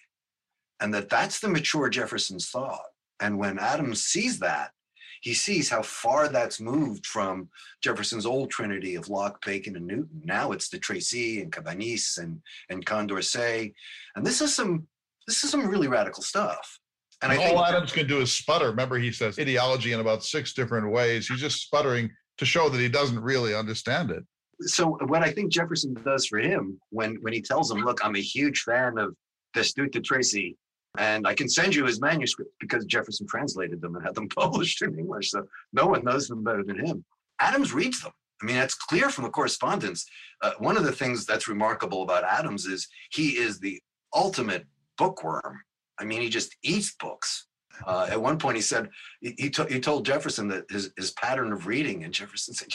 and 0.80 0.93
that 0.93 1.09
that's 1.09 1.41
the 1.41 1.49
mature 1.49 1.89
Jefferson's 1.89 2.49
thought. 2.49 2.86
And 3.20 3.38
when 3.38 3.59
Adams 3.59 4.03
sees 4.03 4.39
that, 4.39 4.72
he 5.22 5.34
sees 5.34 5.70
how 5.70 5.82
far 5.82 6.28
that's 6.28 6.59
moved 6.59 7.05
from 7.05 7.49
Jefferson's 7.84 8.26
old 8.26 8.51
trinity 8.51 8.95
of 8.95 9.09
Locke, 9.09 9.43
Bacon, 9.45 9.76
and 9.76 9.88
Newton. 9.88 10.22
Now 10.24 10.51
it's 10.51 10.70
the 10.70 10.80
Tracy 10.80 11.41
and 11.41 11.51
Cabanis 11.51 12.18
and 12.18 12.41
and 12.70 12.86
Condorcet, 12.86 13.74
and 14.15 14.26
this 14.26 14.41
is 14.41 14.55
some 14.55 14.88
this 15.28 15.43
is 15.43 15.51
some 15.51 15.68
really 15.68 15.88
radical 15.88 16.24
stuff. 16.24 16.80
And, 17.22 17.32
and 17.32 17.41
all 17.41 17.65
Adams 17.65 17.91
can 17.91 18.07
do 18.07 18.22
is 18.22 18.32
sputter. 18.32 18.70
Remember, 18.70 18.97
he 18.97 19.11
says 19.11 19.39
ideology 19.39 19.91
in 19.91 19.99
about 19.99 20.24
six 20.24 20.53
different 20.53 20.91
ways. 20.91 21.28
He's 21.28 21.39
just 21.39 21.63
sputtering 21.63 22.11
to 22.38 22.45
show 22.45 22.70
that 22.70 22.80
he 22.80 22.88
doesn't 22.88 23.20
really 23.20 23.55
understand 23.55 24.11
it. 24.11 24.24
So 24.61 24.97
what 25.07 25.24
I 25.24 25.32
think 25.32 25.51
Jefferson 25.51 25.95
does 26.05 26.28
for 26.28 26.39
him 26.39 26.80
when 26.89 27.15
when 27.22 27.34
he 27.34 27.41
tells 27.41 27.72
him, 27.72 27.80
"Look, 27.80 28.03
I'm 28.03 28.15
a 28.15 28.22
huge 28.22 28.61
fan 28.61 28.97
of 28.97 29.15
Destutt 29.55 29.91
de 29.91 30.01
Tracy 30.01 30.57
and 30.98 31.28
I 31.28 31.34
can 31.34 31.48
send 31.48 31.76
you 31.76 31.86
his 31.86 32.02
manuscripts 32.02 32.54
because 32.60 32.86
Jefferson 32.86 33.28
translated 33.28 33.82
them 33.82 33.95
and 33.95 34.04
had 34.04 34.16
them 34.16 34.30
published 34.36 34.82
in 34.82 34.98
English. 34.98 35.32
So 35.32 35.48
no 35.74 35.88
one 35.88 36.04
knows 36.04 36.28
them 36.28 36.43
better 36.43 36.64
than 36.64 36.84
him. 36.84 37.06
Adams 37.39 37.74
reads 37.74 38.02
them. 38.02 38.12
I 38.41 38.45
mean, 38.45 38.56
that's 38.56 38.76
clear 38.76 39.10
from 39.10 39.24
the 39.24 39.30
correspondence. 39.32 40.06
Uh, 40.41 40.52
one 40.60 40.78
of 40.78 40.84
the 40.84 40.91
things 40.91 41.26
that's 41.26 41.48
remarkable 41.48 42.04
about 42.04 42.24
Adams 42.24 42.66
is 42.66 42.88
he 43.12 43.30
is 43.30 43.60
the 43.60 43.82
ultimate 44.14 44.66
bookworm. 44.98 45.62
I 46.00 46.06
mean, 46.06 46.22
he 46.22 46.30
just 46.30 46.56
eats 46.64 46.95
books. 47.00 47.47
Uh, 47.86 48.08
at 48.10 48.22
one 48.22 48.38
point, 48.38 48.56
he 48.56 48.62
said 48.62 48.90
he, 49.22 49.36
he, 49.38 49.50
to, 49.52 49.66
he, 49.66 49.80
told 49.80 50.06
Jefferson 50.06 50.48
that 50.48 50.66
his, 50.70 50.92
his 50.98 51.12
pattern 51.12 51.52
of 51.52 51.68
reading, 51.68 52.04
and 52.04 52.14
Jefferson 52.14 52.54
said, 52.54 52.70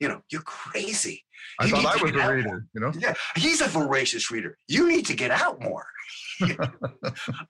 "You 0.00 0.08
know, 0.08 0.22
you're 0.30 0.42
crazy." 0.42 1.24
I 1.60 1.66
you 1.66 1.72
thought 1.72 2.00
I 2.00 2.02
was 2.02 2.12
a 2.12 2.34
reader. 2.34 2.66
You 2.74 2.80
know, 2.80 2.92
yeah, 2.98 3.14
he's 3.36 3.60
a 3.60 3.68
voracious 3.68 4.30
reader. 4.30 4.56
You 4.68 4.88
need 4.88 5.06
to 5.06 5.14
get 5.14 5.30
out 5.30 5.60
more. 5.60 5.86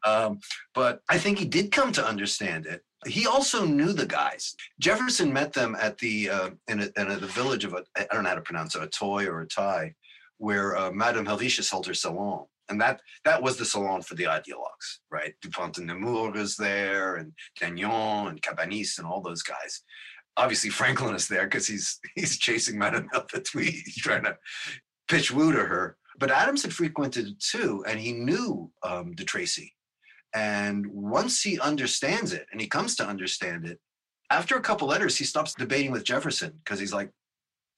um, 0.04 0.38
but 0.74 1.00
I 1.08 1.18
think 1.18 1.38
he 1.38 1.44
did 1.44 1.70
come 1.70 1.92
to 1.92 2.06
understand 2.06 2.66
it. 2.66 2.82
He 3.06 3.26
also 3.26 3.64
knew 3.64 3.92
the 3.92 4.06
guys. 4.06 4.54
Jefferson 4.80 5.32
met 5.32 5.52
them 5.52 5.76
at 5.80 5.98
the 5.98 6.30
uh, 6.30 6.50
in, 6.66 6.80
a, 6.80 7.00
in 7.00 7.10
a, 7.10 7.16
the 7.16 7.26
village 7.28 7.64
of 7.64 7.74
a, 7.74 7.84
I 7.96 8.06
don't 8.12 8.24
know 8.24 8.30
how 8.30 8.34
to 8.34 8.40
pronounce 8.40 8.74
it, 8.74 8.82
a 8.82 8.88
toy 8.88 9.26
or 9.26 9.42
a 9.42 9.46
tie, 9.46 9.94
where 10.38 10.76
uh, 10.76 10.90
Madame 10.90 11.26
Helvetius 11.26 11.70
held 11.70 11.86
her 11.86 11.94
salon, 11.94 12.46
and 12.68 12.80
that 12.80 13.00
that 13.24 13.42
was 13.42 13.56
the 13.56 13.64
salon 13.64 14.02
for 14.02 14.14
the 14.14 14.24
ideologues, 14.24 14.98
right? 15.10 15.34
Dupont 15.40 15.74
de 15.74 15.84
Nemours 15.84 16.38
is 16.38 16.56
there, 16.56 17.16
and 17.16 17.32
Dagnon 17.58 18.28
and 18.28 18.42
Cabanis 18.42 18.98
and 18.98 19.06
all 19.06 19.20
those 19.20 19.42
guys. 19.42 19.82
Obviously, 20.36 20.70
Franklin 20.70 21.14
is 21.14 21.28
there 21.28 21.44
because 21.44 21.66
he's 21.66 21.98
he's 22.14 22.38
chasing 22.38 22.78
Madame 22.78 23.08
Helvetie. 23.12 23.82
He's 23.84 23.96
trying 23.96 24.24
to 24.24 24.36
pitch 25.08 25.30
woo 25.30 25.52
to 25.52 25.64
her. 25.64 25.96
But 26.18 26.32
Adams 26.32 26.62
had 26.62 26.72
frequented 26.72 27.28
it 27.28 27.40
too, 27.40 27.84
and 27.86 28.00
he 28.00 28.12
knew 28.12 28.70
um, 28.82 29.14
De 29.14 29.24
Tracy. 29.24 29.72
And 30.34 30.86
once 30.88 31.42
he 31.42 31.60
understands 31.60 32.32
it, 32.32 32.46
and 32.50 32.60
he 32.60 32.66
comes 32.66 32.96
to 32.96 33.06
understand 33.06 33.66
it, 33.66 33.78
after 34.30 34.56
a 34.56 34.60
couple 34.60 34.88
letters, 34.88 35.16
he 35.16 35.24
stops 35.24 35.54
debating 35.54 35.90
with 35.90 36.04
Jefferson 36.04 36.52
because 36.62 36.78
he's 36.78 36.92
like, 36.92 37.10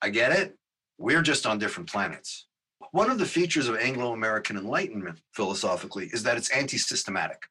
I 0.03 0.09
get 0.09 0.33
it. 0.33 0.57
We're 0.99 1.23
just 1.23 1.47
on 1.47 1.59
different 1.59 1.91
planets. 1.91 2.47
One 2.93 3.11
of 3.11 3.19
the 3.19 3.27
features 3.27 3.69
of 3.69 3.77
Anglo 3.77 4.13
American 4.13 4.57
Enlightenment 4.57 5.21
philosophically 5.33 6.11
is 6.13 6.23
that 6.25 6.37
it's 6.37 6.51
anti 6.51 6.77
systematic. 6.77 7.43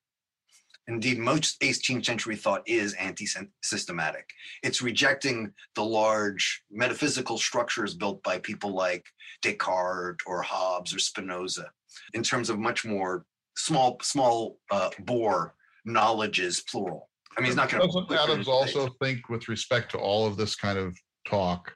Indeed, 0.87 1.19
most 1.19 1.61
18th 1.61 2.05
century 2.05 2.35
thought 2.35 2.63
is 2.65 2.93
anti 2.95 3.27
systematic. 3.63 4.27
It's 4.63 4.81
rejecting 4.81 5.53
the 5.75 5.83
large 5.83 6.63
metaphysical 6.71 7.37
structures 7.37 7.93
built 7.93 8.21
by 8.23 8.39
people 8.39 8.73
like 8.73 9.05
Descartes 9.41 10.23
or 10.25 10.41
Hobbes 10.41 10.93
or 10.93 10.99
Spinoza 10.99 11.69
in 12.13 12.23
terms 12.23 12.49
of 12.49 12.59
much 12.59 12.85
more 12.85 13.25
small, 13.55 13.97
small 14.01 14.57
uh, 14.71 14.89
bore 14.99 15.53
knowledges, 15.85 16.63
plural. 16.69 17.09
I 17.37 17.41
mean, 17.41 17.47
he's 17.47 17.55
not 17.55 17.69
going 17.69 17.81
to. 17.81 17.87
Doesn't 17.87 18.11
Adams 18.11 18.47
also 18.47 18.89
think, 19.01 19.29
with 19.29 19.47
respect 19.47 19.91
to 19.91 19.97
all 19.97 20.25
of 20.25 20.35
this 20.35 20.55
kind 20.55 20.77
of 20.77 20.97
talk 21.27 21.73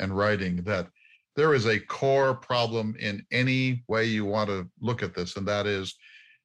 and 0.00 0.14
writing, 0.14 0.56
that 0.64 0.88
there 1.40 1.54
is 1.54 1.64
a 1.64 1.80
core 1.80 2.34
problem 2.34 2.94
in 3.00 3.24
any 3.32 3.82
way 3.88 4.04
you 4.04 4.26
want 4.26 4.50
to 4.50 4.68
look 4.78 5.02
at 5.02 5.14
this, 5.14 5.38
and 5.38 5.48
that 5.48 5.66
is 5.66 5.96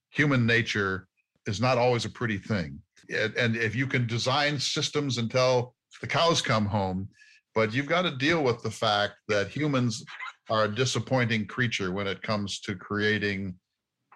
human 0.09 0.45
nature 0.45 1.09
is 1.47 1.59
not 1.59 1.77
always 1.77 2.05
a 2.05 2.09
pretty 2.09 2.37
thing. 2.37 2.79
And 3.09 3.57
if 3.57 3.75
you 3.75 3.87
can 3.87 4.07
design 4.07 4.57
systems 4.57 5.17
until 5.17 5.75
the 5.99 6.07
cows 6.07 6.41
come 6.41 6.65
home, 6.65 7.09
but 7.53 7.73
you've 7.73 7.87
got 7.87 8.03
to 8.03 8.15
deal 8.15 8.41
with 8.41 8.63
the 8.63 8.71
fact 8.71 9.15
that 9.27 9.49
humans 9.49 10.01
are 10.49 10.63
a 10.63 10.73
disappointing 10.73 11.45
creature 11.45 11.91
when 11.91 12.07
it 12.07 12.21
comes 12.21 12.61
to 12.61 12.73
creating 12.73 13.53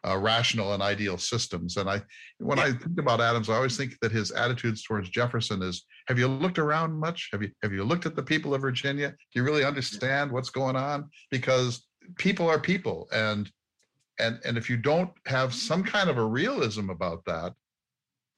uh, 0.08 0.18
rational 0.18 0.74
and 0.74 0.84
ideal 0.84 1.18
systems. 1.18 1.78
And 1.78 1.90
I, 1.90 2.02
when 2.40 2.60
I 2.60 2.72
think 2.72 3.00
about 3.00 3.22
Adams, 3.22 3.50
I 3.50 3.56
always 3.56 3.78
think 3.78 3.94
that 4.02 4.12
his 4.12 4.32
attitudes 4.32 4.84
towards 4.84 5.10
Jefferson 5.10 5.62
is: 5.62 5.86
Have 6.08 6.20
you 6.20 6.28
looked 6.28 6.60
around 6.60 6.98
much? 6.98 7.30
Have 7.32 7.42
you 7.42 7.52
have 7.64 7.74
you 7.74 7.84
looked 7.84 8.06
at 8.06 8.16
the 8.16 8.24
people 8.24 8.54
of 8.54 8.62
Virginia? 8.62 9.10
Do 9.10 9.40
you 9.40 9.44
really 9.44 9.64
understand 9.64 10.32
what's 10.32 10.50
going 10.50 10.76
on? 10.76 11.10
Because 11.32 11.88
people 12.18 12.50
are 12.50 12.60
people, 12.60 13.08
and 13.12 13.52
and 14.20 14.40
and 14.46 14.58
if 14.58 14.70
you 14.70 14.78
don't 14.78 15.12
have 15.26 15.54
some 15.54 15.84
kind 15.84 16.10
of 16.10 16.18
a 16.18 16.26
realism 16.26 16.90
about 16.90 17.24
that, 17.26 17.54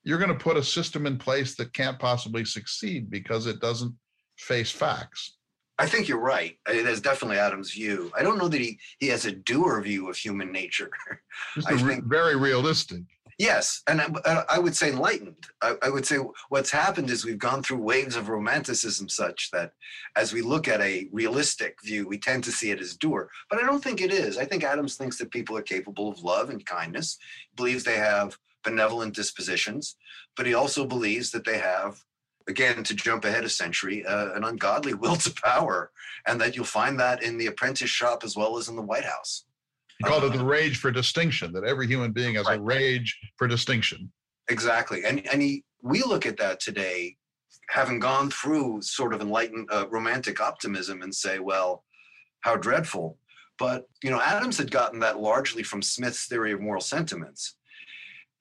you're 0.03 0.19
going 0.19 0.35
to 0.35 0.43
put 0.43 0.57
a 0.57 0.63
system 0.63 1.05
in 1.05 1.17
place 1.17 1.55
that 1.55 1.73
can't 1.73 1.99
possibly 1.99 2.45
succeed 2.45 3.09
because 3.09 3.45
it 3.45 3.59
doesn't 3.59 3.93
face 4.37 4.71
facts. 4.71 5.37
I 5.79 5.87
think 5.87 6.07
you're 6.07 6.19
right. 6.19 6.57
It 6.69 6.85
is 6.85 7.01
definitely 7.01 7.37
Adam's 7.37 7.71
view. 7.71 8.11
I 8.17 8.21
don't 8.21 8.37
know 8.37 8.47
that 8.47 8.61
he 8.61 8.77
he 8.99 9.07
has 9.07 9.25
a 9.25 9.31
doer 9.31 9.81
view 9.81 10.09
of 10.09 10.17
human 10.17 10.51
nature. 10.51 10.91
I 11.65 11.77
think 11.77 12.05
very 12.05 12.35
realistic. 12.35 13.03
Yes, 13.41 13.81
and 13.87 14.01
I, 14.01 14.05
uh, 14.23 14.43
I 14.49 14.59
would 14.59 14.75
say 14.75 14.89
enlightened. 14.89 15.47
I, 15.63 15.73
I, 15.81 15.89
would 15.89 16.05
say 16.05 16.17
what's 16.49 16.69
happened 16.69 17.09
is 17.09 17.25
we've 17.25 17.39
gone 17.39 17.63
through 17.63 17.79
waves 17.79 18.15
of 18.15 18.29
romanticism, 18.29 19.09
such 19.09 19.49
that 19.49 19.73
as 20.15 20.31
we 20.31 20.43
look 20.43 20.67
at 20.67 20.79
a 20.79 21.07
realistic 21.11 21.77
view, 21.83 22.07
we 22.07 22.19
tend 22.19 22.43
to 22.43 22.51
see 22.51 22.69
it 22.69 22.79
as 22.79 22.95
doer. 22.95 23.31
But 23.49 23.57
I 23.57 23.65
don't 23.65 23.83
think 23.83 23.99
it 23.99 24.13
is. 24.13 24.37
I 24.37 24.45
think 24.45 24.63
Adams 24.63 24.95
thinks 24.95 25.17
that 25.17 25.31
people 25.31 25.57
are 25.57 25.63
capable 25.63 26.07
of 26.07 26.21
love 26.21 26.51
and 26.51 26.63
kindness. 26.63 27.17
believes 27.55 27.83
they 27.83 27.97
have 27.97 28.37
benevolent 28.63 29.15
dispositions, 29.15 29.95
but 30.37 30.45
he 30.45 30.53
also 30.53 30.85
believes 30.85 31.31
that 31.31 31.43
they 31.43 31.57
have 31.57 31.99
again, 32.47 32.83
to 32.83 32.93
jump 32.93 33.25
ahead 33.25 33.43
a 33.43 33.49
century, 33.49 34.05
uh, 34.05 34.33
an 34.33 34.43
ungodly 34.43 34.93
will 34.93 35.15
to 35.17 35.33
power, 35.43 35.91
and 36.27 36.39
that 36.41 36.55
you'll 36.55 36.65
find 36.65 36.99
that 36.99 37.23
in 37.23 37.37
the 37.37 37.47
apprentice 37.47 37.89
shop 37.89 38.23
as 38.23 38.35
well 38.35 38.57
as 38.57 38.67
in 38.69 38.75
the 38.75 38.81
White 38.81 39.05
House. 39.05 39.45
He 39.97 40.03
called 40.05 40.23
it 40.23 40.33
the 40.33 40.43
rage 40.43 40.77
for 40.77 40.91
distinction, 40.91 41.53
that 41.53 41.63
every 41.63 41.87
human 41.87 42.11
being 42.11 42.35
has 42.35 42.47
right. 42.47 42.59
a 42.59 42.61
rage 42.61 43.19
for 43.37 43.47
distinction. 43.47 44.11
Exactly. 44.49 45.05
And, 45.05 45.25
and 45.27 45.41
he, 45.41 45.63
we 45.83 46.01
look 46.01 46.25
at 46.25 46.37
that 46.37 46.59
today, 46.59 47.17
having 47.69 47.99
gone 47.99 48.31
through 48.31 48.81
sort 48.81 49.13
of 49.13 49.21
enlightened 49.21 49.69
uh, 49.71 49.87
romantic 49.89 50.41
optimism 50.41 51.03
and 51.03 51.13
say, 51.13 51.39
well, 51.39 51.83
how 52.41 52.55
dreadful. 52.55 53.17
But, 53.59 53.87
you 54.01 54.09
know, 54.09 54.19
Adams 54.19 54.57
had 54.57 54.71
gotten 54.71 54.99
that 55.01 55.19
largely 55.19 55.61
from 55.61 55.83
Smith's 55.83 56.25
theory 56.25 56.51
of 56.51 56.61
moral 56.61 56.81
sentiments. 56.81 57.55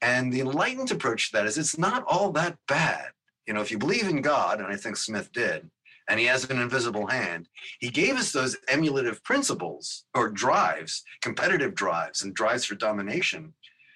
And 0.00 0.32
the 0.32 0.40
enlightened 0.40 0.90
approach 0.90 1.30
to 1.30 1.36
that 1.36 1.46
is 1.46 1.58
it's 1.58 1.76
not 1.76 2.04
all 2.06 2.32
that 2.32 2.56
bad 2.66 3.10
you 3.46 3.54
know, 3.54 3.60
if 3.60 3.70
you 3.70 3.78
believe 3.78 4.08
in 4.08 4.22
God, 4.22 4.60
and 4.60 4.68
I 4.68 4.76
think 4.76 4.96
Smith 4.96 5.32
did, 5.32 5.70
and 6.08 6.18
he 6.18 6.26
has 6.26 6.48
an 6.50 6.60
invisible 6.60 7.06
hand, 7.06 7.48
he 7.78 7.88
gave 7.88 8.16
us 8.16 8.32
those 8.32 8.56
emulative 8.68 9.22
principles 9.22 10.04
or 10.14 10.28
drives, 10.28 11.04
competitive 11.22 11.74
drives 11.74 12.22
and 12.22 12.34
drives 12.34 12.64
for 12.64 12.74
domination, 12.74 13.54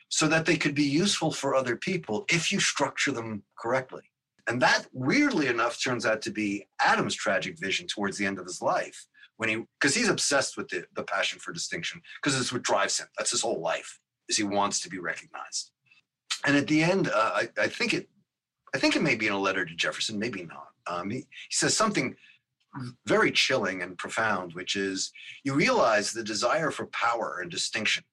so 0.08 0.28
that 0.28 0.46
they 0.46 0.56
could 0.56 0.74
be 0.74 0.84
useful 0.84 1.32
for 1.32 1.54
other 1.54 1.76
people 1.76 2.24
if 2.28 2.52
you 2.52 2.60
structure 2.60 3.10
them 3.10 3.42
correctly. 3.58 4.02
And 4.46 4.60
that, 4.62 4.86
weirdly 4.92 5.48
enough, 5.48 5.82
turns 5.82 6.06
out 6.06 6.22
to 6.22 6.30
be 6.30 6.68
Adam's 6.80 7.14
tragic 7.14 7.58
vision 7.58 7.86
towards 7.86 8.16
the 8.16 8.26
end 8.26 8.38
of 8.38 8.46
his 8.46 8.62
life. 8.62 9.06
When 9.36 9.48
he, 9.48 9.64
because 9.80 9.96
he's 9.96 10.08
obsessed 10.08 10.56
with 10.56 10.68
the, 10.68 10.84
the 10.94 11.02
passion 11.02 11.40
for 11.40 11.52
distinction, 11.52 12.00
because 12.22 12.38
it's 12.38 12.52
what 12.52 12.62
drives 12.62 13.00
him. 13.00 13.08
That's 13.18 13.32
his 13.32 13.40
whole 13.40 13.60
life, 13.60 13.98
is 14.28 14.36
he 14.36 14.44
wants 14.44 14.78
to 14.80 14.88
be 14.88 14.98
recognized. 14.98 15.72
And 16.46 16.56
at 16.56 16.68
the 16.68 16.84
end, 16.84 17.08
uh, 17.08 17.32
I, 17.34 17.48
I 17.58 17.66
think 17.66 17.94
it 17.94 18.08
I 18.74 18.78
think 18.78 18.96
it 18.96 19.02
may 19.02 19.14
be 19.14 19.28
in 19.28 19.32
a 19.32 19.38
letter 19.38 19.64
to 19.64 19.74
Jefferson, 19.74 20.18
maybe 20.18 20.44
not. 20.44 20.68
Um, 20.86 21.10
he, 21.10 21.18
he 21.18 21.26
says 21.50 21.76
something 21.76 22.16
very 23.06 23.30
chilling 23.30 23.82
and 23.82 23.96
profound, 23.96 24.54
which 24.54 24.74
is 24.74 25.12
you 25.44 25.54
realize 25.54 26.12
the 26.12 26.24
desire 26.24 26.70
for 26.70 26.86
power 26.86 27.38
and 27.40 27.50
distinction 27.50 28.04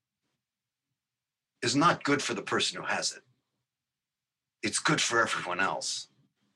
is 1.64 1.76
not 1.76 2.04
good 2.04 2.22
for 2.22 2.36
the 2.36 2.42
person 2.42 2.80
who 2.80 2.88
has 2.88 3.12
it. 3.12 3.24
It's 4.62 4.80
good 4.80 5.02
for 5.02 5.22
everyone 5.22 5.60
else. 5.60 6.08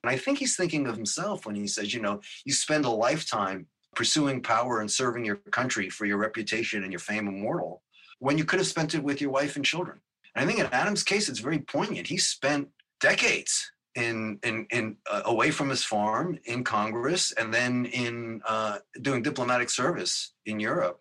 And 0.03 0.11
I 0.11 0.17
think 0.17 0.37
he's 0.37 0.55
thinking 0.55 0.85
of 0.85 0.95
himself 0.95 1.47
when 1.47 1.55
he 1.55 1.65
says, 1.65 1.93
you 1.93 1.99
know, 1.99 2.21
you 2.45 2.53
spend 2.53 2.85
a 2.85 2.89
lifetime 2.89 3.65
pursuing 3.95 4.41
power 4.41 4.81
and 4.81 4.91
serving 4.91 5.25
your 5.25 5.37
country 5.37 5.89
for 5.89 6.05
your 6.05 6.17
reputation 6.17 6.83
and 6.83 6.91
your 6.91 6.99
fame 6.99 7.27
immortal 7.27 7.81
when 8.19 8.37
you 8.37 8.45
could 8.45 8.59
have 8.59 8.67
spent 8.67 8.93
it 8.93 9.03
with 9.03 9.19
your 9.19 9.31
wife 9.31 9.55
and 9.55 9.65
children. 9.65 9.99
And 10.35 10.43
I 10.43 10.47
think 10.47 10.59
in 10.59 10.71
Adam's 10.71 11.03
case, 11.03 11.27
it's 11.27 11.39
very 11.39 11.59
poignant. 11.59 12.07
He 12.07 12.17
spent 12.17 12.67
decades 12.99 13.71
in 13.95 14.39
in 14.43 14.67
in 14.71 14.97
uh, 15.09 15.21
away 15.25 15.51
from 15.51 15.69
his 15.69 15.83
farm 15.83 16.37
in 16.45 16.63
Congress, 16.63 17.31
and 17.31 17.53
then 17.53 17.85
in 17.85 18.41
uh, 18.47 18.79
doing 19.01 19.21
diplomatic 19.21 19.69
service 19.69 20.33
in 20.45 20.59
Europe, 20.59 20.99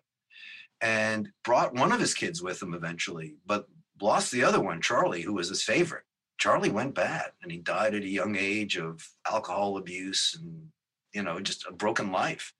and 0.81 1.29
brought 1.43 1.73
one 1.73 1.91
of 1.91 1.99
his 1.99 2.13
kids 2.13 2.41
with 2.41 2.61
him 2.61 2.73
eventually, 2.73 3.35
but 3.45 3.67
lost 4.01 4.31
the 4.31 4.43
other 4.43 4.61
one, 4.61 4.81
Charlie, 4.81 5.21
who 5.21 5.33
was 5.33 5.49
his 5.49 5.63
favorite. 5.63 6.03
Charlie 6.37 6.69
went 6.69 6.95
bad, 6.95 7.31
and 7.41 7.51
he 7.51 7.59
died 7.59 7.95
at 7.95 8.03
a 8.03 8.07
young 8.07 8.35
age 8.35 8.77
of 8.77 9.07
alcohol 9.29 9.77
abuse 9.77 10.37
and 10.39 10.67
you 11.13 11.23
know 11.23 11.39
just 11.39 11.65
a 11.67 11.73
broken 11.73 12.11
life. 12.11 12.53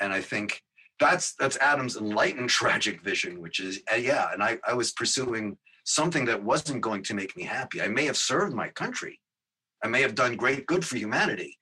And 0.00 0.12
I 0.12 0.20
think 0.20 0.62
that's 1.00 1.34
that's 1.34 1.56
Adam's 1.58 1.96
enlightened 1.96 2.48
tragic 2.60 3.02
vision, 3.02 3.40
which 3.40 3.60
is 3.60 3.80
uh, 3.92 3.96
yeah. 3.96 4.32
And 4.32 4.42
I 4.42 4.58
I 4.66 4.74
was 4.74 4.92
pursuing 4.92 5.56
something 5.84 6.26
that 6.26 6.42
wasn't 6.42 6.82
going 6.82 7.02
to 7.02 7.14
make 7.14 7.36
me 7.36 7.44
happy. 7.44 7.80
I 7.80 7.88
may 7.88 8.04
have 8.04 8.16
served 8.16 8.54
my 8.54 8.68
country, 8.68 9.20
I 9.82 9.88
may 9.88 10.02
have 10.02 10.14
done 10.14 10.36
great 10.36 10.66
good 10.66 10.84
for 10.84 10.96
humanity. 10.96 11.58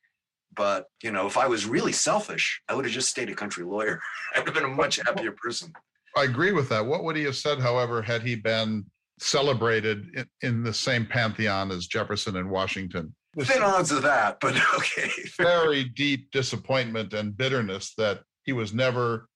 But 0.55 0.87
you 1.03 1.11
know, 1.13 1.27
if 1.27 1.37
I 1.37 1.47
was 1.47 1.67
really 1.67 1.93
selfish, 1.93 2.61
I 2.69 2.75
would 2.75 2.85
have 2.85 2.95
just 2.95 3.11
stayed 3.11 3.31
a 3.31 3.35
country 3.35 3.65
lawyer. 3.65 4.01
I 4.35 4.39
would 4.39 4.49
have 4.49 4.55
been 4.55 4.65
a 4.65 4.75
much 4.75 4.97
happier 4.97 5.33
person. 5.33 5.73
I 6.17 6.25
agree 6.25 6.53
with 6.53 6.69
that. 6.71 6.87
What 6.87 7.05
would 7.05 7.17
he 7.17 7.25
have 7.25 7.37
said, 7.37 7.61
however, 7.61 8.01
had 8.01 8.23
he 8.23 8.37
been 8.37 8.87
celebrated 9.19 10.09
in, 10.15 10.27
in 10.43 10.63
the 10.63 10.73
same 10.73 11.05
pantheon 11.05 11.71
as 11.71 11.87
Jefferson 11.87 12.37
and 12.37 12.51
Washington? 12.51 13.15
Thin 13.39 13.63
odds 13.63 13.93
of 13.93 14.03
that, 14.03 14.39
but 14.41 14.57
okay. 14.77 15.11
very 15.37 15.85
deep 15.85 16.31
disappointment 16.31 17.13
and 17.13 17.37
bitterness 17.37 17.93
that 17.99 18.23
he 18.45 18.55
was 18.55 18.73
never 18.73 19.29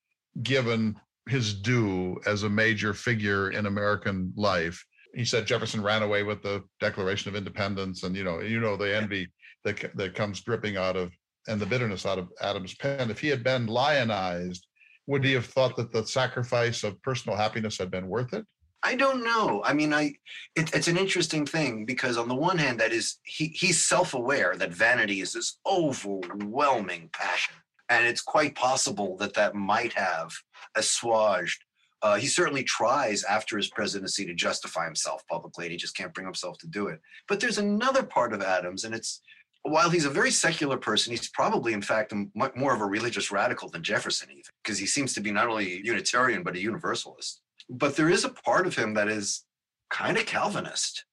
given 0.42 0.98
his 1.28 1.52
due 1.52 2.18
as 2.24 2.44
a 2.44 2.48
major 2.48 2.94
figure 2.94 3.50
in 3.50 3.66
American 3.66 4.32
life 4.36 4.82
he 5.14 5.24
said 5.24 5.46
Jefferson 5.46 5.82
ran 5.82 6.02
away 6.02 6.22
with 6.22 6.42
the 6.42 6.62
Declaration 6.80 7.28
of 7.28 7.36
Independence, 7.36 8.02
and 8.02 8.16
you 8.16 8.24
know, 8.24 8.40
you 8.40 8.60
know 8.60 8.76
the 8.76 8.96
envy 8.96 9.28
that 9.64 9.96
that 9.96 10.14
comes 10.14 10.40
dripping 10.40 10.76
out 10.76 10.96
of 10.96 11.12
and 11.48 11.60
the 11.60 11.66
bitterness 11.66 12.06
out 12.06 12.18
of 12.18 12.28
Adams' 12.40 12.74
pen. 12.74 13.10
If 13.10 13.20
he 13.20 13.28
had 13.28 13.42
been 13.42 13.66
lionized, 13.66 14.66
would 15.06 15.24
he 15.24 15.32
have 15.32 15.46
thought 15.46 15.76
that 15.76 15.92
the 15.92 16.06
sacrifice 16.06 16.84
of 16.84 17.00
personal 17.02 17.36
happiness 17.36 17.78
had 17.78 17.90
been 17.90 18.08
worth 18.08 18.32
it? 18.32 18.46
I 18.82 18.94
don't 18.94 19.22
know. 19.22 19.62
I 19.64 19.72
mean, 19.74 19.92
I 19.92 20.14
it, 20.54 20.74
it's 20.74 20.88
an 20.88 20.96
interesting 20.96 21.44
thing 21.44 21.84
because 21.84 22.16
on 22.16 22.28
the 22.28 22.34
one 22.34 22.58
hand, 22.58 22.80
that 22.80 22.92
is 22.92 23.18
he 23.24 23.48
he's 23.48 23.84
self-aware 23.84 24.56
that 24.56 24.72
vanity 24.72 25.20
is 25.20 25.32
this 25.32 25.58
overwhelming 25.66 27.10
passion, 27.12 27.54
and 27.88 28.06
it's 28.06 28.22
quite 28.22 28.54
possible 28.54 29.16
that 29.18 29.34
that 29.34 29.54
might 29.54 29.92
have 29.92 30.32
assuaged 30.76 31.64
uh, 32.02 32.16
he 32.16 32.26
certainly 32.26 32.62
tries 32.64 33.24
after 33.24 33.56
his 33.56 33.68
presidency 33.68 34.24
to 34.24 34.34
justify 34.34 34.84
himself 34.84 35.22
publicly, 35.28 35.66
and 35.66 35.72
he 35.72 35.78
just 35.78 35.96
can't 35.96 36.14
bring 36.14 36.26
himself 36.26 36.56
to 36.58 36.66
do 36.66 36.88
it. 36.88 37.00
But 37.28 37.40
there's 37.40 37.58
another 37.58 38.02
part 38.02 38.32
of 38.32 38.42
Adams, 38.42 38.84
and 38.84 38.94
it's 38.94 39.20
while 39.62 39.90
he's 39.90 40.06
a 40.06 40.10
very 40.10 40.30
secular 40.30 40.78
person, 40.78 41.10
he's 41.10 41.28
probably, 41.28 41.74
in 41.74 41.82
fact, 41.82 42.14
much 42.34 42.56
more 42.56 42.74
of 42.74 42.80
a 42.80 42.86
religious 42.86 43.30
radical 43.30 43.68
than 43.68 43.82
Jefferson, 43.82 44.30
even 44.30 44.42
because 44.62 44.78
he 44.78 44.86
seems 44.86 45.12
to 45.14 45.20
be 45.20 45.30
not 45.30 45.48
only 45.48 45.82
Unitarian 45.84 46.42
but 46.42 46.56
a 46.56 46.60
Universalist. 46.60 47.42
But 47.68 47.94
there 47.96 48.08
is 48.08 48.24
a 48.24 48.30
part 48.30 48.66
of 48.66 48.74
him 48.74 48.94
that 48.94 49.08
is 49.08 49.44
kind 49.90 50.16
of 50.16 50.26
Calvinist 50.26 51.04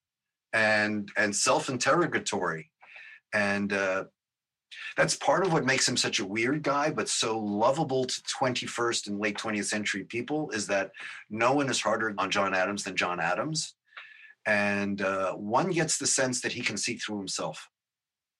and 0.53 1.09
and 1.17 1.35
self-interrogatory, 1.35 2.71
and 3.33 3.73
uh, 3.73 4.05
that's 4.98 5.16
part 5.16 5.45
of 5.45 5.54
what 5.54 5.64
makes 5.64 5.88
him 5.88 5.95
such 5.95 6.20
a 6.20 6.26
weird 6.26 6.64
guy, 6.64 6.89
but 6.89 7.08
so 7.08 7.38
lovable 7.38 8.06
to 8.06 8.22
21st 8.41 9.08
and 9.08 9.20
late 9.20 9.38
20th 9.38 9.66
century 9.66 10.04
people 10.04 10.50
is 10.50 10.66
that 10.68 10.91
no 11.30 11.54
one 11.54 11.70
is 11.70 11.80
harder 11.80 12.16
on 12.18 12.32
John 12.32 12.56
Adams 12.56 12.84
than 12.84 12.95
John 12.95 13.20
Adams. 13.20 13.76
And 14.48 15.00
uh, 15.02 15.34
one 15.34 15.70
gets 15.70 16.00
the 16.00 16.08
sense 16.08 16.41
that 16.41 16.54
he 16.54 16.62
can 16.62 16.78
see 16.78 16.95
through 16.95 17.20
himself 17.20 17.70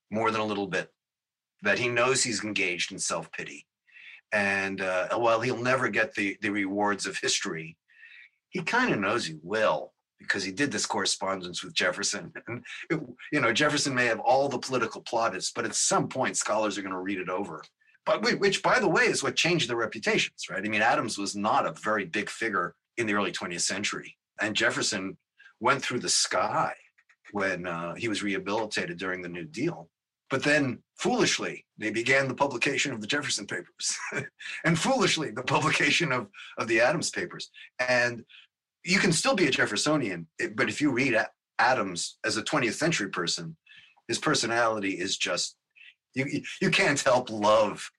more 0.10 0.32
than 0.32 0.42
a 0.42 0.46
little 0.46 0.68
bit, 0.68 0.90
that 1.62 1.78
he 1.78 1.90
knows 1.90 2.24
he's 2.24 2.44
engaged 2.44 2.92
in 2.92 2.98
self 2.98 3.32
pity. 3.32 3.68
And 4.32 4.82
uh, 4.82 5.10
while 5.18 5.42
he'll 5.42 5.62
never 5.62 5.90
get 5.90 6.16
the, 6.16 6.38
the 6.42 6.50
rewards 6.50 7.06
of 7.06 7.18
history, 7.18 7.78
he 8.50 8.64
kind 8.64 8.92
of 8.92 9.00
knows 9.00 9.26
he 9.26 9.38
will 9.44 9.94
because 10.20 10.44
he 10.44 10.52
did 10.52 10.72
this 10.72 10.86
correspondence 10.86 11.64
with 11.64 11.74
Jefferson. 11.74 12.32
And, 12.48 12.64
it, 12.90 13.00
you 13.32 13.42
know, 13.42 13.54
Jefferson 13.54 13.94
may 13.94 14.06
have 14.06 14.20
all 14.20 14.50
the 14.50 14.60
political 14.60 15.02
plaudits, 15.02 15.52
but 15.52 15.66
at 15.66 15.76
some 15.76 16.08
point, 16.08 16.38
scholars 16.38 16.78
are 16.78 16.82
going 16.82 16.94
to 16.94 17.00
read 17.00 17.20
it 17.20 17.30
over. 17.30 17.64
But 18.06 18.22
which, 18.40 18.64
by 18.64 18.80
the 18.80 18.88
way, 18.88 19.04
is 19.04 19.22
what 19.22 19.36
changed 19.36 19.70
their 19.70 19.76
reputations, 19.76 20.46
right? 20.50 20.64
I 20.64 20.70
mean, 20.70 20.82
Adams 20.82 21.18
was 21.18 21.36
not 21.36 21.68
a 21.68 21.74
very 21.84 22.06
big 22.06 22.30
figure 22.30 22.74
in 22.96 23.06
the 23.06 23.14
early 23.14 23.32
20th 23.32 23.62
century, 23.62 24.16
and 24.40 24.56
Jefferson 24.56 25.18
went 25.60 25.82
through 25.82 26.00
the 26.00 26.10
sky 26.10 26.74
when 27.32 27.68
uh, 27.68 27.96
he 27.96 28.08
was 28.08 28.24
rehabilitated 28.24 28.98
during 28.98 29.22
the 29.22 29.30
New 29.30 29.44
Deal. 29.44 29.90
But 30.30 30.44
then 30.44 30.80
foolishly, 31.00 31.66
they 31.78 31.90
began 31.90 32.28
the 32.28 32.34
publication 32.34 32.92
of 32.92 33.02
the 33.02 33.08
Jefferson 33.08 33.46
papers 33.46 33.98
and 34.66 34.78
foolishly 34.78 35.32
the 35.32 35.44
publication 35.44 36.12
of, 36.12 36.28
of 36.58 36.68
the 36.68 36.82
Adams 36.82 37.10
papers. 37.10 37.50
And 37.80 38.24
you 38.88 39.00
can 39.00 39.12
still 39.12 39.36
be 39.36 39.48
a 39.48 39.52
Jeffersonian, 39.52 40.28
but 40.56 40.70
if 40.70 40.80
you 40.80 40.92
read 40.92 41.18
Adams 41.60 42.18
as 42.26 42.38
a 42.38 42.44
20th 42.44 42.74
century 42.74 43.10
person, 43.10 43.58
his 44.08 44.18
personality 44.18 44.92
is 44.92 45.18
just 45.18 45.58
you 46.16 46.42
you 46.62 46.72
can't 46.72 47.00
help 47.02 47.30
love 47.30 47.90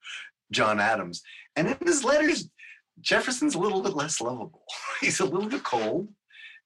John 0.51 0.81
Adams. 0.81 1.23
And 1.57 1.69
in 1.69 1.77
his 1.87 2.05
letters, 2.05 2.49
Jefferson's 3.01 3.55
a 3.55 3.59
little 3.59 3.83
bit 3.83 3.95
less 3.95 4.21
lovable. 4.21 4.63
he's 5.01 5.21
a 5.21 5.25
little 5.25 5.49
bit 5.49 5.63
cold, 5.63 6.09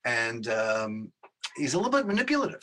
and 0.05 0.47
um, 0.49 1.13
he's 1.57 1.75
a 1.75 1.77
little 1.77 1.93
bit 1.93 2.07
manipulative 2.07 2.63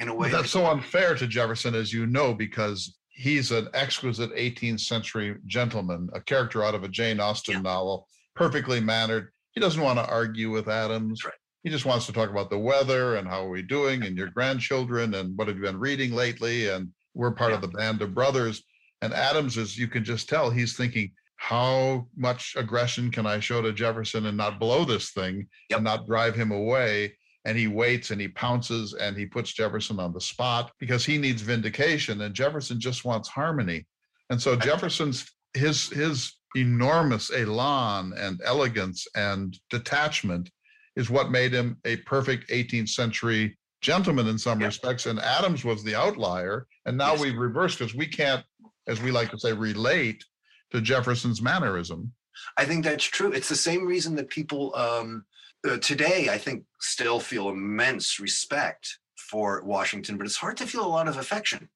in 0.00 0.08
a 0.08 0.14
way. 0.14 0.30
That's 0.30 0.50
so 0.50 0.66
unfair 0.66 1.14
to 1.14 1.26
Jefferson, 1.26 1.74
as 1.74 1.92
you 1.92 2.06
know, 2.06 2.34
because 2.34 2.98
he's 3.10 3.52
an 3.52 3.68
exquisite 3.74 4.34
18th 4.34 4.80
century 4.80 5.36
gentleman, 5.46 6.08
a 6.14 6.20
character 6.20 6.64
out 6.64 6.74
of 6.74 6.82
a 6.82 6.88
Jane 6.88 7.20
Austen 7.20 7.54
yeah. 7.54 7.60
novel, 7.60 8.08
perfectly 8.34 8.80
mannered. 8.80 9.30
He 9.52 9.60
doesn't 9.60 9.82
want 9.82 9.98
to 9.98 10.06
argue 10.06 10.50
with 10.50 10.68
Adams. 10.68 11.24
Right. 11.24 11.34
He 11.62 11.70
just 11.70 11.84
wants 11.84 12.06
to 12.06 12.12
talk 12.12 12.30
about 12.30 12.50
the 12.50 12.58
weather 12.58 13.16
and 13.16 13.28
how 13.28 13.44
are 13.44 13.50
we 13.50 13.62
doing 13.62 14.04
and 14.04 14.16
your 14.16 14.28
grandchildren 14.28 15.14
and 15.14 15.36
what 15.36 15.48
have 15.48 15.56
you 15.56 15.62
been 15.62 15.78
reading 15.78 16.12
lately. 16.12 16.68
And 16.68 16.88
we're 17.14 17.32
part 17.32 17.50
yeah. 17.50 17.56
of 17.56 17.62
the 17.62 17.68
band 17.68 18.00
of 18.00 18.14
brothers. 18.14 18.62
And 19.02 19.12
Adams 19.12 19.56
is, 19.56 19.76
you 19.76 19.88
can 19.88 20.04
just 20.04 20.28
tell 20.28 20.50
he's 20.50 20.76
thinking, 20.76 21.12
how 21.36 22.06
much 22.16 22.54
aggression 22.56 23.10
can 23.10 23.26
I 23.26 23.40
show 23.40 23.62
to 23.62 23.72
Jefferson 23.72 24.26
and 24.26 24.36
not 24.36 24.60
blow 24.60 24.84
this 24.84 25.10
thing 25.10 25.48
yep. 25.70 25.78
and 25.78 25.84
not 25.84 26.06
drive 26.06 26.34
him 26.34 26.52
away? 26.52 27.16
And 27.46 27.56
he 27.56 27.66
waits 27.66 28.10
and 28.10 28.20
he 28.20 28.28
pounces 28.28 28.92
and 28.92 29.16
he 29.16 29.24
puts 29.24 29.54
Jefferson 29.54 29.98
on 29.98 30.12
the 30.12 30.20
spot 30.20 30.72
because 30.78 31.04
he 31.04 31.16
needs 31.16 31.40
vindication 31.40 32.20
and 32.20 32.34
Jefferson 32.34 32.78
just 32.78 33.06
wants 33.06 33.28
harmony. 33.28 33.86
And 34.28 34.40
so 34.40 34.54
Jefferson's 34.54 35.30
his 35.54 35.88
his 35.88 36.34
enormous 36.56 37.30
elan 37.30 38.12
and 38.16 38.40
elegance 38.44 39.06
and 39.14 39.58
detachment 39.70 40.50
is 40.96 41.10
what 41.10 41.30
made 41.30 41.52
him 41.52 41.76
a 41.84 41.96
perfect 41.98 42.50
18th 42.50 42.88
century 42.88 43.56
gentleman 43.80 44.28
in 44.28 44.38
some 44.38 44.60
yep. 44.60 44.68
respects. 44.68 45.06
And 45.06 45.20
Adams 45.20 45.64
was 45.64 45.82
the 45.82 45.94
outlier. 45.94 46.66
And 46.86 46.96
now 46.98 47.12
yes. 47.12 47.20
we've 47.20 47.36
reversed 47.36 47.78
because 47.78 47.94
we 47.94 48.06
can't, 48.06 48.44
as 48.86 49.00
we 49.00 49.10
like 49.10 49.30
to 49.30 49.38
say, 49.38 49.52
relate 49.52 50.24
to 50.72 50.80
Jefferson's 50.80 51.40
mannerism. 51.40 52.12
I 52.56 52.64
think 52.64 52.84
that's 52.84 53.04
true. 53.04 53.32
It's 53.32 53.48
the 53.48 53.56
same 53.56 53.86
reason 53.86 54.14
that 54.16 54.28
people 54.28 54.74
um, 54.76 55.24
uh, 55.68 55.78
today, 55.78 56.28
I 56.30 56.38
think, 56.38 56.64
still 56.80 57.20
feel 57.20 57.48
immense 57.48 58.18
respect 58.18 58.98
for 59.16 59.62
Washington, 59.62 60.16
but 60.16 60.26
it's 60.26 60.36
hard 60.36 60.56
to 60.58 60.66
feel 60.66 60.84
a 60.84 60.88
lot 60.88 61.08
of 61.08 61.16
affection 61.16 61.68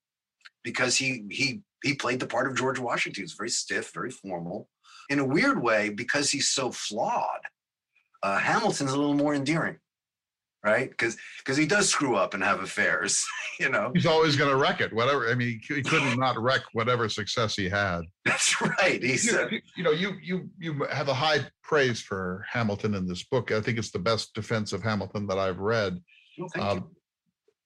because 0.63 0.97
he 0.97 1.23
he 1.29 1.61
he 1.83 1.93
played 1.93 2.19
the 2.19 2.27
part 2.27 2.47
of 2.47 2.55
George 2.55 2.79
Washington. 2.79 3.23
He's 3.23 3.33
very 3.33 3.49
stiff, 3.49 3.91
very 3.93 4.11
formal. 4.11 4.67
In 5.09 5.19
a 5.19 5.25
weird 5.25 5.61
way, 5.61 5.89
because 5.89 6.31
he's 6.31 6.49
so 6.49 6.71
flawed, 6.71 7.41
uh, 8.23 8.37
Hamilton's 8.37 8.91
a 8.91 8.97
little 8.97 9.13
more 9.13 9.35
endearing 9.35 9.77
right? 10.65 10.89
Because 10.89 11.15
because 11.37 11.55
he 11.55 11.65
does 11.65 11.87
screw 11.87 12.15
up 12.15 12.33
and 12.33 12.43
have 12.43 12.59
affairs, 12.59 13.23
you 13.59 13.69
know. 13.69 13.91
He's 13.93 14.07
always 14.07 14.35
going 14.35 14.49
to 14.49 14.57
wreck 14.57 14.81
it. 14.81 14.91
Whatever. 14.91 15.29
I 15.29 15.35
mean, 15.35 15.61
he, 15.65 15.81
couldn't 15.83 16.19
not 16.19 16.41
wreck 16.41 16.61
whatever 16.73 17.07
success 17.07 17.55
he 17.55 17.69
had. 17.69 18.01
That's 18.25 18.59
right. 18.61 19.01
He's 19.01 19.31
you, 19.31 19.37
uh, 19.37 19.49
you 19.77 19.83
know 19.83 19.91
you 19.91 20.13
you 20.21 20.49
you 20.57 20.83
have 20.91 21.07
a 21.07 21.13
high 21.13 21.45
praise 21.63 22.01
for 22.01 22.43
Hamilton 22.51 22.95
in 22.95 23.07
this 23.07 23.23
book. 23.23 23.51
I 23.51 23.61
think 23.61 23.77
it's 23.77 23.91
the 23.91 23.99
best 23.99 24.33
defense 24.33 24.73
of 24.73 24.81
Hamilton 24.81 25.27
that 25.27 25.37
I've 25.37 25.59
read. 25.59 26.01
Well, 26.37 26.49
thank 26.53 26.65
um, 26.65 26.77
you. 26.77 26.89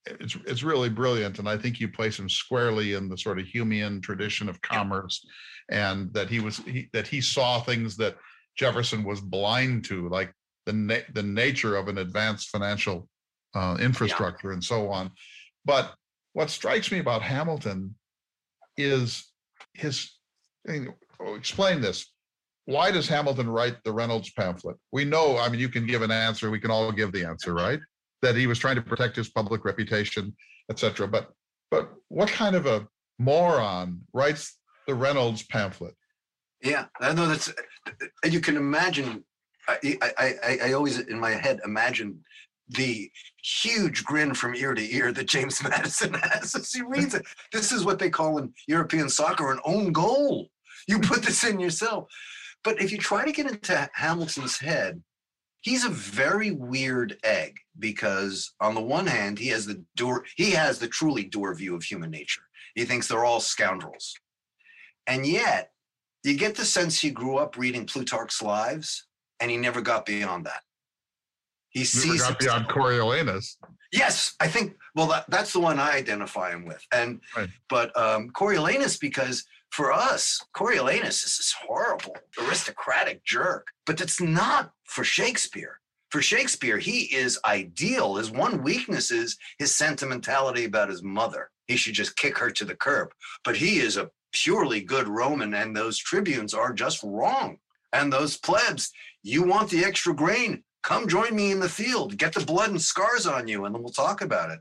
It's 0.05 0.35
it's 0.45 0.63
really 0.63 0.89
brilliant, 0.89 1.39
and 1.39 1.49
I 1.49 1.57
think 1.57 1.79
you 1.79 1.89
place 1.89 2.17
him 2.17 2.29
squarely 2.29 2.93
in 2.93 3.09
the 3.09 3.17
sort 3.17 3.39
of 3.39 3.45
Humean 3.45 4.01
tradition 4.01 4.49
of 4.49 4.61
commerce, 4.61 5.25
and 5.69 6.13
that 6.13 6.29
he 6.29 6.39
was 6.39 6.57
he, 6.57 6.89
that 6.93 7.07
he 7.07 7.21
saw 7.21 7.59
things 7.59 7.97
that 7.97 8.15
Jefferson 8.57 9.03
was 9.03 9.21
blind 9.21 9.85
to, 9.85 10.07
like 10.09 10.33
the 10.65 10.73
na- 10.73 11.07
the 11.13 11.23
nature 11.23 11.75
of 11.75 11.89
an 11.89 11.97
advanced 11.97 12.49
financial 12.49 13.07
uh, 13.55 13.77
infrastructure 13.79 14.49
yeah. 14.49 14.53
and 14.53 14.63
so 14.63 14.89
on. 14.89 15.11
But 15.65 15.93
what 16.33 16.49
strikes 16.49 16.91
me 16.91 16.99
about 16.99 17.21
Hamilton 17.21 17.95
is 18.77 19.31
his. 19.73 20.11
Oh, 21.21 21.35
explain 21.35 21.81
this. 21.81 22.13
Why 22.65 22.91
does 22.91 23.07
Hamilton 23.07 23.49
write 23.49 23.83
the 23.83 23.91
Reynolds 23.91 24.31
pamphlet? 24.31 24.77
We 24.91 25.03
know. 25.03 25.37
I 25.37 25.49
mean, 25.49 25.59
you 25.59 25.69
can 25.69 25.87
give 25.87 26.03
an 26.03 26.11
answer. 26.11 26.51
We 26.51 26.59
can 26.59 26.71
all 26.71 26.91
give 26.91 27.11
the 27.11 27.25
answer, 27.25 27.53
right? 27.53 27.79
That 28.21 28.35
he 28.35 28.47
was 28.47 28.59
trying 28.59 28.75
to 28.75 28.81
protect 28.81 29.15
his 29.15 29.29
public 29.29 29.63
reputation, 29.63 30.35
etc. 30.69 31.07
But 31.07 31.31
but 31.71 31.91
what 32.09 32.29
kind 32.29 32.55
of 32.55 32.65
a 32.65 32.87
moron 33.17 34.01
writes 34.13 34.57
the 34.87 34.95
Reynolds 34.95 35.43
pamphlet? 35.43 35.95
Yeah, 36.61 36.85
I 36.99 37.13
know 37.13 37.27
that's. 37.27 37.53
You 38.25 38.41
can 38.41 38.57
imagine 38.57 39.23
I, 39.69 40.13
I, 40.17 40.57
I 40.65 40.73
always 40.73 40.99
in 40.99 41.19
my 41.19 41.31
head 41.31 41.59
imagine 41.63 42.23
the 42.69 43.09
huge 43.43 44.03
grin 44.03 44.33
from 44.33 44.55
ear 44.55 44.73
to 44.73 44.95
ear 44.95 45.11
that 45.11 45.27
James 45.27 45.63
Madison 45.69 46.13
has 46.13 46.55
as 46.55 46.71
he 46.71 46.81
reads 46.81 47.15
it. 47.15 47.25
This 47.51 47.71
is 47.71 47.85
what 47.85 47.99
they 47.99 48.09
call 48.09 48.37
in 48.37 48.53
European 48.67 49.09
soccer 49.09 49.51
an 49.51 49.59
own 49.65 49.91
goal. 49.91 50.49
You 50.87 50.99
put 50.99 51.23
this 51.23 51.43
in 51.43 51.59
yourself. 51.59 52.07
But 52.63 52.81
if 52.81 52.91
you 52.91 52.97
try 52.97 53.25
to 53.25 53.31
get 53.31 53.49
into 53.49 53.89
Hamilton's 53.93 54.59
head, 54.59 55.01
he's 55.61 55.85
a 55.85 55.89
very 55.89 56.51
weird 56.51 57.17
egg 57.23 57.57
because 57.79 58.53
on 58.59 58.75
the 58.75 58.81
one 58.81 59.07
hand, 59.07 59.39
he 59.39 59.47
has 59.47 59.65
the 59.65 59.83
dour, 59.95 60.25
he 60.35 60.51
has 60.51 60.79
the 60.79 60.87
truly 60.87 61.23
dour 61.23 61.53
view 61.53 61.75
of 61.75 61.83
human 61.83 62.11
nature. 62.11 62.41
He 62.75 62.85
thinks 62.85 63.07
they're 63.07 63.25
all 63.25 63.39
scoundrels. 63.39 64.13
And 65.07 65.25
yet, 65.25 65.71
you 66.23 66.35
get 66.35 66.55
the 66.55 66.65
sense 66.65 66.99
he 66.99 67.11
grew 67.11 67.37
up 67.37 67.57
reading 67.57 67.85
Plutarch's 67.85 68.41
Lives 68.41 69.07
and 69.39 69.49
he 69.49 69.57
never 69.57 69.81
got 69.81 70.05
beyond 70.05 70.45
that. 70.45 70.61
He 71.69 71.83
sees 71.83 72.21
got 72.21 72.39
beyond 72.39 72.67
Coriolanus. 72.67 73.57
Yes, 73.91 74.35
I 74.39 74.47
think. 74.47 74.75
Well, 74.95 75.07
that, 75.07 75.25
that's 75.29 75.53
the 75.53 75.59
one 75.59 75.79
I 75.79 75.93
identify 75.93 76.51
him 76.51 76.65
with, 76.65 76.83
and 76.91 77.21
right. 77.37 77.49
but 77.69 77.95
um, 77.97 78.29
Coriolanus 78.31 78.99
because 78.99 79.45
for 79.71 79.91
us, 79.91 80.39
Coriolanus 80.55 81.23
is 81.23 81.37
this 81.37 81.55
horrible 81.65 82.15
aristocratic 82.39 83.23
jerk, 83.23 83.67
but 83.85 83.97
that's 83.97 84.19
not 84.19 84.71
for 84.85 85.03
Shakespeare. 85.03 85.79
For 86.09 86.21
Shakespeare, 86.21 86.77
he 86.79 87.01
is 87.15 87.39
ideal. 87.45 88.15
His 88.15 88.31
one 88.31 88.63
weakness 88.63 89.11
is 89.11 89.37
his 89.59 89.73
sentimentality 89.73 90.65
about 90.65 90.89
his 90.89 91.03
mother. 91.03 91.51
He 91.67 91.77
should 91.77 91.93
just 91.93 92.17
kick 92.17 92.37
her 92.39 92.49
to 92.49 92.65
the 92.65 92.75
curb. 92.75 93.09
But 93.43 93.55
he 93.55 93.79
is 93.79 93.97
a 93.97 94.09
purely 94.31 94.81
good 94.81 95.07
Roman, 95.07 95.53
and 95.53 95.75
those 95.75 95.97
tribunes 95.97 96.53
are 96.53 96.73
just 96.73 97.03
wrong. 97.03 97.57
And 97.93 98.11
those 98.11 98.37
plebs, 98.37 98.91
you 99.23 99.43
want 99.43 99.69
the 99.69 99.83
extra 99.83 100.13
grain? 100.13 100.63
Come 100.81 101.07
join 101.07 101.35
me 101.35 101.51
in 101.51 101.59
the 101.59 101.69
field. 101.69 102.17
Get 102.17 102.33
the 102.33 102.45
blood 102.45 102.69
and 102.69 102.81
scars 102.81 103.27
on 103.27 103.47
you, 103.47 103.65
and 103.65 103.75
then 103.75 103.83
we'll 103.83 103.91
talk 103.91 104.21
about 104.21 104.49
it. 104.49 104.59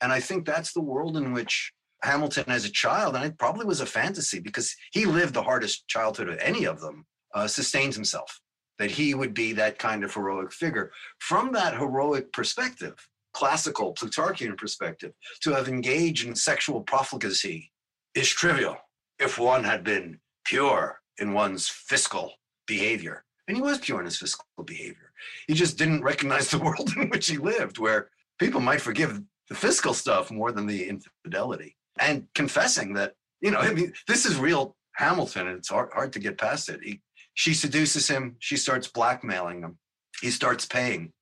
And 0.00 0.12
I 0.12 0.20
think 0.20 0.44
that's 0.46 0.72
the 0.72 0.80
world 0.80 1.16
in 1.16 1.32
which 1.32 1.72
Hamilton, 2.02 2.44
as 2.48 2.64
a 2.64 2.70
child, 2.70 3.16
and 3.16 3.24
it 3.24 3.38
probably 3.38 3.66
was 3.66 3.80
a 3.80 3.86
fantasy 3.86 4.40
because 4.40 4.74
he 4.92 5.04
lived 5.04 5.34
the 5.34 5.42
hardest 5.42 5.86
childhood 5.88 6.28
of 6.28 6.38
any 6.38 6.64
of 6.64 6.80
them, 6.80 7.06
uh, 7.34 7.46
sustains 7.46 7.94
himself. 7.94 8.40
That 8.78 8.90
he 8.90 9.14
would 9.14 9.34
be 9.34 9.52
that 9.54 9.78
kind 9.78 10.04
of 10.04 10.14
heroic 10.14 10.52
figure. 10.52 10.92
From 11.18 11.52
that 11.52 11.74
heroic 11.74 12.32
perspective, 12.32 12.94
classical 13.34 13.94
Plutarchian 13.94 14.56
perspective, 14.56 15.12
to 15.40 15.52
have 15.52 15.68
engaged 15.68 16.26
in 16.26 16.34
sexual 16.34 16.82
profligacy 16.82 17.72
is 18.14 18.28
trivial 18.28 18.76
if 19.18 19.38
one 19.38 19.64
had 19.64 19.84
been 19.84 20.18
pure 20.44 21.00
in 21.18 21.32
one's 21.32 21.68
fiscal 21.68 22.32
behavior. 22.66 23.24
And 23.46 23.56
he 23.56 23.62
was 23.62 23.78
pure 23.78 23.98
in 23.98 24.04
his 24.04 24.18
fiscal 24.18 24.44
behavior. 24.64 25.12
He 25.46 25.54
just 25.54 25.78
didn't 25.78 26.02
recognize 26.02 26.48
the 26.50 26.58
world 26.58 26.90
in 26.96 27.08
which 27.08 27.28
he 27.28 27.38
lived, 27.38 27.78
where 27.78 28.10
people 28.38 28.60
might 28.60 28.80
forgive 28.80 29.20
the 29.48 29.54
fiscal 29.54 29.94
stuff 29.94 30.30
more 30.30 30.52
than 30.52 30.66
the 30.66 30.88
infidelity. 30.88 31.76
And 31.98 32.26
confessing 32.34 32.94
that, 32.94 33.14
you 33.40 33.50
know, 33.50 33.58
I 33.58 33.72
mean, 33.72 33.92
this 34.06 34.26
is 34.26 34.36
real 34.36 34.76
Hamilton, 34.96 35.48
and 35.48 35.58
it's 35.58 35.68
hard, 35.68 35.90
hard 35.92 36.12
to 36.12 36.18
get 36.18 36.38
past 36.38 36.68
it. 36.68 36.80
He, 36.82 37.00
she 37.38 37.54
seduces 37.54 38.08
him. 38.08 38.34
She 38.40 38.56
starts 38.56 38.88
blackmailing 38.88 39.62
him. 39.62 39.78
He 40.20 40.28
starts 40.28 40.66
paying. 40.66 41.12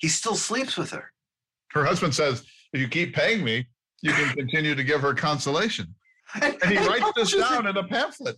He 0.00 0.08
still 0.08 0.34
sleeps 0.34 0.76
with 0.76 0.90
her. 0.90 1.10
Her 1.70 1.82
husband 1.86 2.14
says, 2.14 2.44
if 2.74 2.80
you 2.82 2.88
keep 2.88 3.14
paying 3.14 3.42
me, 3.42 3.66
you 4.02 4.12
can 4.12 4.28
continue 4.36 4.74
to 4.74 4.84
give 4.84 5.00
her 5.00 5.14
consolation. 5.14 5.86
And 6.42 6.62
he 6.64 6.76
writes 6.76 7.10
this 7.16 7.34
down 7.34 7.66
in 7.66 7.78
a 7.78 7.84
pamphlet. 7.84 8.36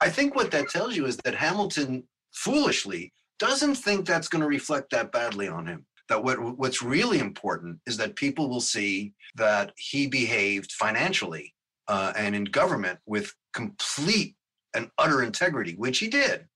I 0.00 0.08
think 0.08 0.36
what 0.36 0.52
that 0.52 0.68
tells 0.68 0.96
you 0.96 1.06
is 1.06 1.16
that 1.24 1.34
Hamilton 1.34 2.04
foolishly 2.32 3.12
doesn't 3.40 3.74
think 3.74 4.06
that's 4.06 4.28
going 4.28 4.42
to 4.42 4.48
reflect 4.48 4.90
that 4.90 5.10
badly 5.10 5.48
on 5.48 5.66
him. 5.66 5.84
That 6.08 6.22
what 6.22 6.38
what's 6.58 6.80
really 6.80 7.18
important 7.18 7.80
is 7.86 7.96
that 7.96 8.14
people 8.14 8.48
will 8.48 8.60
see 8.60 9.14
that 9.34 9.72
he 9.76 10.06
behaved 10.06 10.70
financially 10.70 11.54
uh, 11.88 12.12
and 12.16 12.36
in 12.36 12.44
government 12.44 13.00
with 13.04 13.34
complete 13.52 14.36
and 14.76 14.92
utter 14.96 15.24
integrity, 15.24 15.74
which 15.74 15.98
he 15.98 16.06
did. 16.06 16.46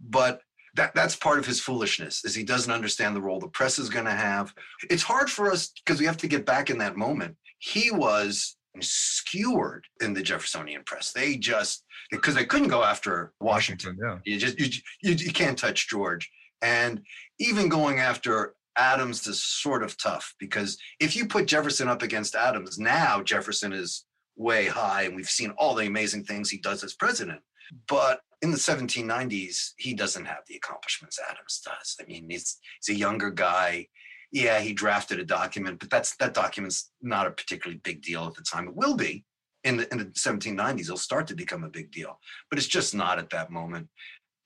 But 0.00 0.40
that 0.74 0.94
that's 0.94 1.16
part 1.16 1.38
of 1.38 1.46
his 1.46 1.60
foolishness 1.60 2.24
is 2.24 2.34
he 2.34 2.44
doesn't 2.44 2.72
understand 2.72 3.16
the 3.16 3.20
role 3.20 3.40
the 3.40 3.48
press 3.48 3.78
is 3.78 3.90
going 3.90 4.04
to 4.04 4.12
have. 4.12 4.54
It's 4.88 5.02
hard 5.02 5.30
for 5.30 5.50
us 5.50 5.72
because 5.84 6.00
we 6.00 6.06
have 6.06 6.16
to 6.18 6.28
get 6.28 6.46
back 6.46 6.70
in 6.70 6.78
that 6.78 6.96
moment. 6.96 7.36
He 7.58 7.90
was 7.90 8.56
skewered 8.80 9.84
in 10.00 10.14
the 10.14 10.22
Jeffersonian 10.22 10.82
press. 10.84 11.12
They 11.12 11.36
just 11.36 11.84
because 12.10 12.34
they 12.34 12.44
couldn't 12.44 12.68
go 12.68 12.82
after 12.82 13.32
Washington. 13.40 13.98
Yeah. 14.00 14.18
You 14.24 14.38
just 14.38 14.58
you, 14.58 14.68
you 15.02 15.14
you 15.14 15.32
can't 15.32 15.58
touch 15.58 15.88
George, 15.88 16.30
and 16.62 17.02
even 17.38 17.68
going 17.68 17.98
after 17.98 18.54
Adams 18.76 19.26
is 19.26 19.42
sort 19.42 19.82
of 19.82 19.98
tough 19.98 20.34
because 20.38 20.78
if 21.00 21.16
you 21.16 21.26
put 21.26 21.46
Jefferson 21.46 21.88
up 21.88 22.02
against 22.02 22.34
Adams 22.34 22.78
now, 22.78 23.22
Jefferson 23.22 23.72
is 23.72 24.04
way 24.36 24.66
high, 24.66 25.02
and 25.02 25.16
we've 25.16 25.28
seen 25.28 25.50
all 25.58 25.74
the 25.74 25.86
amazing 25.86 26.24
things 26.24 26.48
he 26.48 26.58
does 26.58 26.84
as 26.84 26.94
president. 26.94 27.40
But 27.88 28.20
in 28.42 28.50
the 28.50 28.56
1790s, 28.56 29.72
he 29.76 29.94
doesn't 29.94 30.24
have 30.24 30.44
the 30.48 30.56
accomplishments 30.56 31.18
Adams 31.28 31.60
does. 31.64 31.96
I 32.00 32.04
mean, 32.04 32.26
he's 32.28 32.58
he's 32.80 32.94
a 32.94 32.98
younger 32.98 33.30
guy. 33.30 33.88
Yeah, 34.32 34.60
he 34.60 34.72
drafted 34.72 35.18
a 35.18 35.24
document, 35.24 35.80
but 35.80 35.90
that's 35.90 36.16
that 36.16 36.34
document's 36.34 36.90
not 37.02 37.26
a 37.26 37.32
particularly 37.32 37.80
big 37.82 38.02
deal 38.02 38.26
at 38.26 38.34
the 38.34 38.42
time. 38.42 38.68
It 38.68 38.76
will 38.76 38.96
be 38.96 39.24
in 39.64 39.76
the 39.76 39.92
in 39.92 39.98
the 39.98 40.04
1790s. 40.06 40.80
It'll 40.82 40.96
start 40.96 41.26
to 41.28 41.34
become 41.34 41.64
a 41.64 41.68
big 41.68 41.90
deal, 41.90 42.18
but 42.48 42.58
it's 42.58 42.68
just 42.68 42.94
not 42.94 43.18
at 43.18 43.30
that 43.30 43.50
moment. 43.50 43.88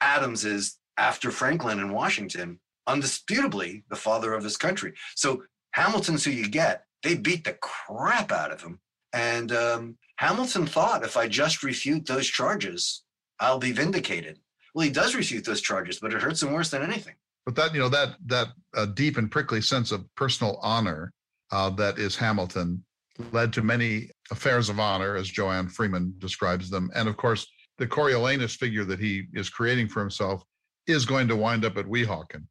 Adams 0.01 0.45
is 0.45 0.78
after 0.97 1.30
Franklin 1.30 1.80
and 1.80 1.92
Washington, 1.92 2.61
undisputably 2.88 3.84
the 3.90 3.97
father 3.97 4.34
of 4.34 4.45
his 4.45 4.57
country. 4.57 4.92
So 5.14 5.42
Hamilton's 5.72 6.24
who 6.24 6.30
you 6.30 6.49
get. 6.49 6.84
They 7.03 7.14
beat 7.14 7.45
the 7.45 7.59
crap 7.61 8.32
out 8.32 8.51
of 8.51 8.62
him, 8.62 8.80
and 9.12 9.53
um, 9.53 9.99
Hamilton 10.16 10.66
thought 10.66 11.05
if 11.05 11.16
I 11.16 11.28
just 11.28 11.62
refute 11.62 12.07
those 12.07 12.26
charges, 12.26 13.04
I'll 13.41 13.59
be 13.59 13.72
vindicated. 13.72 14.39
Well, 14.74 14.85
he 14.85 14.91
does 14.91 15.14
refute 15.14 15.45
those 15.45 15.61
charges, 15.61 15.99
but 16.01 16.12
it 16.12 16.22
hurts 16.22 16.43
him 16.43 16.53
worse 16.53 16.70
than 16.70 16.82
anything. 16.82 17.14
But 17.47 17.55
that 17.57 17.74
you 17.74 17.80
know 17.80 17.89
that 17.91 18.16
that 18.26 18.49
uh, 18.74 18.87
deep 18.87 19.18
and 19.18 19.30
prickly 19.30 19.61
sense 19.61 19.93
of 19.93 20.05
personal 20.14 20.59
honor 20.62 21.12
uh, 21.53 21.70
that 21.70 21.99
is 21.99 22.16
Hamilton 22.16 22.85
led 23.32 23.53
to 23.53 23.62
many 23.62 24.11
affairs 24.30 24.68
of 24.68 24.80
honor, 24.80 25.14
as 25.16 25.28
Joanne 25.28 25.68
Freeman 25.68 26.14
describes 26.18 26.70
them, 26.70 26.91
and 26.95 27.09
of 27.09 27.16
course 27.16 27.47
the 27.78 27.87
Coriolanus 27.87 28.57
figure 28.57 28.85
that 28.85 29.01
he 29.01 29.26
is 29.35 29.51
creating 29.51 29.89
for 29.89 30.01
himself 30.01 30.43
is 30.87 31.05
going 31.05 31.28
to 31.28 31.37
wind 31.37 31.64
up 31.64 31.76
at 31.76 31.87
Weehawken. 31.87 32.45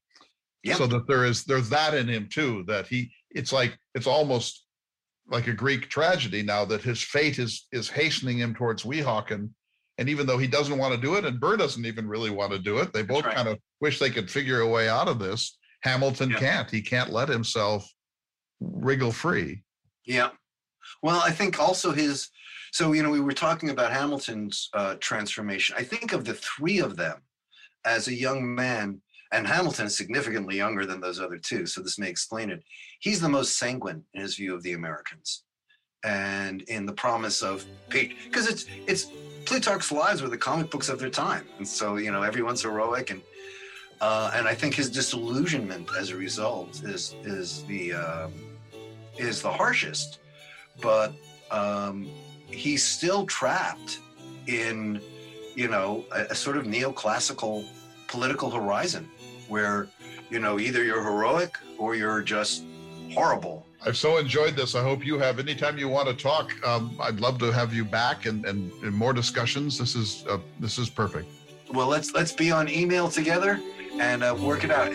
Yeah. 0.64 0.76
So 0.76 0.88
that 0.88 1.08
there 1.08 1.26
is 1.26 1.44
there's 1.44 1.70
that 1.70 1.94
in 1.94 2.08
him 2.08 2.30
too. 2.32 2.64
That 2.68 2.88
he 2.88 3.12
it's 3.32 3.52
like 3.52 3.78
it's 3.96 4.08
almost 4.08 4.66
like 5.28 5.48
a 5.48 5.54
Greek 5.54 5.90
tragedy 5.90 6.44
now 6.44 6.66
that 6.66 6.82
his 6.82 7.02
fate 7.02 7.40
is 7.40 7.68
is 7.72 7.90
hastening 7.90 8.38
him 8.38 8.54
towards 8.54 8.84
Weehawken 8.84 9.50
and 9.98 10.10
even 10.10 10.26
though 10.26 10.38
he 10.38 10.48
doesn't 10.48 10.78
want 10.78 10.94
to 10.94 11.00
do 11.00 11.16
it, 11.16 11.26
and 11.26 11.40
Burr 11.40 11.58
doesn't 11.58 11.86
even 11.86 12.08
really 12.08 12.30
want 12.30 12.52
to 12.52 12.60
do 12.60 12.80
it, 12.80 12.94
they 12.94 13.04
both 13.04 13.26
right. 13.26 13.36
kind 13.36 13.48
of 13.48 13.60
wish 13.80 14.00
they 14.00 14.10
could 14.10 14.30
figure 14.30 14.62
a 14.62 14.68
way 14.68 14.90
out 14.90 15.08
of 15.08 15.20
this. 15.20 15.58
Hamilton 15.82 16.32
Yeah. 16.32 16.40
can't. 16.40 16.72
He 16.72 16.82
can't 16.82 17.12
let 17.12 17.30
himself 17.30 17.88
wriggle 18.60 19.12
free. 19.12 19.64
Yeah. 20.06 20.30
Well, 21.02 21.22
I 21.24 21.32
think 21.32 21.60
also 21.60 21.92
his. 21.92 22.30
So 22.72 22.94
you 22.94 23.04
know, 23.04 23.12
we 23.12 23.20
were 23.20 23.34
talking 23.34 23.70
about 23.70 23.92
Hamilton's 23.92 24.70
uh, 24.74 24.96
transformation. 25.00 25.76
I 25.78 25.84
think 25.84 26.12
of 26.14 26.26
the 26.26 26.34
three 26.34 26.80
of 26.80 26.96
them 26.96 27.22
as 27.86 28.08
a 28.08 28.14
young 28.14 28.56
man, 28.56 29.02
and 29.32 29.46
Hamilton 29.46 29.88
is 29.88 29.98
significantly 29.98 30.58
younger 30.58 30.86
than 30.86 31.00
those 31.00 31.20
other 31.20 31.38
two. 31.38 31.66
So 31.66 31.82
this 31.82 32.00
may 32.00 32.10
explain 32.10 32.50
it. 32.50 32.64
He's 33.00 33.22
the 33.22 33.30
most 33.30 33.60
sanguine 33.60 34.04
in 34.14 34.22
his 34.22 34.36
view 34.36 34.56
of 34.56 34.64
the 34.64 34.74
Americans, 34.74 35.44
and 36.04 36.62
in 36.64 36.86
the 36.86 36.94
promise 36.94 37.42
of 37.42 37.66
Pete 37.90 38.16
because 38.26 38.48
it's 38.48 38.66
it's 38.88 39.08
Plutarch's 39.46 39.92
lives 39.92 40.22
were 40.22 40.30
the 40.30 40.38
comic 40.38 40.70
books 40.70 40.90
of 40.90 41.00
their 41.00 41.10
time, 41.10 41.46
and 41.58 41.68
so 41.68 41.98
you 41.98 42.12
know 42.12 42.24
everyone's 42.24 42.62
heroic 42.62 43.10
and. 43.12 43.22
Uh, 44.02 44.32
and 44.36 44.50
I 44.50 44.54
think 44.54 44.74
his 44.74 44.90
disillusionment 44.90 45.88
as 45.98 46.10
a 46.10 46.18
result 46.18 46.84
is 46.84 47.16
is 47.24 47.64
the 47.66 47.94
uh, 47.94 48.28
is 49.18 49.42
the 49.42 49.52
harshest 49.52 50.20
but 50.82 51.14
um, 51.52 52.10
he's 52.48 52.84
still 52.84 53.26
trapped 53.26 54.00
in, 54.48 55.02
you 55.56 55.68
know, 55.68 56.06
a, 56.12 56.22
a 56.32 56.36
sort 56.36 56.58
of 56.58 56.66
neoclassical 56.66 57.66
political 58.08 58.50
horizon 58.50 59.10
where, 59.48 59.88
you 60.30 60.40
know, 60.40 60.60
either 60.60 60.84
you're 60.84 61.04
heroic 61.04 61.58
or 61.78 61.96
you're 61.96 62.22
just 62.22 62.64
horrible. 63.14 63.66
I've 63.86 63.98
so 63.98 64.18
enjoyed 64.18 64.56
this. 64.56 64.76
I 64.76 64.82
hope 64.82 65.06
you 65.06 65.20
have. 65.20 65.40
Anytime 65.40 65.78
you 65.78 65.90
want 65.90 66.08
to 66.08 66.14
talk, 66.14 66.54
um, 66.66 66.96
I'd 67.02 67.20
love 67.20 67.38
to 67.40 67.52
have 67.52 67.74
you 67.74 67.84
back 67.84 68.26
and, 68.26 68.46
and, 68.46 68.72
and 68.82 68.94
more 68.94 69.12
discussions. 69.12 69.78
This 69.78 69.96
is 69.96 70.26
uh, 70.30 70.38
this 70.60 70.78
is 70.78 70.90
perfect. 70.90 71.28
Well, 71.72 71.88
let's 71.88 72.14
let's 72.14 72.32
be 72.32 72.52
on 72.52 72.70
email 72.70 73.10
together 73.10 73.60
and 74.00 74.24
uh, 74.24 74.36
work 74.40 74.64
it 74.64 74.72
out. 74.72 74.94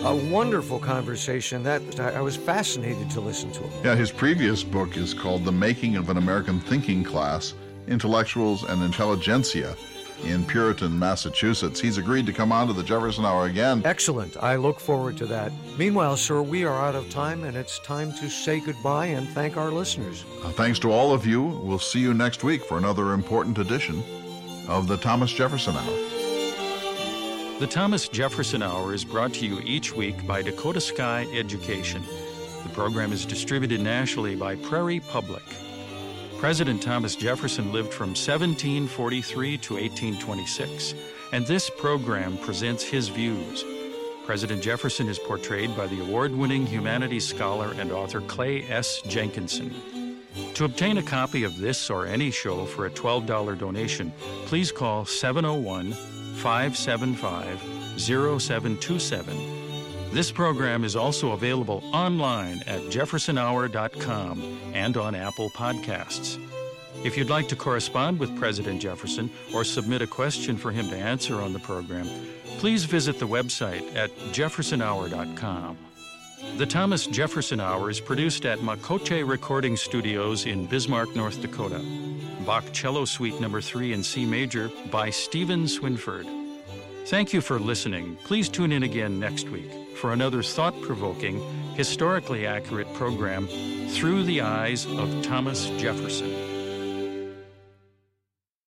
A 0.00 0.30
wonderful 0.30 0.78
conversation 0.78 1.62
that 1.64 2.00
I 2.00 2.14
I 2.14 2.20
was 2.20 2.36
fascinated 2.36 3.10
to 3.10 3.20
listen 3.20 3.52
to. 3.52 3.62
Yeah, 3.84 3.94
his 3.94 4.10
previous 4.10 4.64
book 4.64 4.96
is 4.96 5.14
called 5.14 5.44
The 5.44 5.52
Making 5.52 5.96
of 5.96 6.10
an 6.10 6.16
American 6.16 6.58
Thinking 6.60 7.04
Class 7.04 7.54
Intellectuals 7.86 8.64
and 8.64 8.82
Intelligentsia 8.82 9.76
in 10.24 10.44
Puritan, 10.44 10.98
Massachusetts. 10.98 11.80
He's 11.80 11.98
agreed 11.98 12.26
to 12.26 12.32
come 12.32 12.52
on 12.52 12.66
to 12.66 12.72
the 12.72 12.82
Jefferson 12.82 13.24
Hour 13.24 13.46
again. 13.46 13.82
Excellent. 13.84 14.36
I 14.42 14.56
look 14.56 14.80
forward 14.80 15.16
to 15.18 15.26
that. 15.26 15.52
Meanwhile, 15.76 16.16
sir, 16.16 16.42
we 16.42 16.64
are 16.64 16.74
out 16.74 16.94
of 16.94 17.08
time 17.10 17.44
and 17.44 17.56
it's 17.56 17.78
time 17.80 18.12
to 18.14 18.28
say 18.28 18.60
goodbye 18.60 19.06
and 19.06 19.28
thank 19.28 19.56
our 19.56 19.70
listeners. 19.70 20.24
Uh, 20.42 20.50
thanks 20.50 20.78
to 20.80 20.90
all 20.90 21.12
of 21.12 21.26
you. 21.26 21.42
We'll 21.42 21.78
see 21.78 22.00
you 22.00 22.14
next 22.14 22.44
week 22.44 22.64
for 22.64 22.78
another 22.78 23.12
important 23.12 23.58
edition 23.58 24.02
of 24.68 24.88
the 24.88 24.96
Thomas 24.96 25.32
Jefferson 25.32 25.76
Hour. 25.76 25.96
The 27.58 27.66
Thomas 27.68 28.08
Jefferson 28.08 28.62
Hour 28.62 28.94
is 28.94 29.04
brought 29.04 29.34
to 29.34 29.46
you 29.46 29.60
each 29.64 29.94
week 29.94 30.26
by 30.26 30.42
Dakota 30.42 30.80
Sky 30.80 31.26
Education. 31.32 32.02
The 32.62 32.68
program 32.70 33.12
is 33.12 33.24
distributed 33.24 33.80
nationally 33.80 34.36
by 34.36 34.56
Prairie 34.56 35.00
Public. 35.00 35.42
President 36.38 36.80
Thomas 36.80 37.16
Jefferson 37.16 37.72
lived 37.72 37.92
from 37.92 38.10
1743 38.10 39.58
to 39.58 39.74
1826, 39.74 40.94
and 41.32 41.44
this 41.48 41.68
program 41.68 42.38
presents 42.38 42.84
his 42.84 43.08
views. 43.08 43.64
President 44.24 44.62
Jefferson 44.62 45.08
is 45.08 45.18
portrayed 45.18 45.76
by 45.76 45.88
the 45.88 46.00
award 46.00 46.32
winning 46.32 46.64
humanities 46.64 47.26
scholar 47.26 47.72
and 47.78 47.90
author 47.90 48.20
Clay 48.20 48.62
S. 48.68 49.02
Jenkinson. 49.08 49.74
To 50.54 50.64
obtain 50.64 50.98
a 50.98 51.02
copy 51.02 51.42
of 51.42 51.58
this 51.58 51.90
or 51.90 52.06
any 52.06 52.30
show 52.30 52.66
for 52.66 52.86
a 52.86 52.90
$12 52.90 53.58
donation, 53.58 54.12
please 54.46 54.70
call 54.70 55.04
701 55.04 55.92
575 56.36 57.60
0727. 58.00 59.57
This 60.10 60.32
program 60.32 60.84
is 60.84 60.96
also 60.96 61.32
available 61.32 61.84
online 61.92 62.62
at 62.66 62.80
jeffersonhour.com 62.84 64.60
and 64.72 64.96
on 64.96 65.14
Apple 65.14 65.50
Podcasts. 65.50 66.38
If 67.04 67.16
you'd 67.16 67.28
like 67.28 67.46
to 67.48 67.56
correspond 67.56 68.18
with 68.18 68.36
President 68.36 68.80
Jefferson 68.80 69.30
or 69.54 69.64
submit 69.64 70.00
a 70.02 70.06
question 70.06 70.56
for 70.56 70.72
him 70.72 70.88
to 70.88 70.96
answer 70.96 71.36
on 71.40 71.52
the 71.52 71.58
program, 71.60 72.08
please 72.58 72.84
visit 72.84 73.18
the 73.18 73.28
website 73.28 73.94
at 73.94 74.10
jeffersonhour.com. 74.32 75.76
The 76.56 76.66
Thomas 76.66 77.06
Jefferson 77.06 77.60
Hour 77.60 77.90
is 77.90 78.00
produced 78.00 78.46
at 78.46 78.60
Makoche 78.60 79.28
Recording 79.28 79.76
Studios 79.76 80.46
in 80.46 80.66
Bismarck, 80.66 81.14
North 81.14 81.42
Dakota. 81.42 81.84
Bach 82.46 82.64
Cello 82.72 83.04
Suite 83.04 83.40
Number 83.40 83.60
3 83.60 83.92
in 83.92 84.02
C 84.02 84.24
Major 84.24 84.70
by 84.90 85.10
Stephen 85.10 85.64
Swinford. 85.64 86.47
Thank 87.08 87.32
you 87.32 87.40
for 87.40 87.58
listening. 87.58 88.18
Please 88.24 88.50
tune 88.50 88.70
in 88.70 88.82
again 88.82 89.18
next 89.18 89.48
week 89.48 89.70
for 89.96 90.12
another 90.12 90.42
thought 90.42 90.78
provoking, 90.82 91.40
historically 91.74 92.46
accurate 92.46 92.92
program 92.92 93.48
through 93.88 94.24
the 94.24 94.42
eyes 94.42 94.84
of 94.84 95.22
Thomas 95.22 95.70
Jefferson. 95.78 96.57